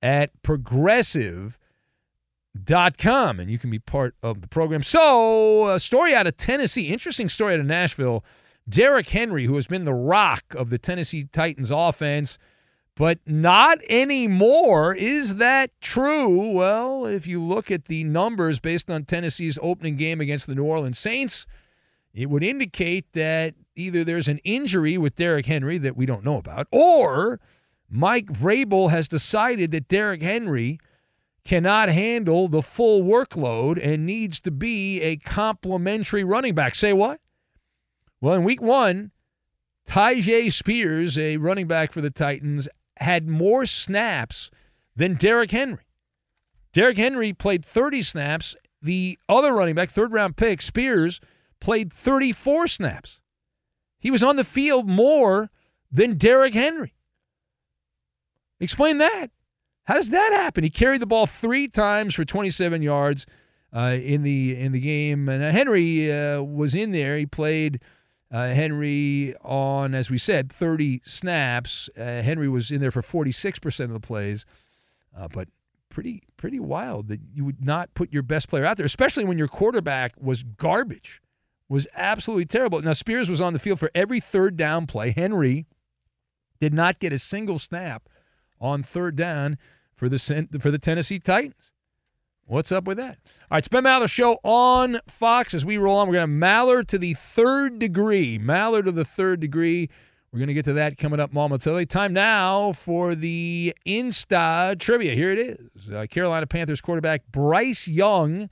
at 0.00 0.30
Progressive 0.42 1.58
dot 2.64 2.96
com 2.96 3.38
and 3.38 3.50
you 3.50 3.58
can 3.58 3.68
be 3.68 3.78
part 3.78 4.14
of 4.22 4.40
the 4.42 4.48
program 4.48 4.82
so 4.82 5.68
a 5.70 5.80
story 5.80 6.14
out 6.14 6.26
of 6.26 6.36
tennessee 6.36 6.88
interesting 6.88 7.30
story 7.30 7.54
out 7.54 7.60
of 7.60 7.64
nashville 7.64 8.22
derrick 8.68 9.08
henry 9.08 9.46
who 9.46 9.54
has 9.54 9.66
been 9.66 9.86
the 9.86 9.94
rock 9.94 10.44
of 10.54 10.68
the 10.68 10.76
tennessee 10.76 11.24
titans 11.32 11.70
offense 11.70 12.36
but 12.94 13.18
not 13.26 13.78
anymore 13.88 14.94
is 14.94 15.36
that 15.36 15.70
true 15.80 16.52
well 16.52 17.06
if 17.06 17.26
you 17.26 17.42
look 17.42 17.70
at 17.70 17.86
the 17.86 18.04
numbers 18.04 18.60
based 18.60 18.90
on 18.90 19.04
tennessee's 19.04 19.58
opening 19.62 19.96
game 19.96 20.20
against 20.20 20.46
the 20.46 20.54
new 20.54 20.64
orleans 20.64 20.98
saints 20.98 21.46
it 22.12 22.28
would 22.28 22.42
indicate 22.42 23.10
that 23.12 23.54
either 23.74 24.04
there's 24.04 24.28
an 24.28 24.38
injury 24.44 24.98
with 24.98 25.16
derrick 25.16 25.46
henry 25.46 25.78
that 25.78 25.96
we 25.96 26.06
don't 26.06 26.24
know 26.24 26.36
about 26.36 26.66
or 26.70 27.40
mike 27.88 28.26
vrabel 28.26 28.90
has 28.90 29.08
decided 29.08 29.70
that 29.70 29.88
derrick 29.88 30.22
henry 30.22 30.78
cannot 31.44 31.88
handle 31.88 32.48
the 32.48 32.62
full 32.62 33.02
workload 33.02 33.78
and 33.82 34.06
needs 34.06 34.40
to 34.40 34.50
be 34.50 35.00
a 35.00 35.16
complementary 35.16 36.24
running 36.24 36.54
back. 36.54 36.74
Say 36.74 36.92
what? 36.92 37.20
Well, 38.20 38.34
in 38.34 38.44
week 38.44 38.62
one, 38.62 39.10
Tyjae 39.88 40.52
Spears, 40.52 41.18
a 41.18 41.38
running 41.38 41.66
back 41.66 41.92
for 41.92 42.00
the 42.00 42.10
Titans, 42.10 42.68
had 42.98 43.28
more 43.28 43.66
snaps 43.66 44.50
than 44.94 45.14
Derrick 45.14 45.50
Henry. 45.50 45.84
Derrick 46.72 46.96
Henry 46.96 47.32
played 47.32 47.64
30 47.64 48.02
snaps. 48.02 48.56
The 48.80 49.18
other 49.28 49.52
running 49.52 49.74
back, 49.74 49.90
third 49.90 50.12
round 50.12 50.36
pick, 50.36 50.62
Spears, 50.62 51.20
played 51.60 51.92
34 51.92 52.66
snaps. 52.68 53.20
He 53.98 54.10
was 54.10 54.22
on 54.22 54.36
the 54.36 54.44
field 54.44 54.88
more 54.88 55.50
than 55.90 56.16
Derrick 56.16 56.54
Henry. 56.54 56.94
Explain 58.58 58.98
that. 58.98 59.30
How 59.84 59.94
does 59.94 60.10
that 60.10 60.32
happen? 60.32 60.64
He 60.64 60.70
carried 60.70 61.02
the 61.02 61.06
ball 61.06 61.26
three 61.26 61.68
times 61.68 62.14
for 62.14 62.24
27 62.24 62.82
yards 62.82 63.26
uh, 63.74 63.96
in 64.00 64.22
the 64.22 64.58
in 64.58 64.72
the 64.72 64.80
game, 64.80 65.28
and 65.28 65.42
uh, 65.42 65.50
Henry 65.50 66.12
uh, 66.12 66.40
was 66.42 66.74
in 66.74 66.92
there. 66.92 67.16
He 67.16 67.26
played 67.26 67.80
uh, 68.32 68.48
Henry 68.48 69.34
on, 69.42 69.94
as 69.94 70.10
we 70.10 70.16
said, 70.16 70.50
30 70.50 71.02
snaps. 71.04 71.90
Uh, 71.96 72.22
Henry 72.22 72.48
was 72.48 72.70
in 72.70 72.80
there 72.80 72.90
for 72.90 73.02
46 73.02 73.58
percent 73.58 73.90
of 73.90 73.94
the 74.00 74.06
plays, 74.06 74.46
uh, 75.16 75.28
but 75.28 75.48
pretty 75.90 76.22
pretty 76.38 76.58
wild 76.58 77.08
that 77.08 77.20
you 77.34 77.44
would 77.44 77.62
not 77.64 77.92
put 77.94 78.12
your 78.12 78.22
best 78.22 78.48
player 78.48 78.64
out 78.64 78.78
there, 78.78 78.86
especially 78.86 79.24
when 79.24 79.36
your 79.36 79.48
quarterback 79.48 80.14
was 80.18 80.42
garbage, 80.42 81.20
was 81.68 81.86
absolutely 81.94 82.46
terrible. 82.46 82.80
Now 82.80 82.94
Spears 82.94 83.28
was 83.28 83.40
on 83.40 83.52
the 83.52 83.58
field 83.58 83.78
for 83.78 83.90
every 83.94 84.18
third 84.18 84.56
down 84.56 84.86
play. 84.86 85.10
Henry 85.10 85.66
did 86.58 86.72
not 86.72 86.98
get 86.98 87.12
a 87.12 87.18
single 87.18 87.58
snap 87.58 88.08
on 88.60 88.82
third 88.82 89.14
down 89.14 89.58
for 89.94 90.08
the 90.08 90.48
for 90.58 90.70
the 90.70 90.78
Tennessee 90.78 91.18
Titans. 91.18 91.71
What's 92.46 92.72
up 92.72 92.84
with 92.84 92.98
that? 92.98 93.18
All 93.42 93.48
right, 93.52 93.58
it's 93.58 93.68
Ben 93.68 93.84
Maller 93.84 94.10
Show 94.10 94.38
on 94.42 95.00
Fox 95.06 95.54
as 95.54 95.64
we 95.64 95.76
roll 95.78 95.98
on. 95.98 96.08
We're 96.08 96.14
going 96.14 96.28
to 96.28 96.46
Maller 96.46 96.86
to 96.88 96.98
the 96.98 97.14
third 97.14 97.78
degree. 97.78 98.38
Maller 98.38 98.84
to 98.84 98.90
the 98.90 99.04
third 99.04 99.40
degree. 99.40 99.88
We're 100.32 100.38
going 100.38 100.48
to 100.48 100.54
get 100.54 100.64
to 100.64 100.72
that 100.72 100.98
coming 100.98 101.20
up 101.20 101.32
momentarily. 101.32 101.86
Time 101.86 102.12
now 102.12 102.72
for 102.72 103.14
the 103.14 103.74
Insta 103.86 104.78
trivia. 104.78 105.14
Here 105.14 105.30
it 105.30 105.38
is. 105.38 105.90
Uh, 105.90 106.06
Carolina 106.10 106.46
Panthers 106.46 106.80
quarterback 106.80 107.22
Bryce 107.30 107.86
Young 107.86 108.50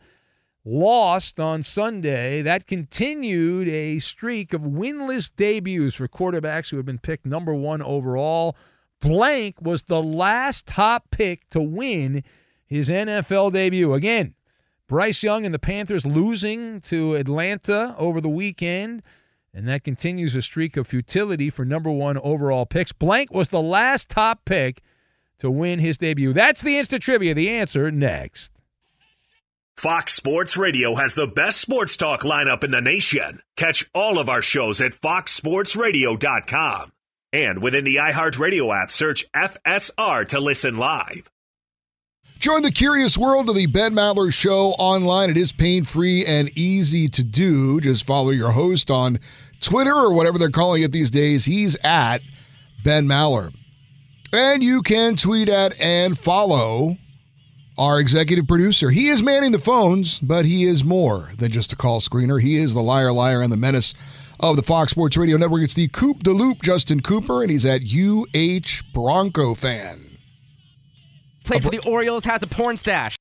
lost 0.64 1.40
on 1.40 1.62
Sunday. 1.62 2.42
That 2.42 2.66
continued 2.66 3.68
a 3.68 3.98
streak 3.98 4.52
of 4.52 4.62
winless 4.62 5.30
debuts 5.34 5.96
for 5.96 6.06
quarterbacks 6.06 6.70
who 6.70 6.76
have 6.76 6.86
been 6.86 6.98
picked 6.98 7.26
number 7.26 7.54
one 7.54 7.82
overall. 7.82 8.56
Blank 9.00 9.56
was 9.60 9.82
the 9.84 10.02
last 10.02 10.66
top 10.66 11.10
pick 11.10 11.48
to 11.50 11.60
win 11.60 12.22
his 12.70 12.88
NFL 12.88 13.52
debut. 13.52 13.92
Again, 13.92 14.34
Bryce 14.86 15.22
Young 15.22 15.44
and 15.44 15.52
the 15.52 15.58
Panthers 15.58 16.06
losing 16.06 16.80
to 16.82 17.16
Atlanta 17.16 17.94
over 17.98 18.20
the 18.20 18.28
weekend, 18.28 19.02
and 19.52 19.68
that 19.68 19.84
continues 19.84 20.36
a 20.36 20.42
streak 20.42 20.76
of 20.76 20.86
futility 20.86 21.50
for 21.50 21.64
number 21.64 21.90
one 21.90 22.16
overall 22.18 22.64
picks. 22.64 22.92
Blank 22.92 23.32
was 23.32 23.48
the 23.48 23.60
last 23.60 24.08
top 24.08 24.44
pick 24.44 24.82
to 25.38 25.50
win 25.50 25.80
his 25.80 25.98
debut. 25.98 26.32
That's 26.32 26.62
the 26.62 26.78
instant 26.78 27.02
trivia. 27.02 27.34
The 27.34 27.50
answer 27.50 27.90
next. 27.90 28.52
Fox 29.76 30.12
Sports 30.12 30.56
Radio 30.56 30.94
has 30.94 31.14
the 31.14 31.26
best 31.26 31.60
sports 31.60 31.96
talk 31.96 32.20
lineup 32.20 32.62
in 32.64 32.70
the 32.70 32.82
nation. 32.82 33.40
Catch 33.56 33.90
all 33.94 34.18
of 34.18 34.28
our 34.28 34.42
shows 34.42 34.80
at 34.80 34.92
foxsportsradio.com. 34.92 36.92
And 37.32 37.62
within 37.62 37.84
the 37.84 37.96
iHeartRadio 37.96 38.82
app, 38.82 38.90
search 38.90 39.24
FSR 39.32 40.28
to 40.28 40.40
listen 40.40 40.76
live. 40.76 41.30
Join 42.40 42.62
the 42.62 42.72
curious 42.72 43.18
world 43.18 43.50
of 43.50 43.54
the 43.54 43.66
Ben 43.66 43.92
Maller 43.92 44.32
Show 44.32 44.68
online. 44.78 45.28
It 45.28 45.36
is 45.36 45.52
pain 45.52 45.84
free 45.84 46.24
and 46.24 46.48
easy 46.56 47.06
to 47.06 47.22
do. 47.22 47.82
Just 47.82 48.06
follow 48.06 48.30
your 48.30 48.52
host 48.52 48.90
on 48.90 49.18
Twitter 49.60 49.92
or 49.92 50.14
whatever 50.14 50.38
they're 50.38 50.48
calling 50.48 50.82
it 50.82 50.90
these 50.90 51.10
days. 51.10 51.44
He's 51.44 51.76
at 51.84 52.22
Ben 52.82 53.04
Maller. 53.04 53.54
And 54.32 54.62
you 54.62 54.80
can 54.80 55.16
tweet 55.16 55.50
at 55.50 55.78
and 55.82 56.18
follow 56.18 56.96
our 57.76 58.00
executive 58.00 58.48
producer. 58.48 58.88
He 58.88 59.08
is 59.08 59.22
manning 59.22 59.52
the 59.52 59.58
phones, 59.58 60.18
but 60.18 60.46
he 60.46 60.64
is 60.64 60.82
more 60.82 61.32
than 61.36 61.52
just 61.52 61.74
a 61.74 61.76
call 61.76 62.00
screener. 62.00 62.40
He 62.40 62.56
is 62.56 62.72
the 62.72 62.80
liar, 62.80 63.12
liar, 63.12 63.42
and 63.42 63.52
the 63.52 63.58
menace 63.58 63.92
of 64.40 64.56
the 64.56 64.62
Fox 64.62 64.92
Sports 64.92 65.18
Radio 65.18 65.36
Network. 65.36 65.60
It's 65.60 65.74
the 65.74 65.88
Coop 65.88 66.22
de 66.22 66.30
Loop, 66.30 66.62
Justin 66.62 67.00
Cooper, 67.00 67.42
and 67.42 67.50
he's 67.50 67.66
at 67.66 67.82
UH 67.82 68.82
Bronco 68.94 69.54
fan. 69.54 70.09
Played 71.50 71.64
for 71.64 71.70
the 71.70 71.80
Orioles, 71.80 72.24
has 72.26 72.44
a 72.44 72.46
porn 72.46 72.76
stash. 72.76 73.16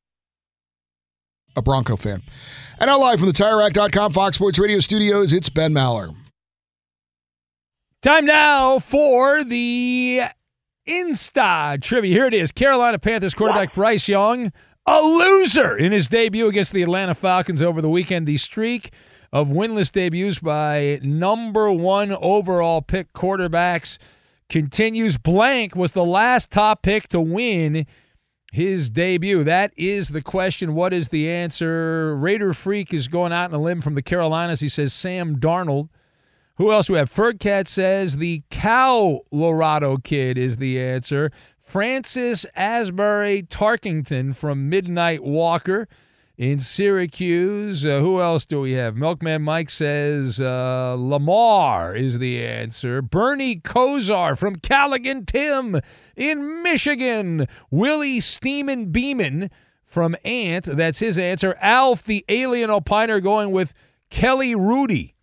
A 1.55 1.63
Bronco 1.63 1.95
fan. 1.95 2.21
And 2.80 2.88
now 2.88 2.99
live 2.99 3.17
from 3.17 3.27
the 3.27 3.34
TireRack.com 3.34 4.13
Fox 4.13 4.36
Sports 4.36 4.59
Radio 4.59 4.80
studios, 4.82 5.34
it's 5.34 5.49
Ben 5.49 5.73
Maller. 5.73 6.15
Time 8.03 8.27
now 8.27 8.77
for 8.77 9.43
the 9.43 10.21
Insta 10.88 11.82
trivia. 11.82 12.13
Here 12.13 12.27
it 12.27 12.36
is. 12.36 12.51
Carolina 12.51 12.99
Panthers 12.99 13.34
quarterback 13.34 13.73
Bryce 13.73 14.07
Young, 14.07 14.53
a 14.86 15.01
loser 15.01 15.75
in 15.75 15.91
his 15.91 16.07
debut 16.07 16.47
against 16.47 16.71
the 16.71 16.84
Atlanta 16.84 17.15
Falcons 17.15 17.63
over 17.63 17.82
the 17.82 17.89
weekend. 17.89 18.27
The 18.27 18.38
streak 18.38 18.93
of 19.34 19.47
winless 19.47 19.91
debuts 19.91 20.38
by 20.38 20.99
number 21.01 21.71
one 21.71 22.11
overall 22.11 22.84
pick 22.84 23.11
quarterbacks 23.13 23.97
continues. 24.49 25.17
Blank 25.17 25.75
was 25.75 25.93
the 25.93 26.05
last 26.05 26.51
top 26.51 26.84
pick 26.84 27.07
to 27.07 27.19
win 27.19 27.88
his 28.51 28.89
debut. 28.89 29.43
That 29.43 29.71
is 29.77 30.09
the 30.09 30.21
question. 30.21 30.75
What 30.75 30.93
is 30.93 31.09
the 31.09 31.29
answer? 31.29 32.15
Raider 32.15 32.53
Freak 32.53 32.93
is 32.93 33.07
going 33.07 33.31
out 33.31 33.53
on 33.53 33.59
a 33.59 33.61
limb 33.61 33.81
from 33.81 33.95
the 33.95 34.01
Carolinas. 34.01 34.59
He 34.59 34.69
says 34.69 34.93
Sam 34.93 35.37
Darnold. 35.37 35.89
Who 36.57 36.71
else 36.73 36.89
we 36.89 36.97
have? 36.97 37.13
Fergcat 37.13 37.67
says 37.67 38.17
the 38.17 38.43
Cow 38.49 39.21
Lorado 39.31 39.97
kid 39.97 40.37
is 40.37 40.57
the 40.57 40.81
answer. 40.81 41.31
Francis 41.63 42.45
Asbury 42.55 43.43
Tarkington 43.43 44.35
from 44.35 44.67
Midnight 44.67 45.23
Walker 45.23 45.87
in 46.39 46.57
Syracuse. 46.57 47.85
Uh, 47.85 47.99
who 47.99 48.21
else 48.21 48.45
do 48.45 48.61
we 48.61 48.71
have? 48.71 48.95
Milkman 48.95 49.41
Mike 49.41 49.69
says 49.69 50.39
uh, 50.39 50.95
Lamar 50.97 51.93
is 51.93 52.17
the 52.17 52.41
answer. 52.41 53.01
Bernie 53.01 53.57
Kosar 53.57 54.37
from 54.37 54.55
Callaghan 54.55 55.25
Tim 55.25 55.81
in 56.15 56.63
Michigan. 56.63 57.45
Willie 57.69 58.21
Steeman 58.21 58.85
Beeman 58.85 59.51
from 59.83 60.15
Ant. 60.23 60.63
That's 60.65 60.99
his 60.99 61.19
answer. 61.19 61.57
Alf, 61.59 62.03
the 62.03 62.23
alien 62.29 62.69
opiner, 62.69 63.21
going 63.21 63.51
with 63.51 63.73
Kelly 64.09 64.55
Rudy 64.55 65.15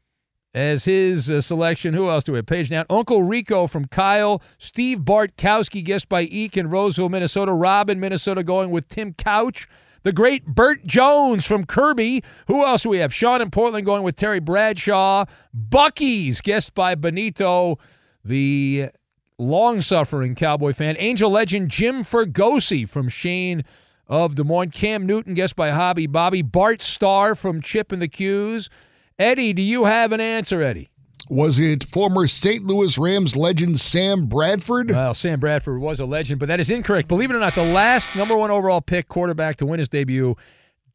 as 0.52 0.84
his 0.84 1.30
uh, 1.30 1.40
selection. 1.40 1.94
Who 1.94 2.10
else 2.10 2.24
do 2.24 2.32
we 2.32 2.38
have? 2.38 2.46
Page 2.46 2.68
down. 2.68 2.84
Uncle 2.90 3.22
Rico 3.22 3.66
from 3.66 3.86
Kyle. 3.86 4.42
Steve 4.58 4.98
Bartkowski, 4.98 5.82
guest 5.82 6.10
by 6.10 6.24
Eek 6.24 6.58
in 6.58 6.68
Roseville, 6.68 7.08
Minnesota. 7.08 7.54
Robin, 7.54 7.98
Minnesota, 7.98 8.44
going 8.44 8.70
with 8.70 8.86
Tim 8.88 9.14
Couch. 9.14 9.66
The 10.06 10.12
great 10.12 10.46
Bert 10.46 10.86
Jones 10.86 11.44
from 11.44 11.66
Kirby. 11.66 12.22
Who 12.46 12.64
else 12.64 12.82
do 12.84 12.90
we 12.90 12.98
have? 12.98 13.12
Sean 13.12 13.42
in 13.42 13.50
Portland 13.50 13.84
going 13.84 14.04
with 14.04 14.14
Terry 14.14 14.38
Bradshaw. 14.38 15.24
Bucky's, 15.52 16.40
guest 16.40 16.76
by 16.76 16.94
Benito, 16.94 17.80
the 18.24 18.90
long 19.36 19.80
suffering 19.80 20.36
Cowboy 20.36 20.74
fan. 20.74 20.94
Angel 21.00 21.28
legend 21.28 21.72
Jim 21.72 22.04
Fregosi 22.04 22.88
from 22.88 23.08
Shane 23.08 23.64
of 24.06 24.36
Des 24.36 24.44
Moines. 24.44 24.70
Cam 24.70 25.06
Newton, 25.06 25.34
guest 25.34 25.56
by 25.56 25.70
Hobby 25.70 26.06
Bobby. 26.06 26.40
Bart 26.40 26.82
Starr 26.82 27.34
from 27.34 27.60
Chip 27.60 27.90
and 27.90 28.00
the 28.00 28.06
Q's. 28.06 28.70
Eddie, 29.18 29.52
do 29.52 29.60
you 29.60 29.86
have 29.86 30.12
an 30.12 30.20
answer, 30.20 30.62
Eddie? 30.62 30.88
Was 31.28 31.58
it 31.58 31.82
former 31.84 32.28
St. 32.28 32.64
Louis 32.64 32.96
Rams 32.96 33.34
legend 33.34 33.80
Sam 33.80 34.26
Bradford? 34.26 34.90
Well, 34.90 35.12
Sam 35.12 35.40
Bradford 35.40 35.80
was 35.80 35.98
a 35.98 36.06
legend, 36.06 36.38
but 36.38 36.46
that 36.46 36.60
is 36.60 36.70
incorrect. 36.70 37.08
Believe 37.08 37.30
it 37.30 37.34
or 37.34 37.40
not, 37.40 37.56
the 37.56 37.64
last 37.64 38.14
number 38.14 38.36
one 38.36 38.50
overall 38.52 38.80
pick 38.80 39.08
quarterback 39.08 39.56
to 39.56 39.66
win 39.66 39.80
his 39.80 39.88
debut, 39.88 40.36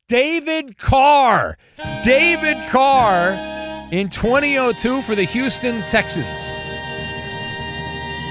David 0.08 0.78
Carr. 0.78 1.58
David 2.06 2.58
Carr 2.70 3.32
in 3.92 4.10
2002 4.10 5.02
for 5.02 5.16
the 5.16 5.24
Houston 5.26 5.82
Texans. 5.84 6.52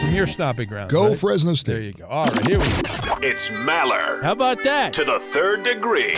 From 0.00 0.14
your 0.14 0.26
stomping 0.26 0.68
ground. 0.68 0.90
Go 0.90 1.08
right? 1.08 1.18
Fresno 1.18 1.52
State. 1.52 1.72
There 1.72 1.82
you 1.82 1.92
go. 1.92 2.06
All 2.06 2.24
right, 2.24 2.46
here 2.48 2.58
we 2.58 2.64
go. 2.64 3.18
It's 3.22 3.50
Maller. 3.50 4.22
How 4.22 4.32
about 4.32 4.62
that? 4.62 4.94
To 4.94 5.04
the 5.04 5.20
third 5.20 5.62
degree. 5.62 6.14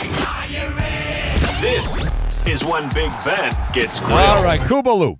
This 1.60 2.08
is 2.46 2.64
when 2.64 2.88
Big 2.94 3.10
Ben 3.24 3.52
gets 3.72 3.98
grilled. 3.98 4.20
All 4.20 4.44
right, 4.44 4.60
Kuba 4.68 4.90
Loop. 4.90 5.18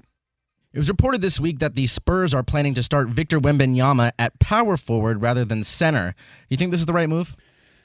It 0.73 0.79
was 0.79 0.89
reported 0.89 1.21
this 1.21 1.39
week 1.39 1.59
that 1.59 1.75
the 1.75 1.87
Spurs 1.87 2.33
are 2.33 2.43
planning 2.43 2.73
to 2.75 2.83
start 2.83 3.09
Victor 3.09 3.39
Wembanyama 3.39 4.13
at 4.19 4.39
power 4.39 4.79
forward 4.79 5.21
rather 5.21 5.45
than 5.45 5.63
center. 5.63 6.13
Do 6.13 6.47
you 6.49 6.57
think 6.57 6.71
this 6.71 6.81
is 6.81 6.87
the 6.87 6.95
right 6.95 7.09
move? 7.09 7.37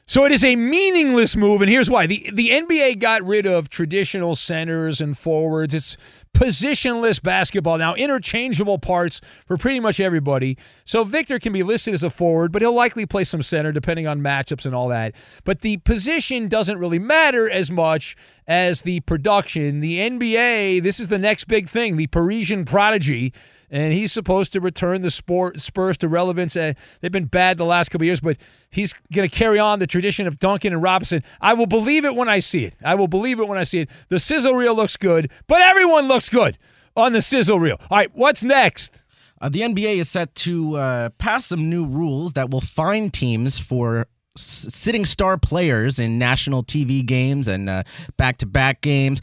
So 0.05 0.23
it 0.23 0.31
is 0.31 0.45
a 0.45 0.55
meaningless 0.55 1.35
move, 1.35 1.61
and 1.61 1.69
here's 1.69 1.89
why. 1.89 2.07
The 2.07 2.29
the 2.33 2.49
NBA 2.51 2.99
got 2.99 3.23
rid 3.23 3.45
of 3.45 3.69
traditional 3.69 4.35
centers 4.35 5.01
and 5.01 5.17
forwards. 5.17 5.73
It's 5.73 5.97
positionless 6.37 7.19
basketball 7.19 7.79
now, 7.79 7.95
interchangeable 7.95 8.77
parts 8.77 9.21
for 9.47 9.57
pretty 9.57 9.79
much 9.79 9.99
everybody. 9.99 10.55
So 10.85 11.03
Victor 11.03 11.39
can 11.39 11.51
be 11.51 11.63
listed 11.63 11.95
as 11.95 12.03
a 12.03 12.11
forward, 12.11 12.51
but 12.51 12.61
he'll 12.61 12.75
likely 12.75 13.07
play 13.07 13.23
some 13.23 13.41
center 13.41 13.71
depending 13.71 14.05
on 14.05 14.21
matchups 14.21 14.63
and 14.63 14.75
all 14.75 14.87
that. 14.89 15.15
But 15.43 15.61
the 15.61 15.77
position 15.77 16.47
doesn't 16.47 16.77
really 16.77 16.99
matter 16.99 17.49
as 17.49 17.71
much 17.71 18.15
as 18.47 18.83
the 18.83 18.99
production. 19.01 19.79
The 19.79 19.97
NBA, 19.97 20.83
this 20.83 20.99
is 20.99 21.07
the 21.07 21.17
next 21.17 21.45
big 21.45 21.67
thing, 21.67 21.97
the 21.97 22.05
Parisian 22.05 22.65
prodigy 22.65 23.33
and 23.69 23.93
he's 23.93 24.11
supposed 24.11 24.53
to 24.53 24.61
return 24.61 25.01
the 25.01 25.11
sport 25.11 25.59
Spurs 25.59 25.97
to 25.97 26.07
relevance. 26.07 26.55
Uh, 26.55 26.73
they've 27.01 27.11
been 27.11 27.25
bad 27.25 27.57
the 27.57 27.65
last 27.65 27.89
couple 27.89 28.03
of 28.03 28.07
years, 28.07 28.19
but 28.19 28.37
he's 28.69 28.93
going 29.13 29.27
to 29.27 29.35
carry 29.35 29.59
on 29.59 29.79
the 29.79 29.87
tradition 29.87 30.27
of 30.27 30.39
Duncan 30.39 30.73
and 30.73 30.81
Robinson. 30.81 31.23
I 31.41 31.53
will 31.53 31.65
believe 31.65 32.05
it 32.05 32.15
when 32.15 32.29
I 32.29 32.39
see 32.39 32.65
it. 32.65 32.75
I 32.83 32.95
will 32.95 33.07
believe 33.07 33.39
it 33.39 33.47
when 33.47 33.57
I 33.57 33.63
see 33.63 33.79
it. 33.79 33.89
The 34.09 34.19
sizzle 34.19 34.53
reel 34.53 34.75
looks 34.75 34.97
good, 34.97 35.29
but 35.47 35.61
everyone 35.61 36.07
looks 36.07 36.29
good 36.29 36.57
on 36.95 37.13
the 37.13 37.21
sizzle 37.21 37.59
reel. 37.59 37.77
All 37.89 37.97
right, 37.97 38.11
what's 38.13 38.43
next? 38.43 38.99
Uh, 39.39 39.49
the 39.49 39.61
NBA 39.61 39.97
is 39.97 40.09
set 40.09 40.33
to 40.35 40.77
uh, 40.77 41.09
pass 41.17 41.45
some 41.45 41.69
new 41.69 41.85
rules 41.85 42.33
that 42.33 42.49
will 42.49 42.61
fine 42.61 43.09
teams 43.09 43.59
for 43.59 44.07
sitting 44.35 45.05
star 45.05 45.37
players 45.37 45.99
in 45.99 46.17
national 46.19 46.63
TV 46.63 47.05
games 47.05 47.47
and 47.47 47.83
back 48.17 48.37
to 48.37 48.45
back 48.45 48.81
games. 48.81 49.19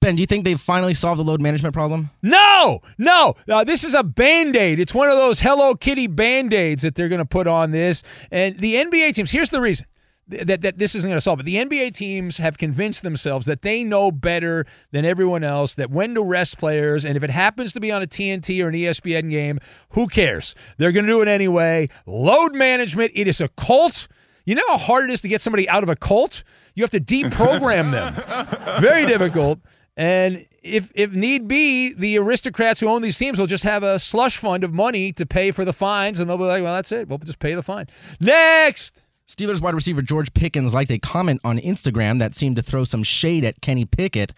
Ben, 0.00 0.14
do 0.14 0.20
you 0.20 0.26
think 0.26 0.44
they've 0.44 0.60
finally 0.60 0.94
solved 0.94 1.18
the 1.18 1.24
load 1.24 1.40
management 1.40 1.74
problem? 1.74 2.10
No, 2.22 2.80
no. 2.98 3.34
Uh, 3.48 3.64
this 3.64 3.82
is 3.82 3.94
a 3.94 4.04
band 4.04 4.54
aid. 4.54 4.78
It's 4.78 4.94
one 4.94 5.10
of 5.10 5.16
those 5.16 5.40
Hello 5.40 5.74
Kitty 5.74 6.06
band 6.06 6.54
aids 6.54 6.82
that 6.82 6.94
they're 6.94 7.08
going 7.08 7.18
to 7.18 7.24
put 7.24 7.48
on 7.48 7.72
this. 7.72 8.04
And 8.30 8.58
the 8.60 8.76
NBA 8.76 9.14
teams, 9.14 9.32
here's 9.32 9.50
the 9.50 9.60
reason 9.60 9.86
that, 10.28 10.60
that 10.60 10.78
this 10.78 10.94
isn't 10.94 11.08
going 11.08 11.16
to 11.16 11.22
solve 11.22 11.40
it. 11.40 11.46
The 11.46 11.56
NBA 11.56 11.94
teams 11.94 12.38
have 12.38 12.58
convinced 12.58 13.02
themselves 13.02 13.46
that 13.46 13.62
they 13.62 13.82
know 13.82 14.12
better 14.12 14.66
than 14.92 15.04
everyone 15.04 15.42
else 15.42 15.74
that 15.74 15.90
when 15.90 16.14
to 16.14 16.22
rest 16.22 16.58
players, 16.58 17.04
and 17.04 17.16
if 17.16 17.24
it 17.24 17.30
happens 17.30 17.72
to 17.72 17.80
be 17.80 17.90
on 17.90 18.02
a 18.02 18.06
TNT 18.06 18.62
or 18.62 18.68
an 18.68 18.74
ESPN 18.74 19.30
game, 19.30 19.58
who 19.90 20.06
cares? 20.06 20.54
They're 20.76 20.92
going 20.92 21.06
to 21.06 21.12
do 21.12 21.22
it 21.22 21.28
anyway. 21.28 21.88
Load 22.06 22.54
management, 22.54 23.12
it 23.14 23.26
is 23.26 23.40
a 23.40 23.48
cult. 23.48 24.06
You 24.44 24.54
know 24.54 24.62
how 24.68 24.78
hard 24.78 25.10
it 25.10 25.12
is 25.12 25.20
to 25.22 25.28
get 25.28 25.40
somebody 25.40 25.68
out 25.68 25.82
of 25.82 25.88
a 25.88 25.96
cult? 25.96 26.42
You 26.74 26.84
have 26.84 26.90
to 26.90 27.00
deprogram 27.00 27.90
them. 27.90 28.80
Very 28.80 29.04
difficult. 29.06 29.58
And 29.98 30.46
if 30.62 30.92
if 30.94 31.12
need 31.12 31.48
be, 31.48 31.92
the 31.92 32.18
aristocrats 32.18 32.78
who 32.78 32.86
own 32.86 33.02
these 33.02 33.18
teams 33.18 33.36
will 33.36 33.48
just 33.48 33.64
have 33.64 33.82
a 33.82 33.98
slush 33.98 34.36
fund 34.36 34.62
of 34.62 34.72
money 34.72 35.12
to 35.12 35.26
pay 35.26 35.50
for 35.50 35.64
the 35.64 35.72
fines, 35.72 36.20
and 36.20 36.30
they'll 36.30 36.38
be 36.38 36.44
like, 36.44 36.62
"Well, 36.62 36.76
that's 36.76 36.92
it. 36.92 37.08
We'll 37.08 37.18
just 37.18 37.40
pay 37.40 37.54
the 37.54 37.64
fine." 37.64 37.88
Next. 38.20 39.02
Steelers 39.26 39.60
wide 39.60 39.74
receiver 39.74 40.00
George 40.00 40.32
Pickens 40.32 40.72
liked 40.72 40.90
a 40.90 40.98
comment 40.98 41.40
on 41.44 41.58
Instagram 41.58 42.18
that 42.20 42.34
seemed 42.34 42.56
to 42.56 42.62
throw 42.62 42.84
some 42.84 43.02
shade 43.02 43.44
at 43.44 43.60
Kenny 43.60 43.84
Pickett. 43.84 44.32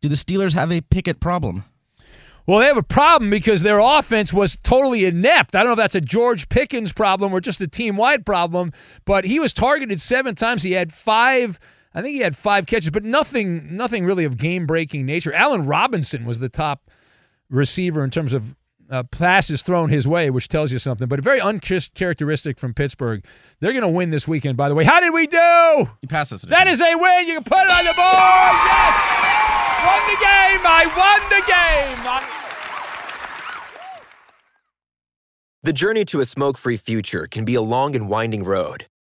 Do 0.00 0.08
the 0.08 0.14
Steelers 0.14 0.54
have 0.54 0.72
a 0.72 0.80
Pickett 0.80 1.20
problem? 1.20 1.64
Well, 2.46 2.60
they 2.60 2.66
have 2.66 2.78
a 2.78 2.82
problem 2.82 3.28
because 3.28 3.62
their 3.62 3.78
offense 3.78 4.32
was 4.32 4.56
totally 4.56 5.04
inept. 5.04 5.54
I 5.54 5.58
don't 5.58 5.66
know 5.66 5.72
if 5.72 5.78
that's 5.78 5.94
a 5.94 6.00
George 6.00 6.48
Pickens 6.48 6.92
problem 6.92 7.32
or 7.32 7.40
just 7.40 7.60
a 7.60 7.68
team 7.68 7.96
wide 7.96 8.24
problem, 8.24 8.72
but 9.04 9.24
he 9.24 9.38
was 9.38 9.52
targeted 9.52 10.00
seven 10.00 10.34
times. 10.36 10.62
He 10.62 10.72
had 10.72 10.92
five. 10.92 11.58
I 11.94 12.02
think 12.02 12.14
he 12.14 12.20
had 12.20 12.36
five 12.36 12.66
catches, 12.66 12.90
but 12.90 13.04
nothing, 13.04 13.76
nothing 13.76 14.04
really 14.04 14.24
of 14.24 14.36
game 14.36 14.66
breaking 14.66 15.04
nature. 15.06 15.32
Allen 15.32 15.66
Robinson 15.66 16.24
was 16.24 16.38
the 16.38 16.48
top 16.48 16.90
receiver 17.50 18.02
in 18.02 18.10
terms 18.10 18.32
of 18.32 18.54
uh, 18.90 19.02
passes 19.04 19.62
thrown 19.62 19.88
his 19.90 20.06
way, 20.08 20.28
which 20.30 20.48
tells 20.48 20.70
you 20.72 20.78
something. 20.78 21.08
But 21.08 21.20
very 21.20 21.40
uncharacteristic 21.40 22.58
from 22.58 22.74
Pittsburgh. 22.74 23.24
They're 23.60 23.72
going 23.72 23.82
to 23.82 23.88
win 23.88 24.10
this 24.10 24.26
weekend, 24.28 24.56
by 24.56 24.68
the 24.68 24.74
way. 24.74 24.84
How 24.84 25.00
did 25.00 25.12
we 25.14 25.26
do? 25.26 25.36
You 26.02 26.08
passed 26.08 26.32
us. 26.32 26.42
That 26.42 26.66
is 26.66 26.80
a 26.80 26.94
win. 26.96 27.26
You 27.28 27.34
can 27.40 27.44
put 27.44 27.58
it 27.58 27.70
on 27.70 27.84
the 27.84 27.94
board. 27.94 28.54
Yes, 28.68 28.94
won 29.86 30.02
the 30.08 30.18
game. 30.20 30.62
I 30.64 30.84
won 30.96 31.20
the 31.30 31.42
game. 31.46 32.06
I- 32.06 32.38
The 35.64 35.72
journey 35.72 36.04
to 36.06 36.20
a 36.20 36.24
smoke 36.24 36.58
free 36.58 36.76
future 36.76 37.26
can 37.30 37.44
be 37.44 37.54
a 37.54 37.62
long 37.62 37.94
and 37.94 38.08
winding 38.08 38.42
road, 38.44 38.86